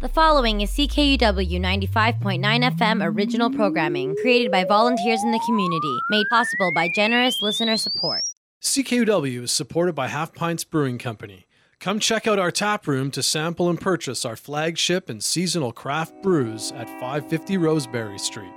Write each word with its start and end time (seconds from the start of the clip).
The 0.00 0.08
following 0.08 0.62
is 0.62 0.70
CKUW 0.70 1.60
95.9 1.60 2.40
FM 2.40 3.04
original 3.04 3.50
programming 3.50 4.16
created 4.22 4.50
by 4.50 4.64
volunteers 4.64 5.22
in 5.22 5.30
the 5.30 5.42
community, 5.44 5.98
made 6.08 6.24
possible 6.30 6.72
by 6.74 6.88
generous 6.96 7.42
listener 7.42 7.76
support. 7.76 8.22
CKUW 8.62 9.42
is 9.42 9.52
supported 9.52 9.94
by 9.94 10.08
Half 10.08 10.32
Pints 10.32 10.64
Brewing 10.64 10.96
Company. 10.96 11.44
Come 11.80 11.98
check 12.00 12.26
out 12.26 12.38
our 12.38 12.50
tap 12.50 12.86
room 12.86 13.10
to 13.10 13.22
sample 13.22 13.68
and 13.68 13.78
purchase 13.78 14.24
our 14.24 14.36
flagship 14.36 15.10
and 15.10 15.22
seasonal 15.22 15.70
craft 15.70 16.14
brews 16.22 16.72
at 16.72 16.88
550 16.98 17.58
Roseberry 17.58 18.18
Street. 18.18 18.54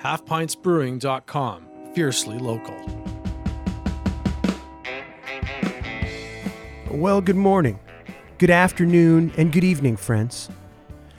HalfPintsBrewing.com. 0.00 1.66
Fiercely 1.92 2.38
local. 2.38 2.76
Well, 6.88 7.20
good 7.20 7.34
morning, 7.34 7.80
good 8.38 8.50
afternoon, 8.50 9.32
and 9.36 9.50
good 9.50 9.64
evening, 9.64 9.96
friends. 9.96 10.48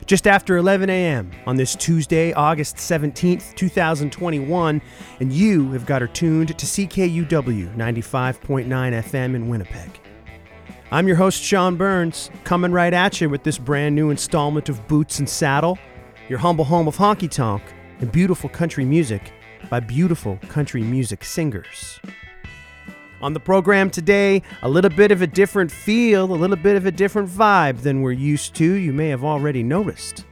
Just 0.06 0.28
after 0.28 0.58
11 0.58 0.88
a.m. 0.92 1.32
on 1.48 1.56
this 1.56 1.76
Tuesday, 1.76 2.32
August 2.34 2.76
17th, 2.76 3.56
2021, 3.56 4.80
and 5.20 5.34
you 5.34 5.72
have 5.72 5.88
got 5.88 6.00
her 6.00 6.08
tuned 6.08 6.50
to 6.50 6.66
CKUW 6.66 7.76
95.9 7.76 8.68
FM 8.68 9.34
in 9.34 9.50
Winnipeg. 9.50 10.00
I'm 10.92 11.08
your 11.08 11.18
host, 11.18 11.42
Sean 11.42 11.76
Burns, 11.76 12.30
coming 12.44 12.72
right 12.72 12.94
at 12.94 13.20
you 13.20 13.32
with 13.32 13.42
this 13.42 13.58
brand 13.58 13.96
new 13.96 14.12
installment 14.12 14.70
of 14.70 14.88
Boots 14.88 15.18
and 15.18 15.28
Saddle, 15.28 15.80
your 16.30 16.38
humble 16.38 16.66
home 16.66 16.88
of 16.88 16.98
honky 16.98 17.30
tonk 17.30 17.64
and 18.00 18.12
beautiful 18.12 18.48
country 18.48 18.86
music 18.86 19.34
by 19.72 19.80
beautiful 19.80 20.38
country 20.50 20.84
music 20.84 21.24
singers. 21.24 22.00
On 23.26 23.34
the 23.34 23.40
program 23.40 23.90
today, 23.90 24.44
a 24.62 24.70
little 24.70 24.92
bit 24.92 25.10
of 25.10 25.24
a 25.24 25.26
different 25.26 25.72
feel, 25.72 26.32
a 26.32 26.38
little 26.38 26.56
bit 26.56 26.76
of 26.76 26.86
a 26.86 26.92
different 26.92 27.28
vibe 27.28 27.82
than 27.82 28.04
we're 28.04 28.12
used 28.12 28.54
to, 28.58 28.74
you 28.74 28.94
may 28.94 29.10
have 29.10 29.24
already 29.24 29.64
noticed. 29.64 30.26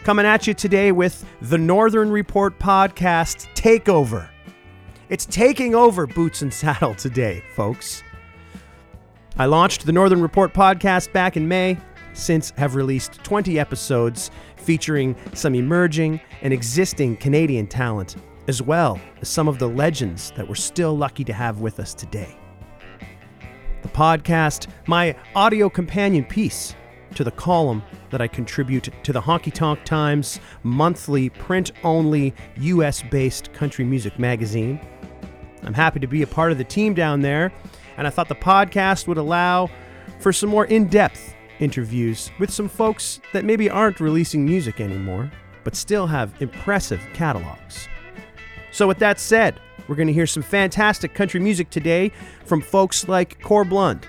Coming 0.00 0.26
at 0.26 0.46
you 0.46 0.52
today 0.52 0.92
with 0.92 1.24
the 1.40 1.56
Northern 1.56 2.10
Report 2.10 2.58
podcast 2.58 3.48
Takeover. 3.54 4.28
It's 5.08 5.24
taking 5.24 5.74
over 5.74 6.06
Boots 6.06 6.42
and 6.42 6.52
Saddle 6.52 6.94
today, 6.94 7.42
folks. 7.54 8.02
I 9.38 9.46
launched 9.46 9.86
the 9.86 9.92
Northern 9.92 10.20
Report 10.20 10.52
podcast 10.52 11.10
back 11.14 11.38
in 11.38 11.48
May, 11.48 11.78
since 12.12 12.50
have 12.58 12.74
released 12.74 13.14
20 13.24 13.58
episodes 13.58 14.30
featuring 14.58 15.16
some 15.32 15.54
emerging 15.54 16.20
and 16.42 16.52
existing 16.52 17.16
Canadian 17.16 17.66
talent 17.66 18.16
as 18.48 18.62
well 18.62 18.98
as 19.20 19.28
some 19.28 19.46
of 19.46 19.58
the 19.58 19.68
legends 19.68 20.32
that 20.34 20.48
we're 20.48 20.54
still 20.54 20.96
lucky 20.96 21.22
to 21.22 21.32
have 21.34 21.60
with 21.60 21.78
us 21.78 21.92
today. 21.94 22.34
The 23.82 23.88
podcast, 23.88 24.66
my 24.86 25.14
audio 25.36 25.68
companion 25.68 26.24
piece 26.24 26.74
to 27.14 27.24
the 27.24 27.30
column 27.30 27.82
that 28.10 28.20
I 28.20 28.26
contribute 28.26 28.88
to 29.02 29.12
the 29.12 29.20
Honky 29.20 29.52
Tonk 29.52 29.84
Times 29.84 30.40
monthly 30.62 31.28
print 31.28 31.72
only 31.84 32.34
US 32.56 33.02
based 33.02 33.52
country 33.52 33.84
music 33.84 34.18
magazine. 34.18 34.80
I'm 35.62 35.74
happy 35.74 36.00
to 36.00 36.06
be 36.06 36.22
a 36.22 36.26
part 36.26 36.50
of 36.50 36.58
the 36.58 36.64
team 36.64 36.94
down 36.94 37.20
there, 37.20 37.52
and 37.98 38.06
I 38.06 38.10
thought 38.10 38.28
the 38.28 38.34
podcast 38.34 39.06
would 39.06 39.18
allow 39.18 39.68
for 40.20 40.32
some 40.32 40.48
more 40.48 40.64
in 40.64 40.86
depth 40.86 41.34
interviews 41.60 42.30
with 42.38 42.50
some 42.50 42.68
folks 42.68 43.20
that 43.32 43.44
maybe 43.44 43.68
aren't 43.68 44.00
releasing 44.00 44.44
music 44.44 44.80
anymore, 44.80 45.30
but 45.64 45.76
still 45.76 46.06
have 46.06 46.40
impressive 46.40 47.04
catalogs. 47.12 47.88
So, 48.78 48.86
with 48.86 49.00
that 49.00 49.18
said, 49.18 49.58
we're 49.88 49.96
going 49.96 50.06
to 50.06 50.12
hear 50.12 50.24
some 50.24 50.44
fantastic 50.44 51.12
country 51.12 51.40
music 51.40 51.68
today 51.68 52.12
from 52.44 52.60
folks 52.60 53.08
like 53.08 53.42
Cor 53.42 53.64
Blund, 53.64 54.04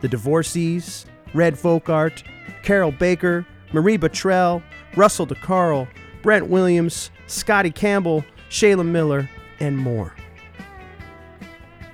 The 0.00 0.08
Divorcees, 0.08 1.06
Red 1.34 1.56
Folk 1.56 1.88
Art, 1.88 2.24
Carol 2.64 2.90
Baker, 2.90 3.46
Marie 3.72 3.96
Bottrell, 3.96 4.60
Russell 4.96 5.24
DeCarl, 5.24 5.86
Brent 6.20 6.48
Williams, 6.48 7.12
Scotty 7.28 7.70
Campbell, 7.70 8.24
Shayla 8.50 8.84
Miller, 8.84 9.30
and 9.60 9.78
more. 9.78 10.16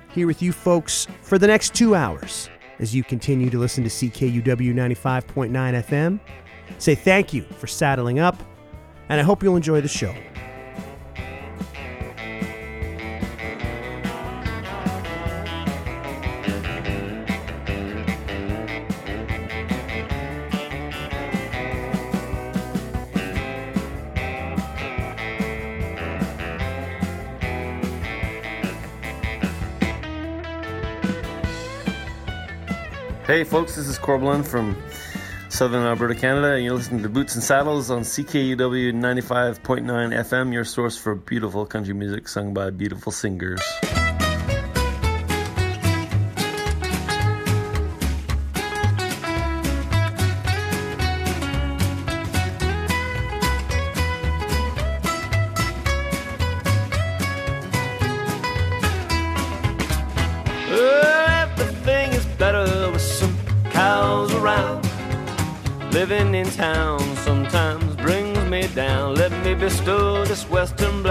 Here 0.09 0.25
with 0.25 0.41
you 0.41 0.51
folks 0.51 1.05
for 1.21 1.37
the 1.37 1.45
next 1.45 1.75
two 1.75 1.93
hours 1.93 2.49
as 2.79 2.95
you 2.95 3.03
continue 3.03 3.51
to 3.51 3.59
listen 3.59 3.83
to 3.83 3.89
CKUW 3.91 4.73
95.9 4.73 5.51
FM. 5.51 6.19
Say 6.79 6.95
thank 6.95 7.33
you 7.33 7.43
for 7.43 7.67
saddling 7.67 8.17
up, 8.17 8.41
and 9.09 9.21
I 9.21 9.23
hope 9.23 9.43
you'll 9.43 9.57
enjoy 9.57 9.79
the 9.79 9.87
show. 9.87 10.15
Hey 33.27 33.43
folks, 33.43 33.75
this 33.75 33.87
is 33.87 33.97
Cor 33.97 34.19
Blund 34.19 34.45
from 34.45 34.77
Southern 35.49 35.81
Alberta, 35.81 36.13
Canada, 36.13 36.53
and 36.53 36.63
you're 36.63 36.75
listening 36.75 37.01
to 37.01 37.09
Boots 37.09 37.33
and 37.33 37.43
Saddles 37.43 37.89
on 37.89 38.01
CKUW 38.01 38.93
95.9 38.93 39.81
FM, 39.81 40.53
your 40.53 40.63
source 40.63 40.95
for 40.95 41.15
beautiful 41.15 41.65
country 41.65 41.95
music 41.95 42.27
sung 42.27 42.53
by 42.53 42.69
beautiful 42.69 43.11
singers. 43.11 43.63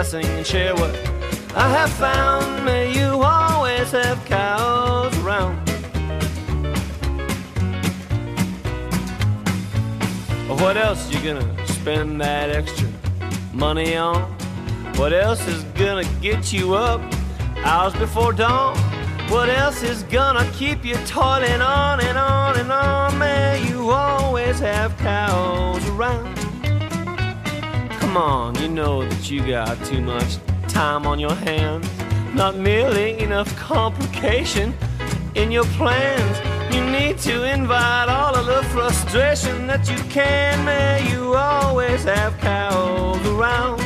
Blessing 0.04 0.30
and 0.36 0.46
share 0.46 0.74
what 0.74 0.94
I 1.54 1.68
have 1.70 1.90
found. 1.92 2.62
May 2.64 2.92
you 2.92 3.22
always 3.22 3.90
have 3.92 4.22
cows 4.26 5.16
around. 5.20 5.56
What 10.60 10.76
else 10.76 11.10
you 11.10 11.20
gonna 11.22 11.66
spend 11.66 12.20
that 12.20 12.50
extra 12.50 12.88
money 13.54 13.96
on? 13.96 14.22
What 14.96 15.14
else 15.14 15.46
is 15.46 15.62
gonna 15.74 16.08
get 16.20 16.52
you 16.52 16.74
up 16.74 17.00
hours 17.64 17.94
before 17.94 18.34
dawn? 18.34 18.76
What 19.30 19.48
else 19.48 19.82
is 19.82 20.02
gonna 20.04 20.46
keep 20.52 20.84
you 20.84 20.96
toiling 21.06 21.62
on 21.62 22.00
and 22.00 22.18
on 22.18 22.58
and 22.58 22.70
on? 22.70 23.18
May 23.18 23.66
you 23.68 23.88
always 23.90 24.58
have 24.58 24.96
cows 24.98 25.88
around. 25.88 26.43
Come 28.14 28.22
on, 28.22 28.54
you 28.62 28.68
know 28.68 29.04
that 29.04 29.28
you 29.28 29.44
got 29.44 29.84
too 29.84 30.00
much 30.00 30.36
time 30.68 31.04
on 31.04 31.18
your 31.18 31.34
hands. 31.34 31.90
Not 32.32 32.56
merely 32.56 33.18
enough 33.18 33.52
complication 33.56 34.72
in 35.34 35.50
your 35.50 35.64
plans. 35.74 36.38
You 36.72 36.84
need 36.84 37.18
to 37.22 37.42
invite 37.42 38.08
all 38.08 38.36
of 38.36 38.46
the 38.46 38.62
frustration 38.68 39.66
that 39.66 39.90
you 39.90 39.96
can. 40.10 40.64
May 40.64 41.10
you 41.10 41.34
always 41.34 42.04
have 42.04 42.38
cows 42.38 43.26
around. 43.26 43.80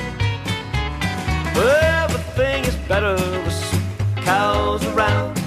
Everything 1.57 2.67
is 2.67 2.77
better 2.87 3.15
with 3.15 4.25
cows 4.27 4.85
around. 4.89 5.41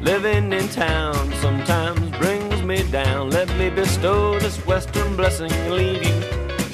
Living 0.00 0.52
in 0.52 0.68
town 0.68 1.32
sometimes 1.40 2.08
brings 2.18 2.62
me 2.62 2.88
down. 2.92 3.30
Let 3.30 3.48
me 3.58 3.68
bestow 3.68 4.38
this 4.38 4.64
western 4.64 5.16
blessing 5.16 5.50
and 5.50 5.74
leave 5.74 6.04
you 6.04 6.29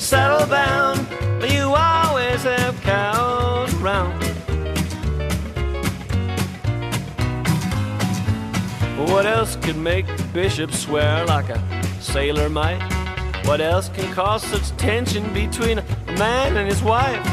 saddle 0.06 0.46
bound. 0.46 1.04
but 1.40 1.52
you 1.52 1.74
always 1.74 2.44
have 2.44 2.80
cows 2.82 3.74
around. 3.82 4.14
What 9.10 9.26
else 9.26 9.56
could 9.56 9.76
make 9.76 10.06
the 10.06 10.22
bishop 10.32 10.70
swear 10.70 11.26
like 11.26 11.48
a 11.48 11.60
sailor 12.00 12.48
might? 12.48 12.80
What 13.46 13.60
else 13.60 13.88
can 13.88 14.12
cause 14.14 14.44
such 14.44 14.68
tension 14.76 15.24
between 15.34 15.78
a 15.78 15.84
man 16.16 16.56
and 16.56 16.68
his 16.68 16.84
wife? 16.84 17.26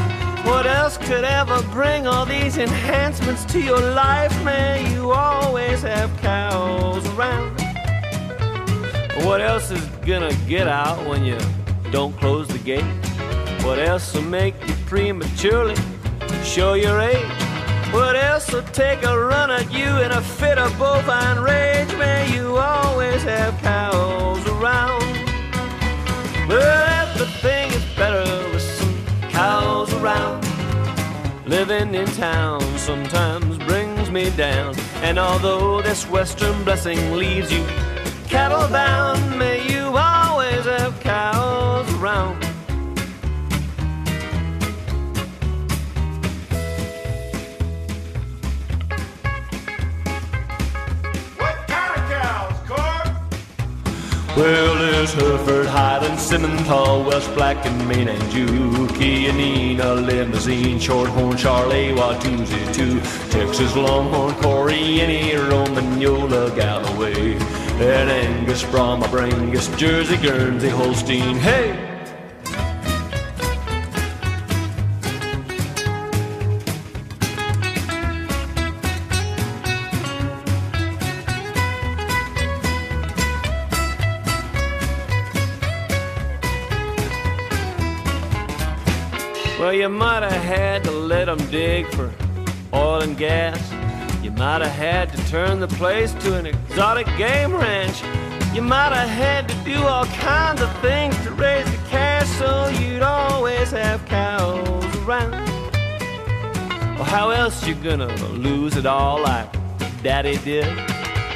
What 0.44 0.66
else 0.66 0.96
could 0.96 1.22
ever 1.22 1.62
bring 1.70 2.08
all 2.08 2.26
these 2.26 2.58
enhancements 2.58 3.44
to 3.52 3.60
your 3.60 3.80
life? 3.80 4.34
May 4.44 4.92
you 4.92 5.12
always 5.12 5.82
have 5.82 6.10
cows 6.20 7.06
around. 7.10 7.54
What 9.24 9.40
else 9.40 9.70
is 9.70 9.84
gonna 10.04 10.34
get 10.48 10.66
out 10.66 11.06
when 11.06 11.24
you 11.24 11.38
don't 11.94 12.16
close 12.16 12.48
the 12.48 12.58
gate? 12.58 12.82
What 13.62 13.78
else 13.78 14.12
will 14.14 14.22
make 14.22 14.56
you 14.66 14.74
prematurely 14.84 15.76
show 16.42 16.74
your 16.74 16.98
age? 17.00 17.32
What 17.92 18.16
else 18.16 18.52
will 18.52 18.64
take 18.72 19.04
a 19.04 19.16
run 19.16 19.52
at 19.52 19.72
you 19.72 19.86
in 20.02 20.10
a 20.10 20.20
fit 20.20 20.58
of 20.58 20.76
bovine 20.76 21.38
rage? 21.38 21.92
May 21.96 22.34
you 22.34 22.56
always 22.56 23.22
have 23.22 23.56
cows 23.62 24.44
around. 24.48 25.04
Well, 26.48 27.06
everything 27.06 27.70
is 27.70 27.84
better 27.94 28.24
with 28.52 28.62
some 28.62 29.30
cows 29.30 29.94
around. 29.94 30.44
Living 31.46 31.94
in 31.94 32.06
town 32.06 32.60
sometimes 32.76 33.56
brings 33.58 34.10
me 34.10 34.30
down. 34.30 34.74
And 35.04 35.16
although 35.16 35.80
this 35.80 36.08
western 36.08 36.64
blessing 36.64 37.12
leaves 37.12 37.52
you 37.52 37.64
cattle 38.26 38.66
bound, 38.68 39.38
may 39.38 39.64
you 39.72 39.96
always 39.96 40.64
have 40.64 40.98
cows 40.98 41.53
around. 42.04 42.44
What 51.38 51.56
kind 51.66 51.92
of 51.96 52.10
cows, 52.10 52.58
Corb? 52.68 53.08
Well, 54.36 54.74
there's 54.74 55.14
Hereford, 55.14 55.66
Highland, 55.66 56.18
Simmental, 56.18 57.06
Welsh 57.06 57.26
Black, 57.28 57.64
and 57.64 57.88
Maine 57.88 58.08
and 58.08 58.22
Juki, 58.24 59.34
Nina, 59.34 59.94
Limousine, 59.94 60.78
Shorthorn, 60.78 61.38
Charlie, 61.38 61.94
Watusi, 61.94 62.74
too, 62.74 63.00
Texas 63.30 63.74
Longhorn, 63.74 64.34
Corey, 64.42 65.00
any 65.00 65.30
Romagnola, 65.30 66.54
Galloway, 66.54 67.32
and 67.80 68.10
Angus, 68.10 68.62
Brahma, 68.62 69.06
Brangus, 69.06 69.74
Jersey, 69.78 70.18
Guernsey, 70.18 70.68
Holstein, 70.68 71.36
hey! 71.36 71.93
You 89.84 89.90
might 89.90 90.22
have 90.22 90.42
had 90.44 90.82
to 90.82 90.90
let 90.90 91.28
'em 91.28 91.36
dig 91.50 91.86
for 91.94 92.10
oil 92.72 93.02
and 93.02 93.18
gas. 93.18 93.60
You 94.22 94.30
might 94.30 94.62
have 94.62 94.78
had 94.88 95.12
to 95.12 95.18
turn 95.30 95.60
the 95.60 95.68
place 95.68 96.14
to 96.22 96.38
an 96.38 96.46
exotic 96.46 97.06
game 97.18 97.54
ranch. 97.54 97.98
You 98.54 98.62
might 98.62 98.94
have 98.94 99.10
had 99.24 99.46
to 99.50 99.54
do 99.72 99.78
all 99.84 100.06
kinds 100.06 100.62
of 100.62 100.70
things 100.80 101.14
to 101.24 101.32
raise 101.32 101.66
the 101.70 101.82
cash 101.90 102.26
so 102.40 102.50
you'd 102.78 103.02
always 103.02 103.72
have 103.72 104.00
cows 104.06 104.86
around. 105.02 105.32
Well, 106.96 107.10
how 107.16 107.28
else 107.28 107.66
you 107.66 107.74
gonna 107.74 108.12
lose 108.48 108.78
it 108.78 108.86
all 108.86 109.20
like 109.20 109.50
Daddy 110.02 110.38
did? 110.38 110.72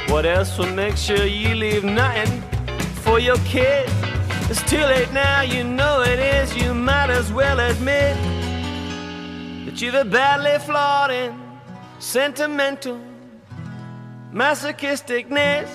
What 0.07 0.25
else 0.25 0.57
will 0.57 0.73
make 0.83 0.97
sure 0.97 1.23
you 1.23 1.53
leave 1.53 1.83
nothing 1.83 2.41
for 3.03 3.19
your 3.19 3.37
kids? 3.55 3.98
It's 4.51 4.63
too 4.63 4.77
late 4.77 5.13
now, 5.13 5.41
you 5.41 5.63
know 5.63 6.01
it 6.01 6.17
is. 6.17 6.55
You 6.55 6.73
might 6.73 7.11
as 7.11 7.31
well 7.31 7.59
admit 7.59 8.15
that 9.65 9.79
you're 9.79 9.95
a 9.95 10.03
badly 10.03 10.57
flawed 10.65 11.11
and 11.11 11.39
sentimental 11.99 12.99
masochisticness. 14.33 15.69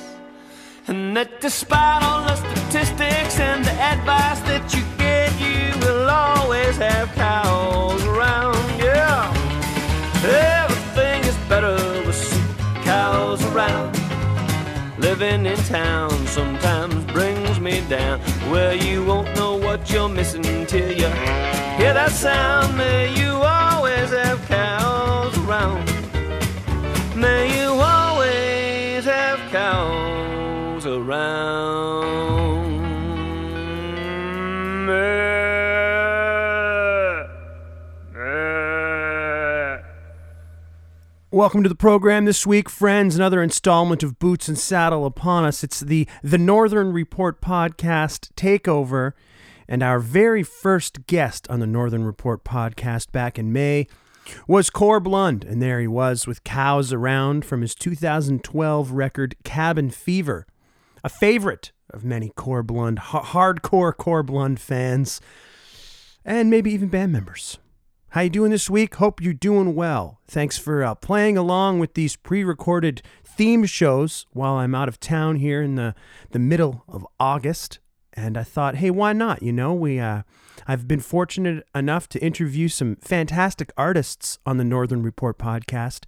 And 0.89 1.17
that 1.17 1.41
despite 1.41 2.03
all 2.03 2.23
the 2.25 2.35
statistics 2.35 3.39
and 3.39 3.65
the 3.65 3.71
advice 3.71 4.41
that 4.41 4.75
you 4.75 4.83
get, 4.99 5.31
you 5.39 5.79
will 5.79 6.11
always 6.11 6.77
have 6.79 7.13
cows 7.15 8.05
around. 8.07 8.59
Yeah, 8.83 9.33
everything 10.65 11.23
is 11.23 11.37
better 11.49 11.77
with 12.05 12.21
cows 12.85 13.41
around. 13.55 14.04
Living 15.05 15.45
in 15.45 15.59
town 15.69 16.11
sometimes 16.29 17.05
brings 17.13 17.61
me 17.61 17.83
down. 17.91 18.21
Where 18.51 18.75
you 18.75 19.05
won't 19.05 19.37
know 19.37 19.55
what 19.55 19.91
you're 19.91 20.09
missing 20.09 20.65
till 20.65 20.91
you 20.91 21.09
hear 21.79 21.93
that 21.93 22.11
sound. 22.11 22.75
May 22.79 23.15
you 23.15 23.33
always 23.35 24.11
have 24.13 24.41
cows 24.49 25.37
around. 25.45 25.85
May 27.15 27.43
you 27.55 27.69
always 27.69 29.05
have 29.05 29.41
cows 29.51 30.87
around. 30.87 32.24
Welcome 41.35 41.65
to 41.65 41.69
the 41.69 41.75
program 41.75 42.27
this 42.27 42.47
week, 42.47 42.71
friends. 42.71 43.17
Another 43.17 43.43
installment 43.43 44.05
of 44.05 44.21
Boots 44.21 44.47
and 44.47 44.57
Saddle 44.57 45.05
upon 45.05 45.45
us. 45.45 45.65
It's 45.65 45.81
the 45.81 46.07
The 46.23 46.39
Northern 46.39 46.93
Report 46.93 47.41
podcast 47.41 48.31
takeover, 48.37 49.15
and 49.67 49.83
our 49.83 49.99
very 49.99 50.45
first 50.45 51.09
guest 51.09 51.51
on 51.51 51.59
the 51.59 51.67
Northern 51.67 52.05
Report 52.05 52.45
podcast 52.45 53.11
back 53.11 53.37
in 53.37 53.53
May 53.53 53.89
was 54.47 54.71
Corb 54.71 55.07
Blund, 55.07 55.43
and 55.45 55.61
there 55.61 55.81
he 55.81 55.89
was 55.89 56.25
with 56.25 56.45
cows 56.45 56.93
around 56.93 57.45
from 57.45 57.63
his 57.63 57.75
2012 57.75 58.93
record 58.93 59.35
Cabin 59.43 59.91
Fever, 59.91 60.47
a 61.03 61.09
favorite 61.09 61.73
of 61.91 62.05
many 62.05 62.31
Corb 62.37 62.71
Lund, 62.71 63.01
ha- 63.01 63.25
hardcore 63.25 63.97
Corb 63.97 64.31
Blund 64.31 64.61
fans, 64.61 65.21
and 66.25 66.49
maybe 66.49 66.71
even 66.71 66.91
band 66.91 67.11
members. 67.11 67.59
How 68.15 68.21
you 68.21 68.31
doing 68.31 68.53
this 68.53 68.71
week? 68.71 68.95
Hope 68.95 69.21
you're 69.21 69.33
doing 69.33 69.75
well. 69.75 70.21
Thanks 70.29 70.57
for 70.57 70.85
uh, 70.85 70.95
playing 70.95 71.37
along 71.37 71.81
with 71.81 71.95
these 71.95 72.15
pre-recorded 72.15 73.03
theme 73.25 73.65
shows 73.65 74.25
while 74.31 74.55
I'm 74.55 74.73
out 74.73 74.87
of 74.87 75.01
town 75.01 75.35
here 75.35 75.61
in 75.61 75.75
the 75.75 75.97
the 76.31 76.39
middle 76.39 76.85
of 76.87 77.05
August. 77.19 77.81
And 78.13 78.39
I 78.39 78.45
thought, 78.45 78.77
hey, 78.77 78.89
why 78.89 79.15
not? 79.15 79.43
You 79.43 79.53
know, 79.53 79.75
we 79.75 79.99
uh, 79.99 80.23
I've 80.65 80.87
been 80.87 81.01
fortunate 81.01 81.67
enough 81.75 82.09
to 82.11 82.25
interview 82.25 82.69
some 82.69 82.95
fantastic 83.01 83.73
artists 83.77 84.39
on 84.47 84.59
the 84.59 84.65
Northern 84.65 85.03
Report 85.03 85.37
podcast, 85.37 86.05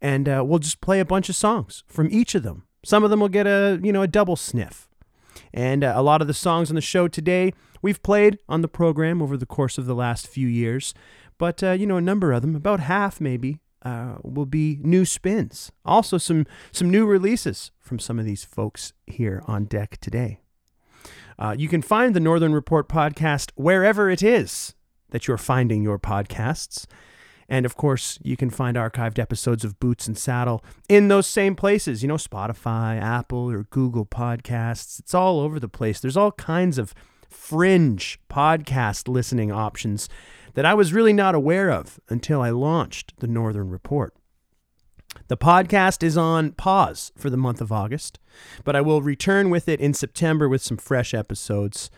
and 0.00 0.28
uh, 0.28 0.44
we'll 0.46 0.60
just 0.60 0.80
play 0.80 1.00
a 1.00 1.04
bunch 1.04 1.28
of 1.28 1.34
songs 1.34 1.82
from 1.88 2.08
each 2.12 2.36
of 2.36 2.44
them. 2.44 2.68
Some 2.84 3.02
of 3.02 3.10
them 3.10 3.18
will 3.18 3.28
get 3.28 3.48
a 3.48 3.80
you 3.82 3.92
know 3.92 4.02
a 4.02 4.06
double 4.06 4.36
sniff. 4.36 4.88
And 5.52 5.82
uh, 5.82 5.92
a 5.96 6.02
lot 6.02 6.20
of 6.20 6.28
the 6.28 6.34
songs 6.34 6.70
on 6.70 6.76
the 6.76 6.80
show 6.80 7.08
today 7.08 7.52
we've 7.82 8.02
played 8.02 8.38
on 8.48 8.62
the 8.62 8.68
program 8.68 9.22
over 9.22 9.36
the 9.36 9.46
course 9.46 9.78
of 9.78 9.86
the 9.86 9.94
last 9.94 10.26
few 10.26 10.48
years. 10.48 10.94
But, 11.38 11.62
uh, 11.62 11.72
you 11.72 11.86
know, 11.86 11.96
a 11.96 12.02
number 12.02 12.32
of 12.32 12.42
them, 12.42 12.54
about 12.54 12.80
half 12.80 13.20
maybe, 13.20 13.60
uh, 13.82 14.16
will 14.22 14.46
be 14.46 14.78
new 14.82 15.04
spins. 15.04 15.70
Also, 15.84 16.18
some, 16.18 16.46
some 16.72 16.90
new 16.90 17.06
releases 17.06 17.70
from 17.78 17.98
some 17.98 18.18
of 18.18 18.24
these 18.24 18.44
folks 18.44 18.92
here 19.06 19.42
on 19.46 19.64
deck 19.64 19.98
today. 20.00 20.40
Uh, 21.38 21.54
you 21.56 21.68
can 21.68 21.80
find 21.80 22.14
the 22.14 22.20
Northern 22.20 22.52
Report 22.52 22.88
podcast 22.88 23.52
wherever 23.54 24.10
it 24.10 24.22
is 24.22 24.74
that 25.10 25.28
you're 25.28 25.38
finding 25.38 25.82
your 25.82 25.98
podcasts. 25.98 26.86
And 27.48 27.64
of 27.64 27.76
course, 27.76 28.18
you 28.22 28.36
can 28.36 28.50
find 28.50 28.76
archived 28.76 29.18
episodes 29.18 29.64
of 29.64 29.80
Boots 29.80 30.06
and 30.06 30.18
Saddle 30.18 30.62
in 30.88 31.08
those 31.08 31.26
same 31.26 31.54
places, 31.54 32.02
you 32.02 32.08
know, 32.08 32.16
Spotify, 32.16 33.00
Apple, 33.00 33.50
or 33.50 33.64
Google 33.70 34.04
Podcasts. 34.04 34.98
It's 34.98 35.14
all 35.14 35.40
over 35.40 35.58
the 35.58 35.68
place. 35.68 36.00
There's 36.00 36.16
all 36.16 36.32
kinds 36.32 36.76
of 36.76 36.94
fringe 37.30 38.18
podcast 38.30 39.08
listening 39.08 39.50
options 39.52 40.08
that 40.58 40.66
I 40.66 40.74
was 40.74 40.92
really 40.92 41.12
not 41.12 41.36
aware 41.36 41.70
of 41.70 42.00
until 42.08 42.42
I 42.42 42.50
launched 42.50 43.14
the 43.20 43.28
Northern 43.28 43.70
Report. 43.70 44.12
The 45.28 45.36
podcast 45.36 46.02
is 46.02 46.16
on 46.16 46.50
pause 46.50 47.12
for 47.16 47.30
the 47.30 47.36
month 47.36 47.60
of 47.60 47.70
August, 47.70 48.18
but 48.64 48.74
I 48.74 48.80
will 48.80 49.00
return 49.00 49.50
with 49.50 49.68
it 49.68 49.78
in 49.78 49.94
September 49.94 50.48
with 50.48 50.60
some 50.60 50.76
fresh 50.76 51.14
episodes. 51.14 51.92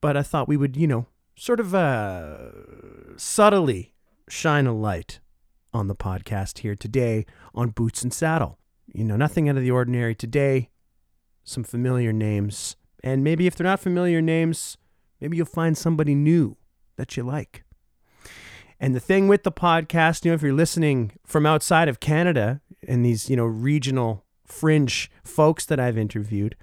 But 0.00 0.16
I 0.16 0.22
thought 0.22 0.46
we 0.46 0.56
would, 0.56 0.76
you 0.76 0.86
know, 0.86 1.06
sort 1.34 1.58
of 1.58 1.74
uh, 1.74 3.16
subtly 3.16 3.92
shine 4.28 4.68
a 4.68 4.72
light 4.72 5.18
on 5.74 5.88
the 5.88 5.96
podcast 5.96 6.58
here 6.58 6.76
today 6.76 7.26
on 7.56 7.70
Boots 7.70 8.04
and 8.04 8.14
Saddle. 8.14 8.56
You 8.86 9.02
know, 9.02 9.16
nothing 9.16 9.48
out 9.48 9.56
of 9.56 9.64
the 9.64 9.72
ordinary 9.72 10.14
today, 10.14 10.70
some 11.42 11.64
familiar 11.64 12.12
names. 12.12 12.76
And 13.02 13.24
maybe 13.24 13.48
if 13.48 13.56
they're 13.56 13.66
not 13.66 13.80
familiar 13.80 14.22
names, 14.22 14.78
maybe 15.20 15.36
you'll 15.36 15.46
find 15.46 15.76
somebody 15.76 16.14
new 16.14 16.56
that 16.94 17.16
you 17.16 17.24
like. 17.24 17.64
And 18.78 18.94
the 18.94 19.00
thing 19.00 19.26
with 19.28 19.42
the 19.42 19.52
podcast, 19.52 20.24
you 20.24 20.30
know, 20.30 20.34
if 20.34 20.42
you're 20.42 20.52
listening 20.52 21.12
from 21.24 21.46
outside 21.46 21.88
of 21.88 22.00
Canada 22.00 22.60
and 22.86 23.04
these, 23.04 23.30
you 23.30 23.36
know, 23.36 23.46
regional 23.46 24.24
fringe 24.44 25.10
folks 25.24 25.64
that 25.66 25.80
I've 25.80 25.96
interviewed, 25.96 26.56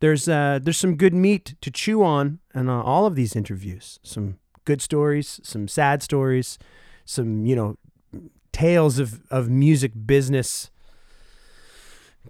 there's 0.00 0.28
uh, 0.28 0.58
there's 0.62 0.78
some 0.78 0.96
good 0.96 1.14
meat 1.14 1.54
to 1.60 1.70
chew 1.70 2.02
on 2.02 2.40
in 2.54 2.68
uh, 2.68 2.82
all 2.82 3.06
of 3.06 3.14
these 3.14 3.36
interviews. 3.36 4.00
Some 4.02 4.38
good 4.64 4.82
stories, 4.82 5.40
some 5.42 5.68
sad 5.68 6.02
stories, 6.02 6.58
some 7.04 7.46
you 7.46 7.54
know 7.54 7.76
tales 8.52 8.98
of 8.98 9.22
of 9.30 9.48
music 9.48 9.92
business, 10.06 10.70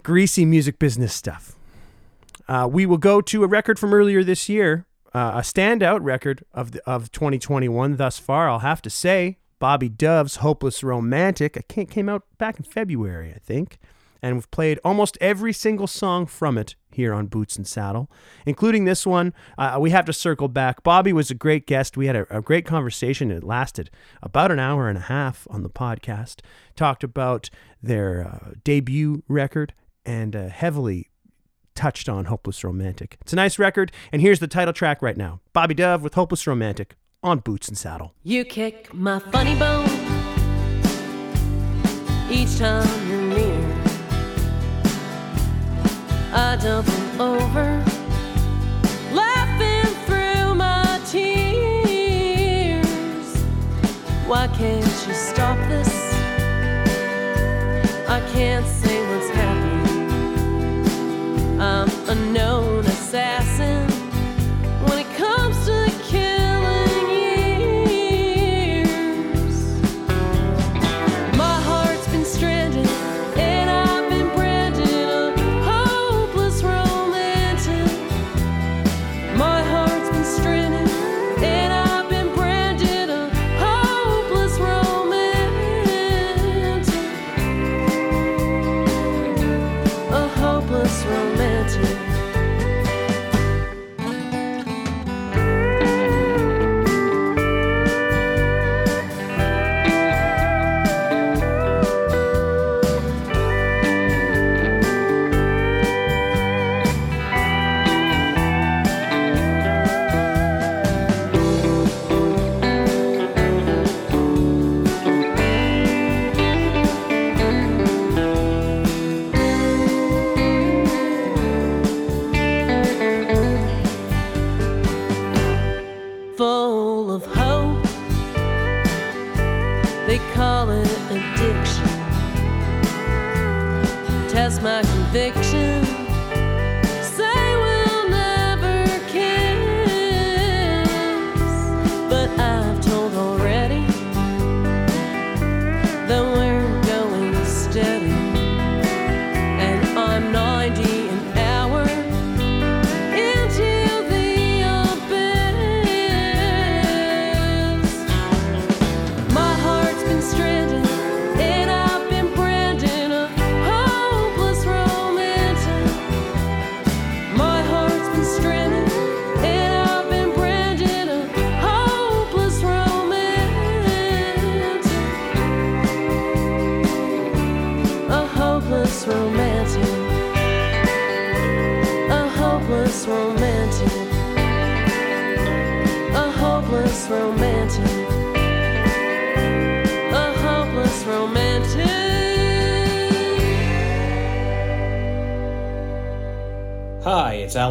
greasy 0.03 0.45
music 0.45 0.79
business 0.79 1.13
stuff. 1.13 1.55
Uh, 2.47 2.67
we 2.69 2.85
will 2.85 2.97
go 2.97 3.21
to 3.21 3.43
a 3.43 3.47
record 3.47 3.79
from 3.79 3.93
earlier 3.93 4.23
this 4.23 4.49
year 4.49 4.85
uh, 5.13 5.33
a 5.35 5.41
standout 5.41 5.99
record 6.01 6.43
of 6.53 6.71
the, 6.71 6.89
of 6.89 7.11
2021 7.11 7.97
thus 7.97 8.17
far. 8.17 8.49
I'll 8.49 8.59
have 8.59 8.81
to 8.83 8.89
say, 8.89 9.37
Bobby 9.59 9.89
Dove's 9.89 10.37
"Hopeless 10.37 10.83
Romantic" 10.83 11.55
it 11.55 11.67
came 11.89 12.09
out 12.09 12.23
back 12.37 12.57
in 12.57 12.65
February, 12.65 13.31
I 13.33 13.39
think, 13.39 13.77
and 14.21 14.35
we've 14.35 14.51
played 14.51 14.79
almost 14.83 15.17
every 15.21 15.53
single 15.53 15.87
song 15.87 16.25
from 16.25 16.57
it 16.57 16.75
here 16.91 17.13
on 17.13 17.27
Boots 17.27 17.55
and 17.55 17.67
Saddle, 17.67 18.09
including 18.45 18.85
this 18.85 19.05
one. 19.05 19.33
Uh, 19.57 19.77
we 19.79 19.91
have 19.91 20.05
to 20.05 20.13
circle 20.13 20.47
back. 20.47 20.83
Bobby 20.83 21.13
was 21.13 21.31
a 21.31 21.35
great 21.35 21.67
guest. 21.67 21.95
We 21.95 22.07
had 22.07 22.15
a, 22.15 22.37
a 22.37 22.41
great 22.41 22.65
conversation. 22.65 23.31
It 23.31 23.43
lasted 23.43 23.89
about 24.21 24.51
an 24.51 24.59
hour 24.59 24.89
and 24.89 24.97
a 24.97 25.01
half 25.01 25.47
on 25.49 25.63
the 25.63 25.69
podcast. 25.69 26.41
Talked 26.75 27.03
about 27.03 27.49
their 27.81 28.27
uh, 28.27 28.53
debut 28.63 29.23
record 29.27 29.73
and 30.05 30.35
uh, 30.35 30.47
heavily 30.49 31.09
touched 31.75 32.07
on 32.09 32.25
Hopeless 32.25 32.63
Romantic. 32.63 33.17
It's 33.21 33.33
a 33.33 33.35
nice 33.35 33.57
record, 33.59 33.91
and 34.11 34.21
here's 34.21 34.39
the 34.39 34.47
title 34.47 34.73
track 34.73 35.01
right 35.01 35.17
now 35.17 35.41
Bobby 35.53 35.73
Dove 35.73 36.01
with 36.01 36.13
Hopeless 36.15 36.45
Romantic 36.47 36.95
on 37.21 37.39
Boots 37.39 37.67
and 37.67 37.77
Saddle. 37.77 38.13
You 38.23 38.43
kick 38.45 38.93
my 38.93 39.19
funny 39.19 39.55
bone 39.55 39.89
each 42.29 42.57
time 42.57 42.87
you're 43.09 43.21
near. 43.21 43.75
I 46.35 46.55
double 46.61 47.21
over, 47.21 47.83
laughing 49.13 49.93
through 50.05 50.55
my 50.55 50.99
tears. 51.05 52.83
Why 54.25 54.47
can't 54.47 54.83
you 55.07 55.13
stop 55.13 55.57
this? 55.69 56.13
I 58.09 58.19
can't. 58.33 58.82
I'm 61.63 61.89
a 62.09 62.15
known 62.33 62.83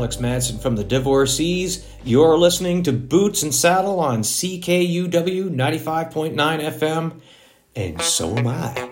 Alex 0.03 0.17
Madsen 0.17 0.59
from 0.59 0.75
the 0.75 0.83
Divorcees. 0.83 1.87
You're 2.03 2.37
listening 2.37 2.83
to 2.83 2.93
Boots 2.93 3.45
and 3.45 3.55
Saddle 3.55 4.01
on 4.01 4.23
CKUW 4.23 5.09
95.9 5.49 6.35
FM, 6.35 7.21
and 7.77 8.03
so 8.03 8.37
am 8.37 8.49
I. 8.49 8.92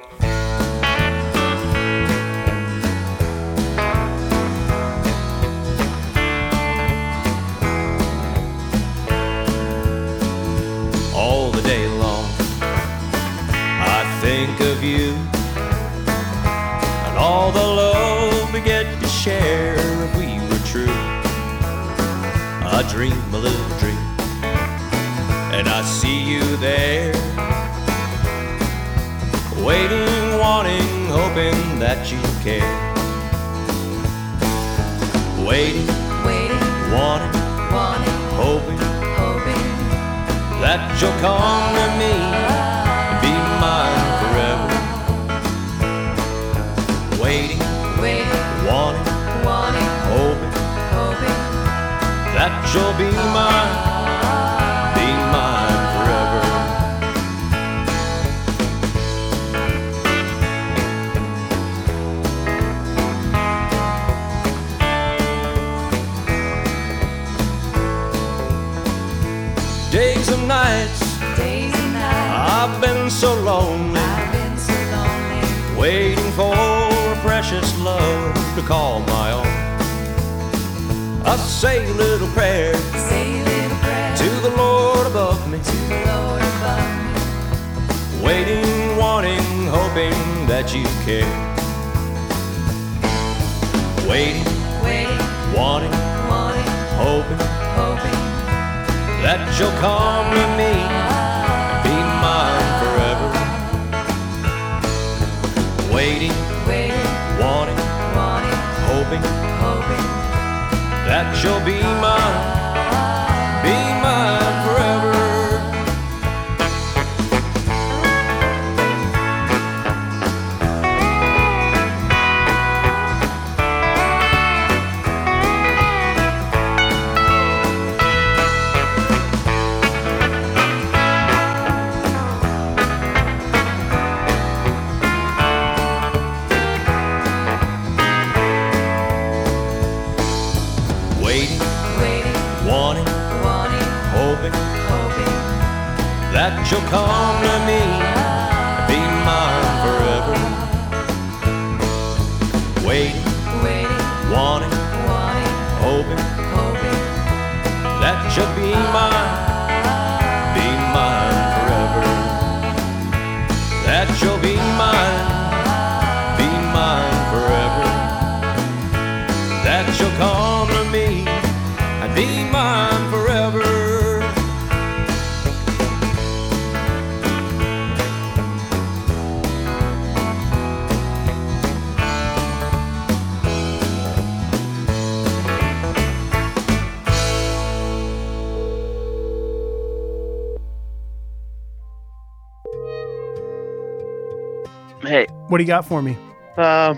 What 195.50 195.58
do 195.58 195.64
you 195.64 195.66
got 195.66 195.84
for 195.84 196.00
me? 196.00 196.16
Uh, 196.56 196.94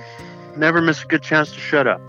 never 0.59 0.82
miss 0.82 1.02
a 1.02 1.06
good 1.06 1.23
chance 1.23 1.52
to 1.52 1.59
shut 1.59 1.87
up. 1.87 2.02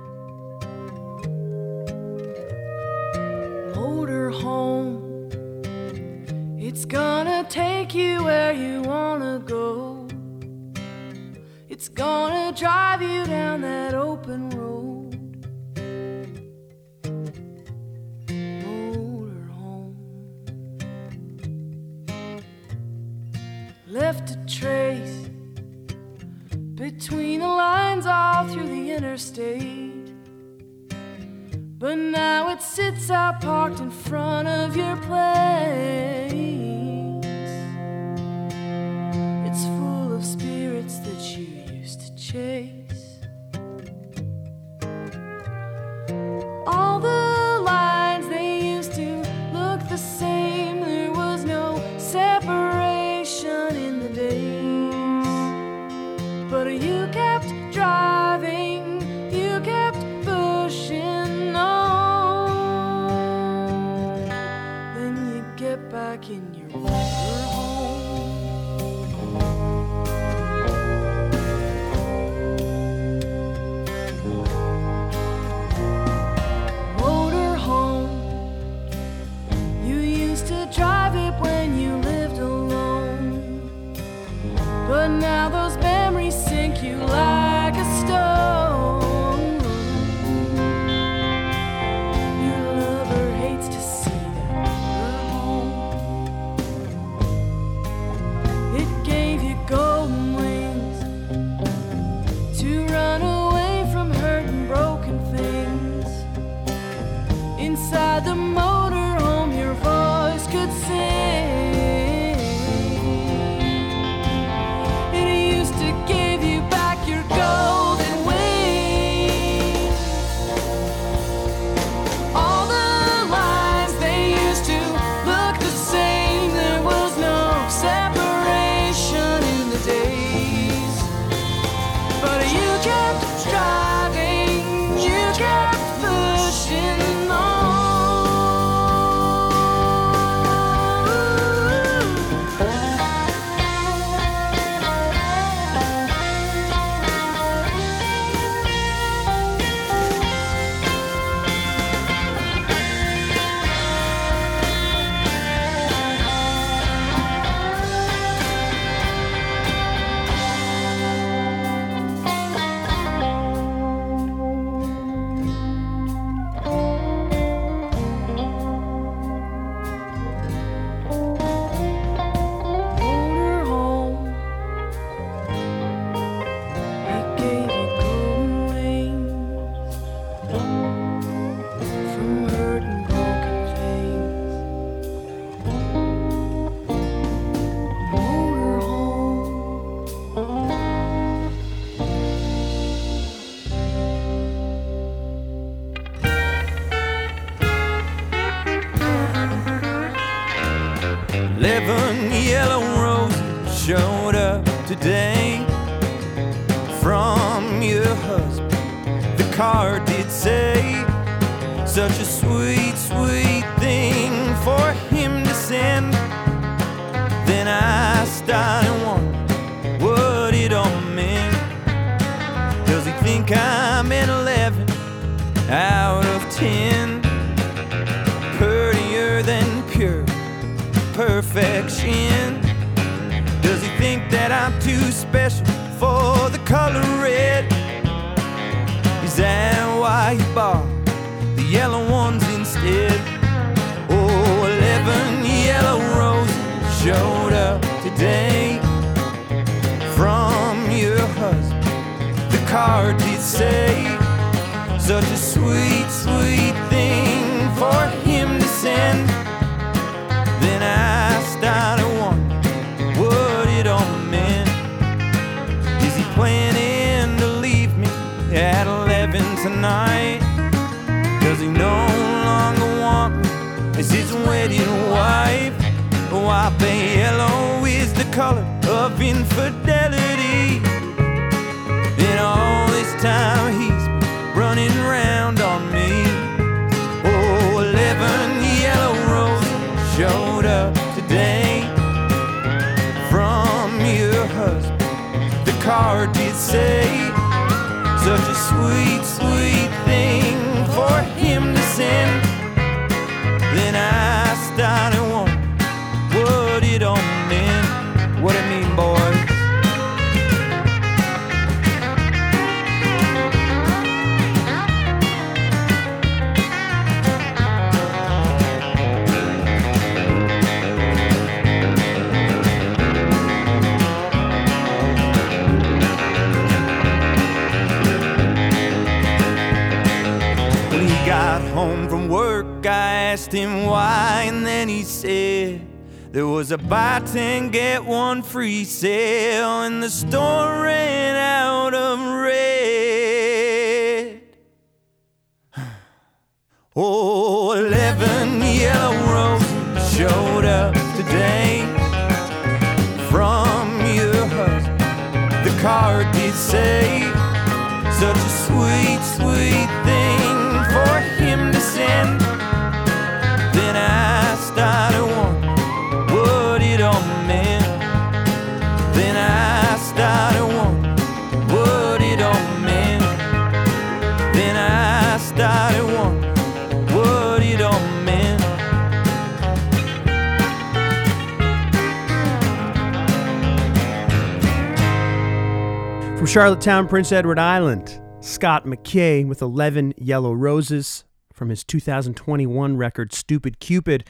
Charlottetown, 386.54 387.08
Prince 387.08 387.32
Edward 387.32 387.58
Island, 387.58 388.22
Scott 388.40 388.86
McKay 388.86 389.44
with 389.44 389.64
11 389.64 390.14
Yellow 390.20 390.54
Roses 390.54 391.24
from 391.52 391.70
his 391.70 391.84
2021 391.84 392.96
record 392.96 393.34
Stupid 393.34 393.80
Cupid 393.80 394.24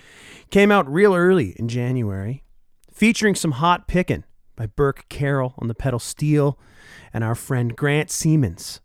came 0.50 0.72
out 0.72 0.90
real 0.90 1.14
early 1.14 1.50
in 1.60 1.68
January, 1.68 2.46
featuring 2.94 3.36
some 3.36 3.52
hot 3.52 3.90
pickin' 3.90 4.24
by 4.56 4.68
Burke 4.68 5.10
Carroll 5.10 5.54
on 5.58 5.68
the 5.68 5.76
pedal 5.76 6.00
steel 6.00 6.58
and 7.14 7.26
our 7.26 7.36
friend 7.36 7.76
Grant 7.76 8.10
Siemens 8.10 8.80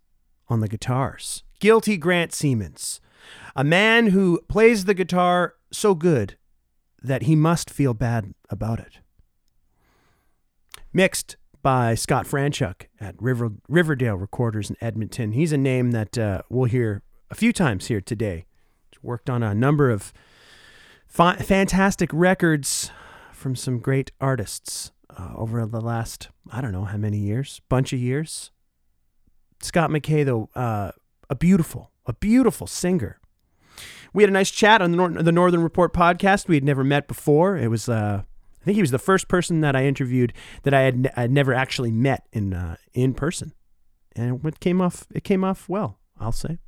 on 0.49 0.59
the 0.59 0.67
guitars. 0.67 1.45
Guilty 1.61 1.97
Grant 1.97 2.33
Siemens, 2.35 3.01
a 3.55 3.63
man 3.63 4.09
who 4.09 4.41
plays 4.49 4.85
the 4.85 4.95
guitar 4.95 5.55
so 5.71 5.95
good 5.95 6.37
that 7.01 7.23
he 7.23 7.37
must 7.37 7.71
feel 7.71 7.95
bad 7.95 8.35
about 8.51 8.81
it. 8.81 8.99
Mixed 10.93 11.37
by 11.69 11.95
Scott 11.95 12.27
Franchuk 12.27 12.87
at 12.99 13.15
River, 13.21 13.51
Riverdale 13.69 14.17
Recorders 14.17 14.71
in 14.71 14.77
Edmonton. 14.81 15.33
He's 15.33 15.53
a 15.53 15.59
name 15.59 15.91
that 15.91 16.17
uh, 16.17 16.41
we'll 16.49 16.65
hear 16.65 17.03
a 17.31 17.35
few 17.35 17.53
times 17.53 17.89
here 17.89 18.01
today. 18.01 18.47
He's 18.91 19.03
worked 19.03 19.29
on 19.29 19.43
a 19.43 19.55
number 19.55 19.91
of 19.91 20.15
fa- 21.07 21.37
fantastic 21.45 22.09
records 22.11 22.91
from 23.35 23.55
some 23.55 23.81
great 23.81 24.13
artists 24.19 24.93
uh, 25.11 25.33
over 25.37 25.67
the 25.67 25.83
last, 25.83 26.31
I 26.51 26.63
don't 26.63 26.73
know 26.73 26.87
how 26.87 26.97
many 26.97 27.19
years, 27.19 27.61
bunch 27.69 27.93
of 27.93 27.99
years. 27.99 28.51
Scott 29.61 29.91
McKay, 29.91 30.25
though, 30.25 30.49
uh, 30.55 30.93
a 31.29 31.35
beautiful, 31.35 31.91
a 32.07 32.15
beautiful 32.15 32.67
singer. 32.67 33.21
We 34.15 34.23
had 34.23 34.31
a 34.31 34.33
nice 34.33 34.51
chat 34.51 34.81
on 34.81 34.93
the, 34.93 35.23
the 35.23 35.33
Northern 35.33 35.63
Report 35.63 35.93
podcast. 35.93 36.49
We 36.49 36.55
had 36.55 36.65
never 36.65 36.83
met 36.83 37.09
before. 37.09 37.59
It 37.59 37.69
was, 37.69 37.91
uh, 37.91 38.23
think 38.69 38.77
he 38.77 38.83
was 38.83 38.91
the 38.91 38.99
first 38.99 39.29
person 39.29 39.63
that 39.63 39.75
I 39.75 39.87
interviewed 39.87 40.35
that 40.65 40.75
I 40.75 40.83
had, 40.83 40.95
n- 40.95 41.11
I 41.17 41.23
had 41.23 41.33
never 41.33 41.55
actually 41.55 41.91
met 41.91 42.27
in 42.33 42.53
uh, 42.53 42.77
in 42.93 43.15
person, 43.15 43.55
and 44.15 44.45
it 44.45 44.61
came 44.61 44.83
off 44.83 45.07
it 45.15 45.25
came 45.25 45.43
off 45.43 45.69
well. 45.71 45.99
I'll 46.21 46.33
say. 46.33 46.59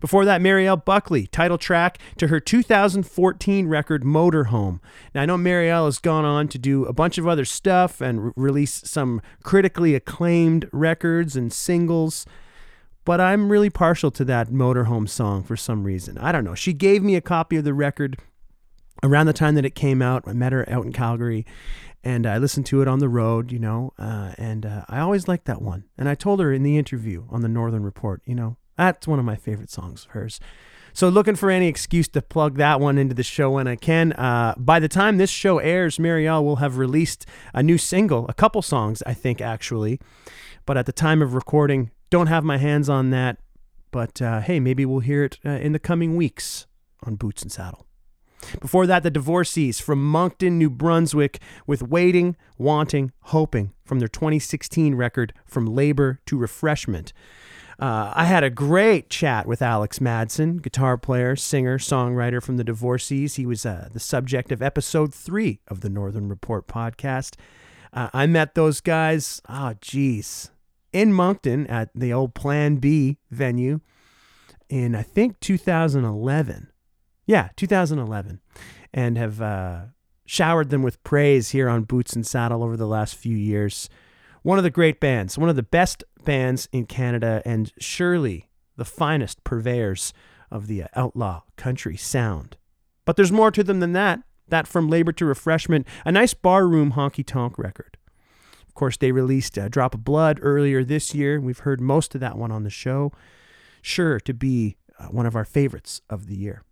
Before 0.00 0.24
that, 0.24 0.40
Marielle 0.40 0.84
Buckley, 0.84 1.26
title 1.26 1.58
track 1.58 1.98
to 2.18 2.28
her 2.28 2.38
2014 2.38 3.66
record 3.66 4.04
Motorhome. 4.04 4.78
Now, 5.12 5.22
I 5.22 5.26
know 5.26 5.36
Marielle 5.36 5.86
has 5.86 5.98
gone 5.98 6.24
on 6.24 6.46
to 6.48 6.58
do 6.58 6.84
a 6.84 6.92
bunch 6.92 7.18
of 7.18 7.26
other 7.26 7.44
stuff 7.44 8.00
and 8.00 8.26
re- 8.26 8.32
release 8.36 8.82
some 8.84 9.20
critically 9.42 9.96
acclaimed 9.96 10.68
records 10.72 11.34
and 11.34 11.52
singles, 11.52 12.24
but 13.04 13.20
I'm 13.20 13.50
really 13.50 13.70
partial 13.70 14.12
to 14.12 14.24
that 14.26 14.50
Motorhome 14.50 15.08
song 15.08 15.42
for 15.42 15.56
some 15.56 15.82
reason. 15.82 16.16
I 16.18 16.30
don't 16.30 16.44
know. 16.44 16.54
She 16.54 16.72
gave 16.72 17.02
me 17.02 17.16
a 17.16 17.20
copy 17.20 17.56
of 17.56 17.64
the 17.64 17.74
record 17.74 18.20
around 19.02 19.26
the 19.26 19.32
time 19.32 19.54
that 19.54 19.64
it 19.64 19.74
came 19.74 20.02
out. 20.02 20.24
I 20.26 20.32
met 20.32 20.52
her 20.52 20.68
out 20.68 20.84
in 20.84 20.92
Calgary. 20.92 21.46
And 22.04 22.26
I 22.26 22.38
listened 22.38 22.66
to 22.66 22.82
it 22.82 22.88
on 22.88 22.98
the 22.98 23.08
road, 23.08 23.52
you 23.52 23.60
know, 23.60 23.92
uh, 23.96 24.32
and 24.36 24.66
uh, 24.66 24.84
I 24.88 24.98
always 24.98 25.28
liked 25.28 25.44
that 25.44 25.62
one. 25.62 25.84
And 25.96 26.08
I 26.08 26.16
told 26.16 26.40
her 26.40 26.52
in 26.52 26.64
the 26.64 26.76
interview 26.76 27.26
on 27.30 27.42
the 27.42 27.48
Northern 27.48 27.84
Report, 27.84 28.22
you 28.24 28.34
know, 28.34 28.56
that's 28.76 29.06
one 29.06 29.20
of 29.20 29.24
my 29.24 29.36
favorite 29.36 29.70
songs 29.70 30.06
of 30.06 30.10
hers. 30.10 30.40
So 30.92 31.08
looking 31.08 31.36
for 31.36 31.50
any 31.50 31.68
excuse 31.68 32.08
to 32.08 32.20
plug 32.20 32.56
that 32.56 32.80
one 32.80 32.98
into 32.98 33.14
the 33.14 33.22
show 33.22 33.52
when 33.52 33.68
I 33.68 33.76
can. 33.76 34.12
Uh, 34.12 34.54
by 34.58 34.78
the 34.80 34.88
time 34.88 35.16
this 35.16 35.30
show 35.30 35.58
airs, 35.58 35.98
Marielle 35.98 36.42
will 36.42 36.56
have 36.56 36.76
released 36.76 37.24
a 37.54 37.62
new 37.62 37.78
single, 37.78 38.26
a 38.28 38.34
couple 38.34 38.62
songs, 38.62 39.02
I 39.06 39.14
think 39.14 39.40
actually. 39.40 40.00
But 40.66 40.76
at 40.76 40.86
the 40.86 40.92
time 40.92 41.22
of 41.22 41.34
recording, 41.34 41.92
don't 42.10 42.26
have 42.26 42.44
my 42.44 42.58
hands 42.58 42.88
on 42.88 43.10
that. 43.10 43.38
But 43.90 44.20
uh, 44.20 44.40
hey, 44.40 44.60
maybe 44.60 44.84
we'll 44.84 45.00
hear 45.00 45.24
it 45.24 45.38
uh, 45.46 45.50
in 45.50 45.72
the 45.72 45.78
coming 45.78 46.16
weeks 46.16 46.66
on 47.04 47.14
Boots 47.14 47.42
and 47.42 47.52
Saddle. 47.52 47.86
Before 48.60 48.86
that, 48.86 49.02
the 49.02 49.10
Divorcees 49.10 49.80
from 49.80 50.02
Moncton, 50.02 50.58
New 50.58 50.70
Brunswick, 50.70 51.40
with 51.66 51.82
Waiting, 51.82 52.36
Wanting, 52.58 53.12
Hoping 53.22 53.72
from 53.84 53.98
their 53.98 54.08
2016 54.08 54.94
record 54.94 55.32
From 55.46 55.66
Labor 55.66 56.20
to 56.26 56.36
Refreshment. 56.36 57.12
Uh, 57.78 58.12
I 58.14 58.26
had 58.26 58.44
a 58.44 58.50
great 58.50 59.10
chat 59.10 59.46
with 59.46 59.60
Alex 59.60 59.98
Madsen, 59.98 60.62
guitar 60.62 60.96
player, 60.96 61.34
singer, 61.34 61.78
songwriter 61.78 62.42
from 62.42 62.56
the 62.56 62.64
Divorcees. 62.64 63.34
He 63.34 63.46
was 63.46 63.66
uh, 63.66 63.88
the 63.92 64.00
subject 64.00 64.52
of 64.52 64.62
episode 64.62 65.12
three 65.12 65.60
of 65.68 65.80
the 65.80 65.90
Northern 65.90 66.28
Report 66.28 66.68
podcast. 66.68 67.34
Uh, 67.92 68.08
I 68.12 68.26
met 68.26 68.54
those 68.54 68.80
guys, 68.80 69.42
oh, 69.48 69.74
geez, 69.80 70.50
in 70.92 71.12
Moncton 71.12 71.66
at 71.66 71.90
the 71.94 72.12
old 72.12 72.34
Plan 72.34 72.76
B 72.76 73.18
venue 73.30 73.80
in, 74.68 74.94
I 74.94 75.02
think, 75.02 75.40
2011. 75.40 76.71
Yeah, 77.26 77.48
2011. 77.56 78.40
And 78.92 79.16
have 79.16 79.40
uh, 79.40 79.80
showered 80.26 80.70
them 80.70 80.82
with 80.82 81.02
praise 81.04 81.50
here 81.50 81.68
on 81.68 81.84
Boots 81.84 82.14
and 82.14 82.26
Saddle 82.26 82.62
over 82.62 82.76
the 82.76 82.86
last 82.86 83.14
few 83.16 83.36
years. 83.36 83.88
One 84.42 84.58
of 84.58 84.64
the 84.64 84.70
great 84.70 85.00
bands, 85.00 85.38
one 85.38 85.48
of 85.48 85.56
the 85.56 85.62
best 85.62 86.04
bands 86.24 86.68
in 86.72 86.86
Canada, 86.86 87.42
and 87.44 87.72
surely 87.78 88.48
the 88.76 88.84
finest 88.84 89.44
purveyors 89.44 90.12
of 90.50 90.66
the 90.66 90.84
outlaw 90.94 91.42
country 91.56 91.96
sound. 91.96 92.56
But 93.04 93.16
there's 93.16 93.32
more 93.32 93.50
to 93.50 93.64
them 93.64 93.80
than 93.80 93.92
that. 93.92 94.20
That 94.48 94.66
from 94.66 94.88
Labor 94.88 95.12
to 95.12 95.24
Refreshment, 95.24 95.86
a 96.04 96.12
nice 96.12 96.34
barroom 96.34 96.92
honky 96.92 97.24
tonk 97.24 97.58
record. 97.58 97.96
Of 98.66 98.74
course, 98.74 98.96
they 98.96 99.12
released 99.12 99.56
a 99.56 99.68
Drop 99.68 99.94
of 99.94 100.04
Blood 100.04 100.38
earlier 100.42 100.84
this 100.84 101.14
year. 101.14 101.40
We've 101.40 101.60
heard 101.60 101.80
most 101.80 102.14
of 102.14 102.20
that 102.20 102.36
one 102.36 102.50
on 102.50 102.64
the 102.64 102.70
show. 102.70 103.12
Sure 103.80 104.20
to 104.20 104.34
be 104.34 104.76
uh, 104.98 105.06
one 105.06 105.26
of 105.26 105.36
our 105.36 105.44
favorites 105.44 106.00
of 106.10 106.26
the 106.26 106.36
year. 106.36 106.64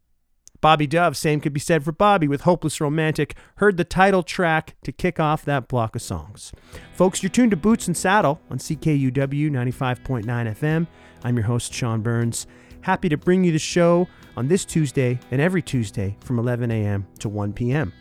Bobby 0.61 0.87
Dove, 0.87 1.17
same 1.17 1.41
could 1.41 1.53
be 1.53 1.61
said 1.61 1.83
for 1.85 1.93
Bobby 1.93 2.29
with 2.29 2.43
Hopeless 2.43 2.81
Romantic, 2.81 3.35
heard 3.57 3.77
the 3.77 3.85
title 3.85 4.23
track 4.23 4.77
to 4.83 4.93
kick 4.93 5.19
off 5.19 5.45
that 5.45 5.69
block 5.69 5.97
of 5.97 6.03
songs. 6.03 6.53
Folks, 6.93 7.23
you're 7.23 7.31
tuned 7.31 7.53
to 7.53 7.57
Boots 7.57 7.87
and 7.87 7.97
Saddle 7.97 8.41
on 8.51 8.59
CKUW 8.59 9.51
95.9 9.51 10.25
FM. 10.25 10.87
I'm 11.25 11.37
your 11.37 11.47
host, 11.47 11.73
Sean 11.73 12.03
Burns. 12.03 12.47
Happy 12.83 13.09
to 13.09 13.17
bring 13.17 13.45
you 13.45 13.53
the 13.53 13.59
show 13.59 14.07
on 14.37 14.49
this 14.49 14.65
Tuesday 14.65 15.19
and 15.31 15.41
every 15.41 15.63
Tuesday 15.63 16.17
from 16.21 16.39
11 16.39 16.71
a.m. 16.71 17.07
to 17.21 17.29
1 17.29 17.53
p.m. 17.55 17.93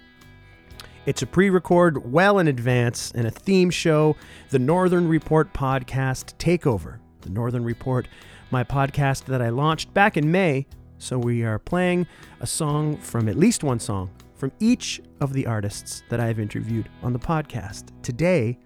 It's 1.05 1.21
a 1.21 1.27
pre 1.27 1.49
record 1.49 2.11
well 2.11 2.39
in 2.39 2.47
advance 2.47 3.11
and 3.15 3.25
a 3.25 3.31
theme 3.31 3.69
show, 3.69 4.15
the 4.49 4.59
Northern 4.59 5.07
Report 5.07 5.53
Podcast 5.53 6.35
Takeover. 6.37 6.99
The 7.21 7.29
Northern 7.29 7.63
Report, 7.63 8.07
my 8.51 8.63
podcast 8.63 9.25
that 9.25 9.41
I 9.41 9.49
launched 9.49 9.93
back 9.93 10.17
in 10.17 10.31
May. 10.31 10.67
So 10.99 11.17
we 11.17 11.43
are 11.43 11.57
playing 11.57 12.05
a 12.41 12.47
song 12.47 12.97
from 12.97 13.29
at 13.29 13.37
least 13.37 13.63
one 13.63 13.79
song 13.79 14.11
from 14.35 14.51
each 14.59 15.01
of 15.21 15.33
the 15.33 15.45
artists 15.47 16.03
that 16.09 16.19
I've 16.19 16.39
interviewed 16.39 16.89
on 17.01 17.13
the 17.13 17.19
podcast 17.19 17.87
today 18.03 18.59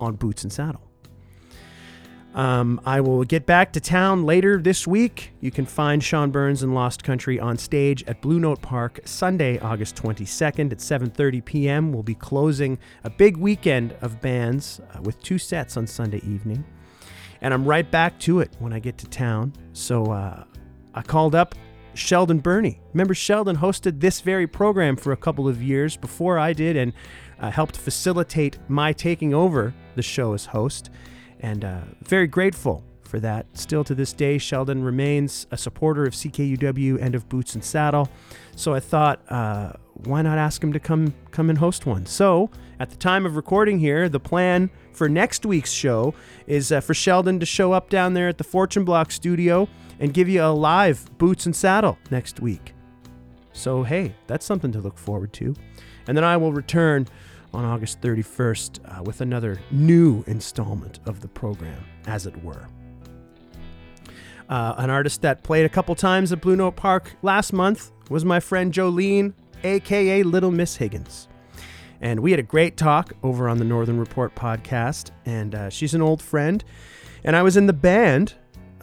on 0.00 0.16
Boots 0.16 0.42
and 0.42 0.52
Saddle. 0.52 0.80
Um, 2.34 2.80
I 2.84 3.00
will 3.00 3.22
get 3.22 3.46
back 3.46 3.72
to 3.74 3.80
town 3.80 4.24
later 4.24 4.60
this 4.60 4.86
week. 4.86 5.32
You 5.40 5.52
can 5.52 5.66
find 5.66 6.02
Sean 6.02 6.30
Burns 6.32 6.64
and 6.64 6.74
Lost 6.74 7.04
Country 7.04 7.38
on 7.38 7.56
stage 7.56 8.02
at 8.08 8.20
Blue 8.20 8.40
Note 8.40 8.60
Park 8.60 9.00
Sunday, 9.04 9.58
August 9.60 9.94
22nd 9.96 10.72
at 10.72 10.78
7:30 10.78 11.44
p.m. 11.44 11.92
We'll 11.92 12.02
be 12.02 12.16
closing 12.16 12.76
a 13.04 13.10
big 13.10 13.36
weekend 13.36 13.94
of 14.00 14.20
bands 14.20 14.80
uh, 14.94 15.02
with 15.02 15.22
two 15.22 15.38
sets 15.38 15.76
on 15.76 15.86
Sunday 15.86 16.22
evening, 16.26 16.64
and 17.40 17.54
I'm 17.54 17.64
right 17.64 17.88
back 17.88 18.18
to 18.20 18.40
it 18.40 18.50
when 18.58 18.72
I 18.72 18.80
get 18.80 18.98
to 18.98 19.06
town. 19.06 19.52
So 19.72 20.06
uh, 20.06 20.42
I 20.92 21.02
called 21.02 21.36
up 21.36 21.54
Sheldon 21.94 22.40
Burney. 22.40 22.80
Remember, 22.92 23.14
Sheldon 23.14 23.56
hosted 23.56 24.00
this 24.00 24.20
very 24.20 24.46
program 24.46 24.96
for 24.96 25.12
a 25.12 25.16
couple 25.16 25.48
of 25.48 25.62
years 25.62 25.96
before 25.96 26.38
I 26.38 26.52
did, 26.52 26.76
and 26.76 26.92
uh, 27.40 27.50
helped 27.50 27.76
facilitate 27.76 28.58
my 28.68 28.92
taking 28.92 29.34
over 29.34 29.74
the 29.94 30.02
show 30.02 30.34
as 30.34 30.46
host 30.46 30.90
and 31.44 31.64
uh, 31.64 31.80
very 32.02 32.26
grateful 32.26 32.82
for 33.02 33.20
that. 33.20 33.46
Still 33.52 33.84
to 33.84 33.94
this 33.94 34.14
day, 34.14 34.38
Sheldon 34.38 34.82
remains 34.82 35.46
a 35.50 35.58
supporter 35.58 36.04
of 36.04 36.14
CKUW 36.14 36.98
and 37.00 37.14
of 37.14 37.28
Boots 37.28 37.54
and 37.54 37.62
Saddle. 37.62 38.08
So 38.56 38.72
I 38.72 38.80
thought, 38.80 39.20
uh, 39.30 39.72
why 39.92 40.22
not 40.22 40.38
ask 40.38 40.64
him 40.64 40.72
to 40.72 40.80
come 40.80 41.14
come 41.30 41.50
and 41.50 41.58
host 41.58 41.84
one? 41.84 42.06
So 42.06 42.50
at 42.80 42.88
the 42.88 42.96
time 42.96 43.26
of 43.26 43.36
recording 43.36 43.78
here, 43.78 44.08
the 44.08 44.20
plan 44.20 44.70
for 44.92 45.06
next 45.06 45.44
week's 45.44 45.70
show 45.70 46.14
is 46.46 46.72
uh, 46.72 46.80
for 46.80 46.94
Sheldon 46.94 47.38
to 47.40 47.46
show 47.46 47.72
up 47.72 47.90
down 47.90 48.14
there 48.14 48.28
at 48.28 48.38
the 48.38 48.44
Fortune 48.44 48.84
Block 48.84 49.12
Studio 49.12 49.68
and 50.00 50.14
give 50.14 50.28
you 50.28 50.42
a 50.42 50.48
live 50.52 51.16
Boots 51.18 51.46
and 51.46 51.54
Saddle 51.54 51.98
next 52.10 52.40
week. 52.40 52.74
So 53.52 53.82
hey, 53.82 54.14
that's 54.26 54.44
something 54.44 54.72
to 54.72 54.80
look 54.80 54.98
forward 54.98 55.32
to. 55.34 55.54
And 56.06 56.16
then 56.16 56.24
I 56.24 56.36
will 56.36 56.52
return 56.52 57.06
on 57.52 57.64
August 57.64 58.00
31st 58.00 58.98
uh, 58.98 59.02
with 59.04 59.20
another 59.20 59.60
new 59.70 60.24
installment 60.26 60.98
of 61.06 61.20
the 61.20 61.28
program, 61.28 61.84
as 62.06 62.26
it 62.26 62.42
were. 62.42 62.66
Uh, 64.48 64.74
an 64.76 64.90
artist 64.90 65.22
that 65.22 65.42
played 65.42 65.64
a 65.64 65.68
couple 65.68 65.94
times 65.94 66.32
at 66.32 66.40
Blue 66.40 66.56
Note 66.56 66.76
Park 66.76 67.16
last 67.22 67.52
month 67.52 67.92
was 68.10 68.24
my 68.24 68.40
friend 68.40 68.72
Jolene, 68.72 69.32
aka 69.62 70.22
Little 70.22 70.50
Miss 70.50 70.76
Higgins. 70.76 71.28
And 72.00 72.20
we 72.20 72.32
had 72.32 72.40
a 72.40 72.44
great 72.44 72.76
talk 72.76 73.14
over 73.22 73.48
on 73.48 73.58
the 73.58 73.64
Northern 73.64 73.98
Report 73.98 74.34
podcast, 74.34 75.10
and 75.24 75.54
uh, 75.54 75.70
she's 75.70 75.94
an 75.94 76.02
old 76.02 76.20
friend. 76.20 76.62
And 77.22 77.34
I 77.34 77.42
was 77.42 77.56
in 77.56 77.66
the 77.66 77.72
band, 77.72 78.34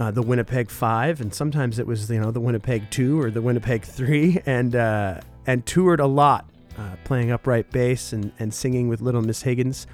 uh, 0.01 0.09
the 0.09 0.23
Winnipeg 0.23 0.71
Five, 0.71 1.21
and 1.21 1.31
sometimes 1.31 1.77
it 1.77 1.85
was 1.85 2.09
you 2.09 2.19
know 2.19 2.31
the 2.31 2.39
Winnipeg 2.39 2.89
Two 2.89 3.21
or 3.21 3.29
the 3.29 3.41
Winnipeg 3.41 3.83
Three, 3.83 4.41
and 4.47 4.75
uh, 4.75 5.21
and 5.45 5.63
toured 5.65 5.99
a 5.99 6.07
lot 6.07 6.49
uh, 6.75 6.95
playing 7.03 7.31
upright 7.31 7.69
bass 7.69 8.11
and, 8.11 8.31
and 8.39 8.51
singing 8.51 8.87
with 8.87 9.01
Little 9.01 9.21
Miss 9.21 9.43
Higgins. 9.43 9.85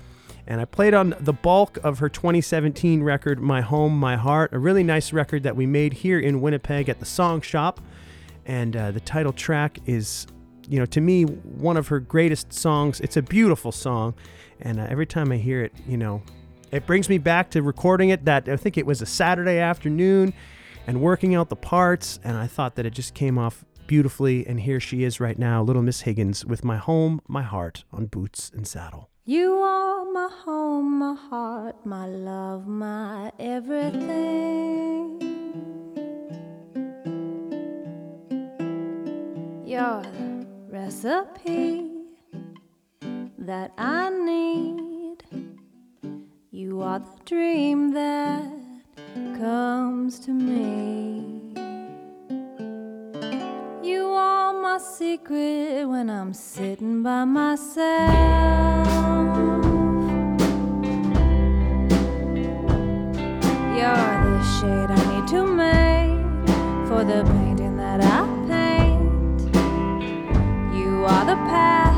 And 0.50 0.62
I 0.62 0.66
played 0.66 0.94
on 0.94 1.14
the 1.20 1.34
bulk 1.34 1.78
of 1.84 2.00
her 2.00 2.08
2017 2.08 3.04
record, 3.04 3.42
My 3.42 3.60
Home, 3.60 4.00
My 4.00 4.16
Heart, 4.16 4.54
a 4.54 4.60
really 4.60 4.84
nice 4.84 5.12
record 5.12 5.44
that 5.44 5.58
we 5.58 5.66
made 5.66 5.92
here 5.92 6.20
in 6.20 6.40
Winnipeg 6.40 6.88
at 6.88 7.02
the 7.02 7.06
Song 7.06 7.42
Shop. 7.42 7.82
And 8.46 8.78
uh, 8.78 8.92
the 8.92 9.02
title 9.02 9.34
track 9.34 9.80
is, 9.86 10.26
you 10.70 10.80
know, 10.80 10.86
to 10.86 11.02
me, 11.02 11.24
one 11.24 11.76
of 11.76 11.90
her 11.90 12.00
greatest 12.00 12.54
songs. 12.54 13.02
It's 13.02 13.18
a 13.18 13.22
beautiful 13.22 13.74
song. 13.74 14.14
And 14.62 14.80
uh, 14.80 14.88
every 14.90 15.06
time 15.06 15.34
I 15.34 15.38
hear 15.38 15.62
it, 15.64 15.74
you 15.86 15.98
know, 15.98 16.24
it 16.72 16.86
brings 16.86 17.08
me 17.10 17.18
back 17.18 17.50
to 17.52 17.62
recording 17.62 18.10
it 18.10 18.26
that 18.26 18.50
I 18.50 18.58
think 18.58 18.78
it 18.78 18.86
was 18.86 19.02
a 19.02 19.06
Saturday 19.06 19.60
afternoon 19.60 20.34
and 20.86 21.02
working 21.02 21.36
out 21.36 21.50
the 21.50 21.56
parts. 21.56 22.20
And 22.24 22.38
I 22.38 22.48
thought 22.48 22.76
that 22.76 22.86
it 22.86 22.92
just 22.92 23.14
came 23.14 23.38
off 23.38 23.64
beautifully. 23.88 24.46
And 24.46 24.60
here 24.60 24.80
she 24.80 25.04
is 25.04 25.20
right 25.20 25.38
now, 25.40 25.64
Little 25.64 25.82
Miss 25.82 26.02
Higgins, 26.02 26.46
with 26.46 26.64
My 26.64 26.78
Home, 26.78 27.22
My 27.28 27.44
Heart 27.44 27.86
on 27.92 28.08
Boots 28.08 28.52
and 28.54 28.68
Saddle. 28.68 29.10
You 29.26 29.56
are 29.56 30.06
my 30.12 30.30
home, 30.46 31.00
my 31.00 31.16
heart, 31.16 31.86
my 31.86 32.06
love, 32.06 32.68
my 32.68 33.32
everything. 33.40 35.20
You're 39.66 40.02
the 40.02 40.48
recipe 40.70 41.92
that 43.38 43.74
I 43.78 44.10
need. 44.10 45.47
You 46.58 46.82
are 46.82 46.98
the 46.98 47.24
dream 47.24 47.94
that 47.94 48.42
comes 49.38 50.18
to 50.22 50.32
me. 50.32 51.54
You 53.88 54.08
are 54.08 54.54
my 54.54 54.80
secret 54.80 55.86
when 55.86 56.10
I'm 56.10 56.34
sitting 56.34 57.04
by 57.04 57.26
myself. 57.26 58.88
You're 63.78 64.16
the 64.26 64.42
shade 64.58 64.90
I 64.90 65.02
need 65.12 65.28
to 65.28 65.46
make 65.46 66.48
for 66.88 67.04
the 67.04 67.24
painting 67.38 67.78
that 67.78 68.02
I 68.02 68.26
paint. 68.48 69.42
You 70.76 71.06
are 71.06 71.24
the 71.24 71.36
path 71.52 71.97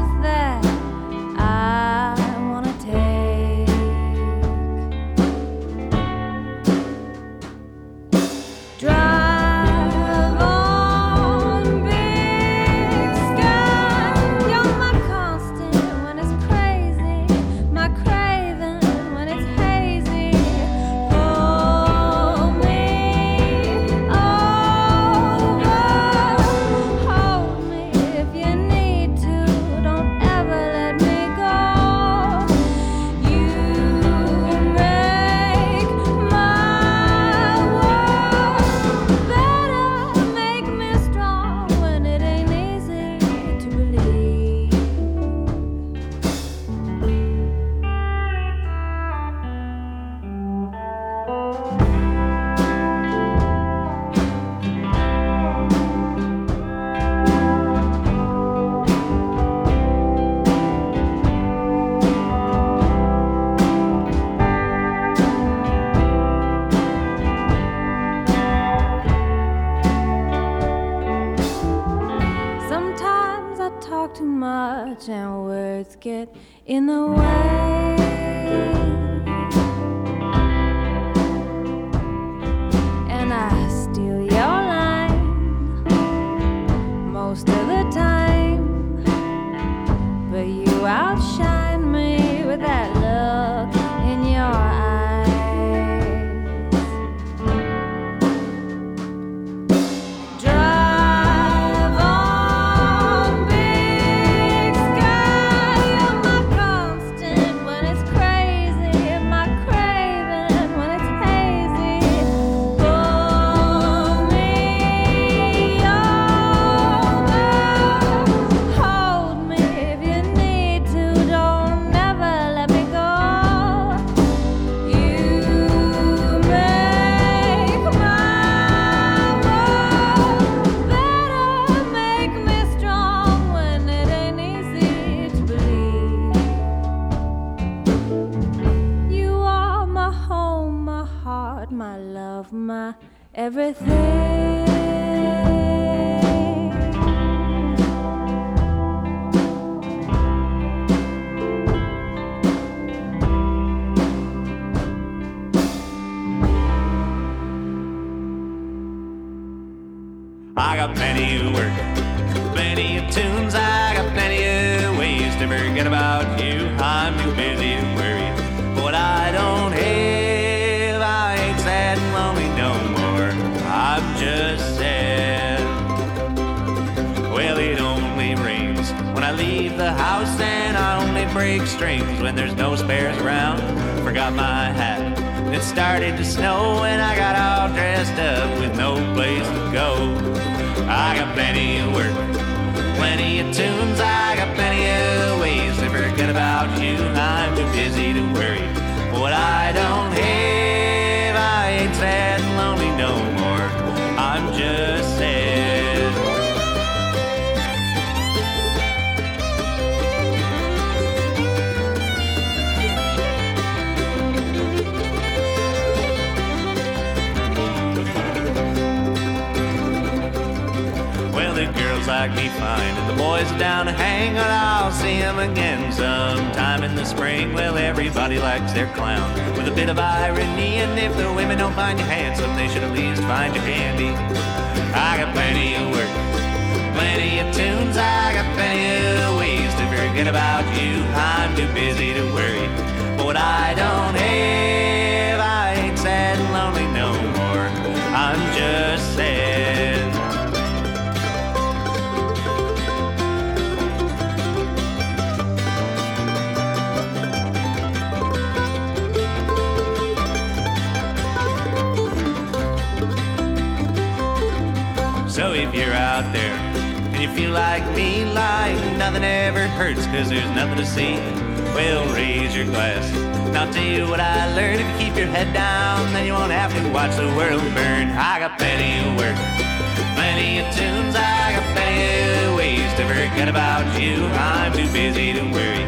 about 283.80 284.02
you. 284.02 284.26
I'm 284.26 284.74
too 284.74 284.92
busy 284.92 285.34
to 285.34 285.42
worry. 285.52 285.86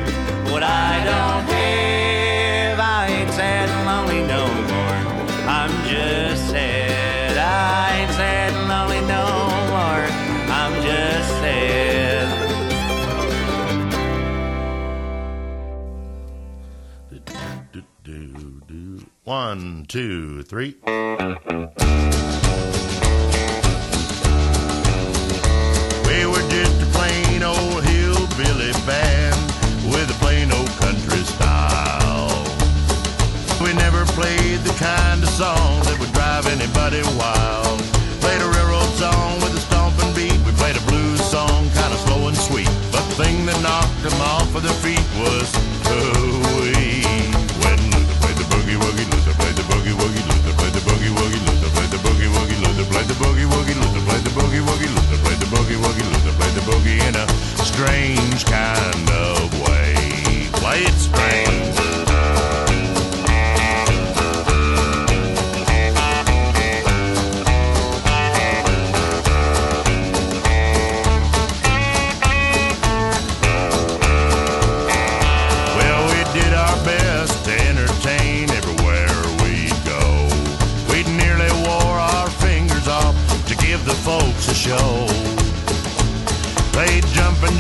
What 0.51 0.63
I 0.63 1.03
don't 1.03 1.45
have, 1.55 2.79
I 2.79 3.07
ain't 3.07 3.31
sad 3.31 3.69
and 3.69 3.85
lonely 3.85 4.21
no 4.27 4.47
more. 4.71 4.97
I'm 5.47 5.71
just 5.87 6.49
sad. 6.49 7.37
I 7.37 8.01
ain't 8.01 8.11
sad 8.11 8.53
and 8.53 8.69
lonely 8.69 9.01
no 9.07 9.25
more. 9.71 10.03
I'm 10.51 10.73
just 10.81 11.29
sad. 11.41 12.37
One, 19.23 19.85
two, 19.87 20.43
three. 20.43 20.75
everybody 36.81 37.17
wild. 37.17 37.79
Played 38.21 38.41
a 38.41 38.49
railroad 38.49 38.89
song 38.97 39.35
with 39.41 39.53
a 39.53 39.59
stomping 39.59 40.13
beat. 40.13 40.37
We 40.45 40.51
played 40.53 40.75
a 40.75 40.81
blues 40.81 41.21
song, 41.21 41.69
kind 41.71 41.93
of 41.93 41.99
slow 41.99 42.27
and 42.27 42.37
sweet. 42.37 42.69
But 42.91 43.03
the 43.09 43.23
thing 43.23 43.45
that 43.45 43.61
knocked 43.61 44.01
them 44.01 44.19
off 44.21 44.55
of 44.55 44.63
their 44.63 44.73
feet 44.81 45.03
was 45.21 45.45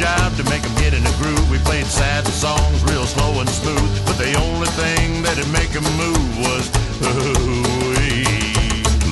jive 0.01 0.35
to 0.35 0.43
make 0.49 0.63
'em 0.65 0.73
get 0.81 0.93
in 0.97 1.03
the 1.03 1.15
groove. 1.21 1.45
We 1.51 1.59
played 1.69 1.85
sad 1.85 2.25
songs 2.27 2.81
real 2.89 3.05
slow 3.05 3.39
and 3.39 3.49
smooth. 3.49 3.91
But 4.07 4.17
the 4.17 4.33
only 4.45 4.69
thing 4.81 5.21
that'd 5.21 5.47
make 5.53 5.71
'em 5.77 5.85
move 6.03 6.31
was 6.45 6.65
ooh-wee. 7.05 8.25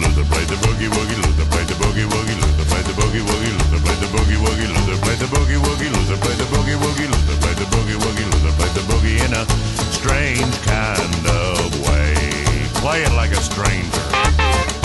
Luther 0.01 0.25
played 0.31 0.49
the 0.49 0.57
boogie 0.65 0.89
woogie, 0.95 1.19
Luther 1.23 1.47
played 1.53 1.67
the 1.71 1.77
boogie 1.81 2.07
woogie, 2.13 2.37
Luther 2.41 2.65
played 2.71 2.85
the 2.89 2.95
boogie 2.99 3.23
woogie, 3.29 3.53
Luther 3.57 3.81
played 3.85 3.99
the 4.03 4.09
boogie 4.15 4.39
woogie, 4.45 4.69
Luther 4.73 4.97
played 5.05 5.19
the 5.19 5.29
boogie 5.33 5.59
woogie, 5.65 5.89
Luther 5.93 6.17
played 6.23 6.39
the 6.41 6.47
boogie 6.53 6.77
woogie, 6.83 7.07
Luther 7.13 7.37
played 7.43 7.57
the 7.61 7.67
boogie 7.73 7.97
woogie, 8.03 8.27
Luther 8.31 8.53
played 8.57 8.75
the 8.79 8.83
boogie 8.89 9.19
in 9.25 9.31
a 9.41 9.43
strange 9.93 10.55
kind 10.73 11.23
of 11.43 11.57
way. 11.87 12.15
Play 12.81 13.03
it 13.03 13.13
like 13.13 13.31
a 13.31 13.41
stranger. 13.49 14.78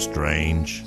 Strange? 0.00 0.82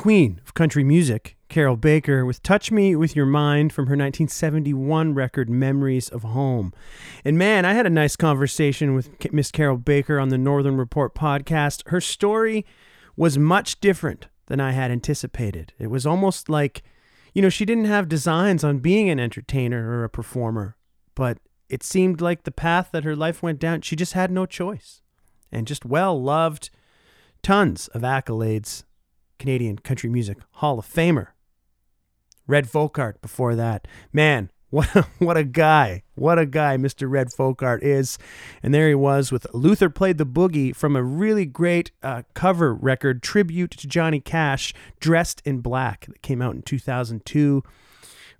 Queen 0.00 0.40
of 0.46 0.54
country 0.54 0.82
music, 0.82 1.36
Carroll 1.50 1.76
Baker, 1.76 2.24
with 2.24 2.42
Touch 2.42 2.72
Me 2.72 2.96
With 2.96 3.14
Your 3.14 3.26
Mind 3.26 3.70
from 3.70 3.84
her 3.84 3.90
1971 3.90 5.12
record 5.12 5.50
Memories 5.50 6.08
of 6.08 6.22
Home. 6.22 6.72
And 7.22 7.36
man, 7.36 7.66
I 7.66 7.74
had 7.74 7.84
a 7.84 7.90
nice 7.90 8.16
conversation 8.16 8.94
with 8.94 9.30
Miss 9.30 9.50
Carroll 9.50 9.76
Baker 9.76 10.18
on 10.18 10.30
the 10.30 10.38
Northern 10.38 10.78
Report 10.78 11.14
podcast. 11.14 11.86
Her 11.88 12.00
story 12.00 12.64
was 13.14 13.36
much 13.36 13.78
different 13.80 14.28
than 14.46 14.58
I 14.58 14.70
had 14.70 14.90
anticipated. 14.90 15.74
It 15.78 15.88
was 15.88 16.06
almost 16.06 16.48
like, 16.48 16.82
you 17.34 17.42
know, 17.42 17.50
she 17.50 17.66
didn't 17.66 17.84
have 17.84 18.08
designs 18.08 18.64
on 18.64 18.78
being 18.78 19.10
an 19.10 19.20
entertainer 19.20 19.90
or 19.90 20.04
a 20.04 20.08
performer, 20.08 20.78
but 21.14 21.36
it 21.68 21.82
seemed 21.82 22.22
like 22.22 22.44
the 22.44 22.50
path 22.50 22.88
that 22.92 23.04
her 23.04 23.14
life 23.14 23.42
went 23.42 23.58
down, 23.58 23.82
she 23.82 23.96
just 23.96 24.14
had 24.14 24.30
no 24.30 24.46
choice. 24.46 25.02
And 25.52 25.66
just 25.66 25.84
well 25.84 26.18
loved, 26.18 26.70
tons 27.42 27.88
of 27.88 28.00
accolades. 28.00 28.84
Canadian 29.40 29.78
Country 29.78 30.08
Music 30.08 30.38
Hall 30.52 30.78
of 30.78 30.86
Famer. 30.86 31.28
Red 32.46 32.66
Folkart 32.66 33.20
before 33.20 33.56
that. 33.56 33.88
Man, 34.12 34.50
what 34.70 34.94
a, 34.94 35.02
what 35.18 35.36
a 35.36 35.42
guy. 35.42 36.04
What 36.14 36.38
a 36.38 36.46
guy 36.46 36.76
Mr. 36.76 37.10
Red 37.10 37.28
Folkart 37.36 37.82
is. 37.82 38.18
And 38.62 38.72
there 38.72 38.88
he 38.88 38.94
was 38.94 39.32
with 39.32 39.46
Luther 39.52 39.90
Played 39.90 40.18
the 40.18 40.26
Boogie 40.26 40.76
from 40.76 40.94
a 40.94 41.02
really 41.02 41.46
great 41.46 41.90
uh, 42.02 42.22
cover 42.34 42.72
record, 42.72 43.22
tribute 43.22 43.72
to 43.72 43.88
Johnny 43.88 44.20
Cash, 44.20 44.72
Dressed 45.00 45.42
in 45.44 45.60
Black, 45.60 46.06
that 46.06 46.22
came 46.22 46.40
out 46.40 46.54
in 46.54 46.62
2002. 46.62 47.64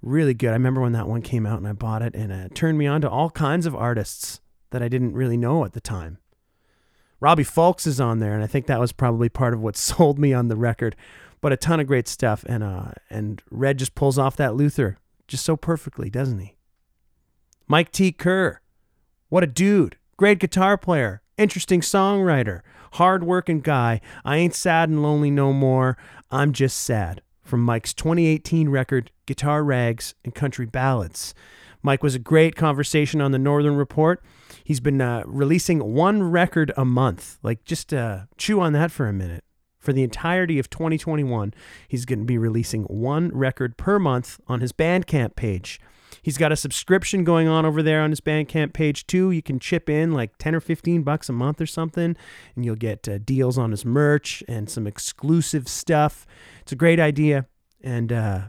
Really 0.02 0.34
good. 0.34 0.50
I 0.50 0.52
remember 0.52 0.80
when 0.80 0.92
that 0.92 1.08
one 1.08 1.22
came 1.22 1.46
out 1.46 1.58
and 1.58 1.66
I 1.66 1.72
bought 1.72 2.02
it, 2.02 2.14
and 2.14 2.30
it 2.30 2.54
turned 2.54 2.78
me 2.78 2.86
on 2.86 3.00
to 3.00 3.10
all 3.10 3.30
kinds 3.30 3.66
of 3.66 3.74
artists 3.74 4.40
that 4.70 4.82
I 4.82 4.88
didn't 4.88 5.14
really 5.14 5.36
know 5.36 5.64
at 5.64 5.72
the 5.72 5.80
time. 5.80 6.18
Robbie 7.20 7.44
Fulks 7.44 7.86
is 7.86 8.00
on 8.00 8.18
there, 8.18 8.34
and 8.34 8.42
I 8.42 8.46
think 8.46 8.66
that 8.66 8.80
was 8.80 8.92
probably 8.92 9.28
part 9.28 9.54
of 9.54 9.60
what 9.60 9.76
sold 9.76 10.18
me 10.18 10.32
on 10.32 10.48
the 10.48 10.56
record. 10.56 10.96
But 11.42 11.52
a 11.52 11.56
ton 11.56 11.80
of 11.80 11.86
great 11.86 12.08
stuff, 12.08 12.44
and 12.46 12.62
uh, 12.62 12.92
and 13.08 13.42
Red 13.50 13.78
just 13.78 13.94
pulls 13.94 14.18
off 14.18 14.36
that 14.36 14.54
Luther 14.54 14.98
just 15.26 15.44
so 15.44 15.56
perfectly, 15.56 16.10
doesn't 16.10 16.38
he? 16.38 16.56
Mike 17.66 17.92
T. 17.92 18.12
Kerr, 18.12 18.60
what 19.28 19.44
a 19.44 19.46
dude! 19.46 19.96
Great 20.18 20.38
guitar 20.38 20.76
player, 20.76 21.22
interesting 21.38 21.80
songwriter, 21.80 22.60
hard-working 22.94 23.60
guy. 23.60 24.02
I 24.22 24.36
ain't 24.36 24.54
sad 24.54 24.90
and 24.90 25.02
lonely 25.02 25.30
no 25.30 25.54
more. 25.54 25.96
I'm 26.30 26.52
just 26.52 26.78
sad. 26.78 27.22
From 27.42 27.64
Mike's 27.64 27.94
2018 27.94 28.68
record, 28.68 29.10
Guitar 29.24 29.64
Rags 29.64 30.14
and 30.24 30.34
Country 30.34 30.66
Ballads. 30.66 31.34
Mike 31.82 32.02
was 32.02 32.14
a 32.14 32.18
great 32.18 32.56
conversation 32.56 33.20
on 33.20 33.32
the 33.32 33.38
Northern 33.38 33.76
Report. 33.76 34.22
He's 34.64 34.80
been 34.80 35.00
uh, 35.00 35.22
releasing 35.26 35.94
one 35.94 36.22
record 36.22 36.72
a 36.76 36.84
month. 36.84 37.38
Like, 37.42 37.64
just 37.64 37.92
uh, 37.92 38.22
chew 38.36 38.60
on 38.60 38.72
that 38.74 38.90
for 38.90 39.06
a 39.06 39.12
minute. 39.12 39.44
For 39.78 39.94
the 39.94 40.02
entirety 40.02 40.58
of 40.58 40.68
2021, 40.68 41.54
he's 41.88 42.04
going 42.04 42.18
to 42.18 42.24
be 42.26 42.36
releasing 42.36 42.82
one 42.84 43.30
record 43.34 43.78
per 43.78 43.98
month 43.98 44.38
on 44.46 44.60
his 44.60 44.72
Bandcamp 44.72 45.36
page. 45.36 45.80
He's 46.22 46.36
got 46.36 46.52
a 46.52 46.56
subscription 46.56 47.24
going 47.24 47.48
on 47.48 47.64
over 47.64 47.82
there 47.82 48.02
on 48.02 48.10
his 48.10 48.20
Bandcamp 48.20 48.74
page 48.74 49.06
too. 49.06 49.30
You 49.30 49.42
can 49.42 49.58
chip 49.58 49.88
in 49.88 50.12
like 50.12 50.36
10 50.38 50.54
or 50.54 50.60
15 50.60 51.02
bucks 51.02 51.28
a 51.28 51.32
month 51.32 51.60
or 51.60 51.66
something, 51.66 52.14
and 52.54 52.64
you'll 52.64 52.76
get 52.76 53.08
uh, 53.08 53.18
deals 53.18 53.56
on 53.56 53.70
his 53.70 53.86
merch 53.86 54.42
and 54.46 54.68
some 54.68 54.86
exclusive 54.86 55.66
stuff. 55.66 56.26
It's 56.60 56.72
a 56.72 56.76
great 56.76 57.00
idea, 57.00 57.46
and 57.82 58.12
uh, 58.12 58.40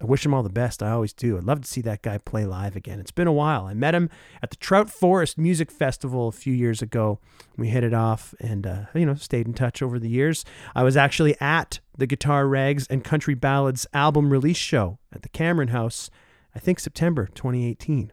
I 0.00 0.04
wish 0.04 0.24
him 0.24 0.34
all 0.34 0.42
the 0.42 0.50
best. 0.50 0.82
I 0.82 0.90
always 0.90 1.12
do. 1.12 1.36
I'd 1.36 1.44
love 1.44 1.60
to 1.62 1.68
see 1.68 1.80
that 1.82 2.02
guy 2.02 2.18
play 2.18 2.44
live 2.44 2.76
again. 2.76 3.00
It's 3.00 3.10
been 3.10 3.26
a 3.26 3.32
while. 3.32 3.66
I 3.66 3.74
met 3.74 3.94
him 3.94 4.10
at 4.42 4.50
the 4.50 4.56
Trout 4.56 4.90
Forest 4.90 5.38
Music 5.38 5.70
Festival 5.70 6.28
a 6.28 6.32
few 6.32 6.52
years 6.52 6.82
ago. 6.82 7.20
We 7.56 7.68
hit 7.68 7.84
it 7.84 7.94
off 7.94 8.34
and, 8.40 8.66
uh, 8.66 8.84
you 8.94 9.06
know, 9.06 9.14
stayed 9.14 9.46
in 9.46 9.54
touch 9.54 9.82
over 9.82 9.98
the 9.98 10.08
years. 10.08 10.44
I 10.74 10.82
was 10.82 10.96
actually 10.96 11.40
at 11.40 11.80
the 11.96 12.06
Guitar 12.06 12.46
Rags 12.46 12.86
and 12.88 13.04
Country 13.04 13.34
Ballads 13.34 13.86
album 13.92 14.30
release 14.30 14.56
show 14.56 14.98
at 15.12 15.22
the 15.22 15.28
Cameron 15.28 15.68
House, 15.68 16.10
I 16.54 16.58
think 16.58 16.80
September 16.80 17.28
2018. 17.34 18.12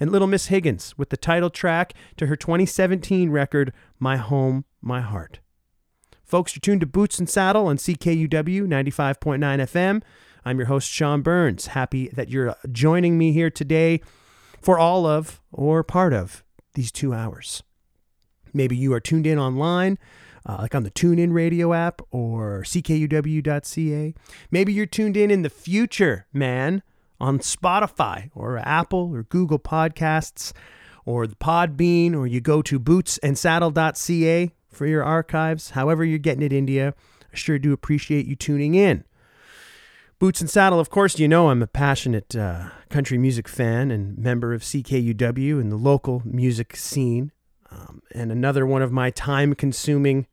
And 0.00 0.10
Little 0.10 0.28
Miss 0.28 0.46
Higgins 0.46 0.96
with 0.96 1.10
the 1.10 1.16
title 1.16 1.50
track 1.50 1.92
to 2.16 2.26
her 2.26 2.36
2017 2.36 3.30
record, 3.30 3.72
My 3.98 4.16
Home, 4.16 4.64
My 4.80 5.00
Heart. 5.00 5.40
Folks, 6.24 6.54
you're 6.54 6.60
tuned 6.60 6.80
to 6.80 6.86
Boots 6.86 7.18
and 7.18 7.28
Saddle 7.28 7.66
on 7.66 7.76
CKUW 7.76 8.28
95.9 8.28 9.38
FM. 9.38 10.02
I'm 10.46 10.58
your 10.58 10.66
host, 10.66 10.90
Sean 10.90 11.22
Burns. 11.22 11.68
Happy 11.68 12.08
that 12.08 12.28
you're 12.28 12.54
joining 12.70 13.16
me 13.16 13.32
here 13.32 13.48
today 13.48 14.02
for 14.60 14.78
all 14.78 15.06
of 15.06 15.40
or 15.50 15.82
part 15.82 16.12
of 16.12 16.44
these 16.74 16.92
two 16.92 17.14
hours. 17.14 17.62
Maybe 18.52 18.76
you 18.76 18.92
are 18.92 19.00
tuned 19.00 19.26
in 19.26 19.38
online, 19.38 19.98
uh, 20.44 20.58
like 20.60 20.74
on 20.74 20.82
the 20.82 20.90
TuneIn 20.90 21.32
radio 21.32 21.72
app 21.72 22.02
or 22.10 22.62
ckuw.ca. 22.66 24.14
Maybe 24.50 24.72
you're 24.72 24.86
tuned 24.86 25.16
in 25.16 25.30
in 25.30 25.42
the 25.42 25.50
future, 25.50 26.26
man, 26.30 26.82
on 27.18 27.38
Spotify 27.38 28.30
or 28.34 28.58
Apple 28.58 29.10
or 29.14 29.22
Google 29.22 29.58
Podcasts 29.58 30.52
or 31.06 31.26
the 31.26 31.36
Podbean, 31.36 32.14
or 32.14 32.26
you 32.26 32.42
go 32.42 32.60
to 32.60 32.78
bootsandsaddle.ca 32.78 34.52
for 34.68 34.86
your 34.86 35.04
archives. 35.04 35.70
However, 35.70 36.04
you're 36.04 36.18
getting 36.18 36.42
it, 36.42 36.52
India. 36.52 36.94
I 37.32 37.36
sure 37.36 37.58
do 37.58 37.72
appreciate 37.72 38.26
you 38.26 38.36
tuning 38.36 38.74
in. 38.74 39.04
Boots 40.24 40.40
and 40.40 40.48
Saddle, 40.48 40.80
of 40.80 40.88
course, 40.88 41.18
you 41.18 41.28
know 41.28 41.50
I'm 41.50 41.62
a 41.62 41.66
passionate 41.66 42.34
uh, 42.34 42.70
country 42.88 43.18
music 43.18 43.46
fan 43.46 43.90
and 43.90 44.16
member 44.16 44.54
of 44.54 44.62
CKUW 44.62 45.60
and 45.60 45.70
the 45.70 45.76
local 45.76 46.22
music 46.24 46.76
scene. 46.76 47.30
Um, 47.70 48.00
and 48.14 48.32
another 48.32 48.64
one 48.64 48.80
of 48.80 48.90
my 48.90 49.10
time 49.10 49.54
consuming 49.54 50.26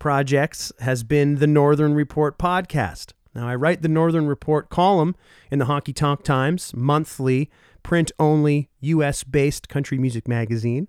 projects 0.00 0.72
has 0.80 1.04
been 1.04 1.36
the 1.36 1.46
Northern 1.46 1.94
Report 1.94 2.36
podcast. 2.36 3.12
Now, 3.32 3.46
I 3.46 3.54
write 3.54 3.82
the 3.82 3.88
Northern 3.88 4.26
Report 4.26 4.70
column 4.70 5.14
in 5.52 5.60
the 5.60 5.66
Honky 5.66 5.94
Tonk 5.94 6.24
Times, 6.24 6.74
monthly, 6.74 7.48
print 7.84 8.10
only, 8.18 8.70
US 8.80 9.22
based 9.22 9.68
country 9.68 9.98
music 9.98 10.26
magazine. 10.26 10.88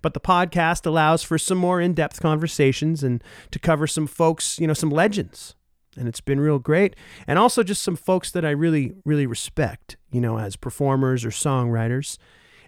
But 0.00 0.14
the 0.14 0.20
podcast 0.20 0.86
allows 0.86 1.22
for 1.22 1.36
some 1.36 1.58
more 1.58 1.82
in 1.82 1.92
depth 1.92 2.22
conversations 2.22 3.04
and 3.04 3.22
to 3.50 3.58
cover 3.58 3.86
some 3.86 4.06
folks, 4.06 4.58
you 4.58 4.66
know, 4.66 4.72
some 4.72 4.88
legends 4.88 5.54
and 6.00 6.08
it's 6.08 6.22
been 6.22 6.40
real 6.40 6.58
great. 6.58 6.96
And 7.26 7.38
also 7.38 7.62
just 7.62 7.82
some 7.82 7.94
folks 7.94 8.30
that 8.32 8.44
I 8.44 8.50
really, 8.50 8.94
really 9.04 9.26
respect, 9.26 9.98
you 10.10 10.20
know, 10.20 10.38
as 10.38 10.56
performers 10.56 11.26
or 11.26 11.28
songwriters. 11.28 12.16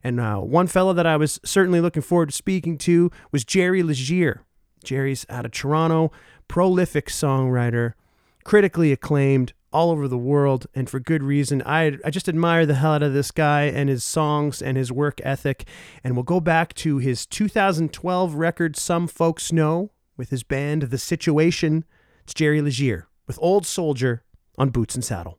And 0.04 0.20
uh, 0.20 0.36
one 0.36 0.66
fellow 0.66 0.92
that 0.92 1.06
I 1.06 1.16
was 1.16 1.40
certainly 1.42 1.80
looking 1.80 2.02
forward 2.02 2.28
to 2.28 2.34
speaking 2.34 2.76
to 2.78 3.10
was 3.32 3.44
Jerry 3.44 3.82
Leger. 3.82 4.42
Jerry's 4.84 5.24
out 5.30 5.46
of 5.46 5.52
Toronto, 5.52 6.12
prolific 6.46 7.06
songwriter, 7.06 7.94
critically 8.44 8.92
acclaimed 8.92 9.54
all 9.72 9.90
over 9.90 10.06
the 10.06 10.18
world, 10.18 10.66
and 10.74 10.90
for 10.90 11.00
good 11.00 11.22
reason. 11.22 11.62
I, 11.64 11.96
I 12.04 12.10
just 12.10 12.28
admire 12.28 12.66
the 12.66 12.74
hell 12.74 12.92
out 12.92 13.02
of 13.02 13.14
this 13.14 13.30
guy 13.30 13.62
and 13.62 13.88
his 13.88 14.04
songs 14.04 14.60
and 14.60 14.76
his 14.76 14.92
work 14.92 15.20
ethic. 15.24 15.66
And 16.04 16.14
we'll 16.14 16.24
go 16.24 16.40
back 16.40 16.74
to 16.74 16.98
his 16.98 17.24
2012 17.24 18.34
record, 18.34 18.76
Some 18.76 19.08
Folks 19.08 19.50
Know, 19.52 19.92
with 20.18 20.28
his 20.28 20.42
band, 20.42 20.82
The 20.82 20.98
Situation. 20.98 21.86
It's 22.24 22.34
Jerry 22.34 22.60
Leger 22.60 23.08
with 23.26 23.38
Old 23.40 23.66
Soldier 23.66 24.24
on 24.58 24.70
Boots 24.70 24.94
and 24.94 25.04
Saddle. 25.04 25.38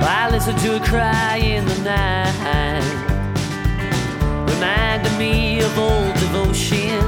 I 0.00 0.30
listen 0.30 0.56
to 0.56 0.78
her 0.78 0.84
cry 0.84 1.36
in 1.36 1.64
the 1.64 1.78
night, 1.82 2.82
reminding 4.52 5.18
me 5.18 5.60
of 5.60 5.78
old 5.78 6.14
devotion. 6.14 7.00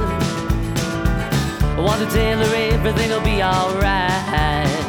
I 1.77 1.79
want 1.79 2.01
to 2.01 2.07
tell 2.15 2.39
her 2.39 2.55
everything'll 2.55 3.21
be 3.21 3.43
alright, 3.43 4.80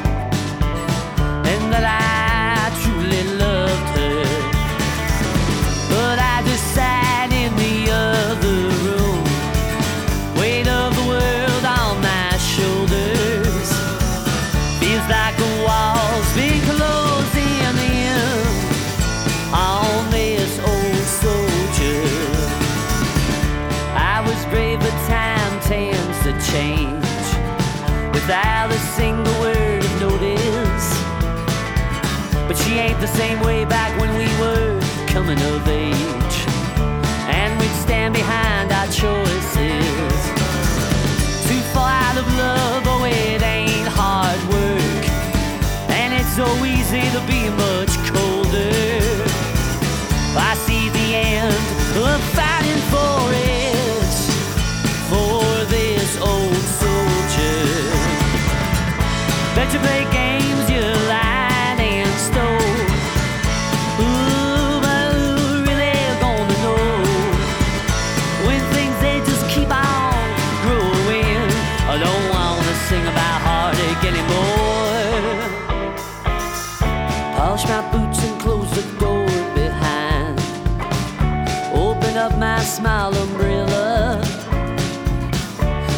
coming 35.35 35.92
smile 82.77 83.15
umbrella. 83.15 84.19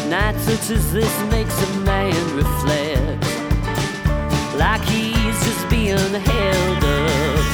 Nights 0.09 0.43
such 0.43 0.71
as 0.75 0.91
this 0.91 1.15
makes 1.31 1.55
a 1.69 1.71
man 1.79 2.13
reflect 2.35 3.23
like 4.59 4.81
he's 4.81 5.37
just 5.47 5.69
being 5.69 5.97
held 5.97 6.83
up. 6.83 7.45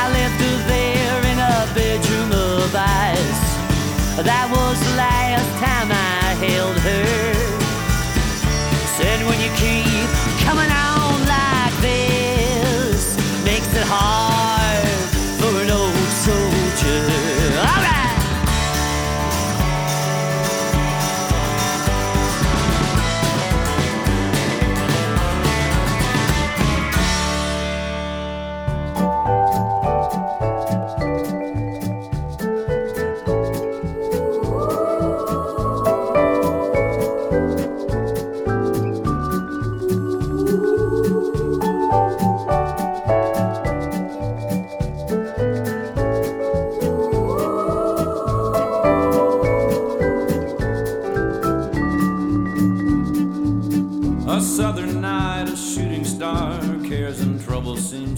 I 0.00 0.02
left 0.16 0.38
her 0.44 0.58
there 0.68 1.20
in 1.32 1.38
a 1.38 1.56
bedroom 1.74 2.30
of 2.32 2.76
ice. 2.76 3.44
That 4.22 4.46
was 4.52 4.76
the 4.86 4.94
last 4.96 5.50
time 5.64 5.88
I 5.90 6.36
held 6.44 6.76
her. 6.88 7.34
Said 8.96 9.18
when 9.26 9.40
you 9.40 9.50
keep 9.56 10.08
coming 10.44 10.70
on 10.70 10.77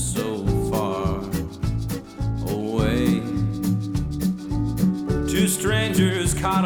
so 0.00 0.44
far 0.70 1.18
away. 2.52 3.20
Two 5.28 5.46
strangers 5.46 6.34
caught 6.34 6.64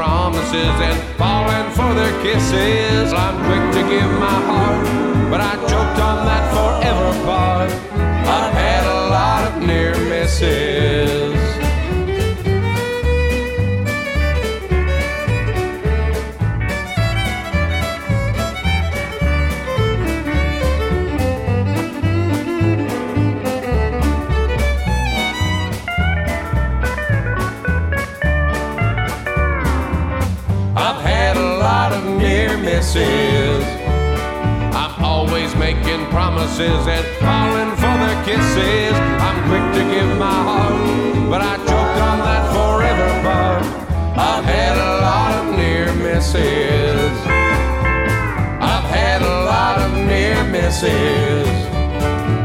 promises 0.00 0.76
and 0.88 0.98
falling 1.18 1.68
for 1.76 1.92
their 1.92 2.14
kisses. 2.22 3.12
I'm 3.12 3.36
quick 3.44 3.64
to 3.76 3.82
give 3.86 4.10
my 4.18 4.38
heart, 4.48 4.86
but 5.30 5.42
I 5.42 5.52
choked 5.68 5.89
promises 36.60 36.86
and 36.86 37.06
falling 37.20 37.70
for 37.76 37.96
their 38.04 38.24
kisses. 38.24 38.94
I'm 39.20 39.38
quick 39.48 39.66
to 39.78 39.82
give 39.90 40.18
my 40.18 40.40
heart, 40.48 41.30
but 41.30 41.40
I 41.40 41.56
choked 41.56 42.00
on 42.10 42.18
that 42.28 42.44
forever 42.52 43.08
part. 43.22 43.64
I've 44.18 44.44
had 44.44 44.76
a 44.76 44.92
lot 45.00 45.32
of 45.40 45.56
near 45.56 45.92
misses. 45.94 47.12
I've 48.60 48.88
had 48.90 49.22
a 49.22 49.44
lot 49.44 49.78
of 49.78 49.92
near 50.06 50.44
misses. 50.44 51.48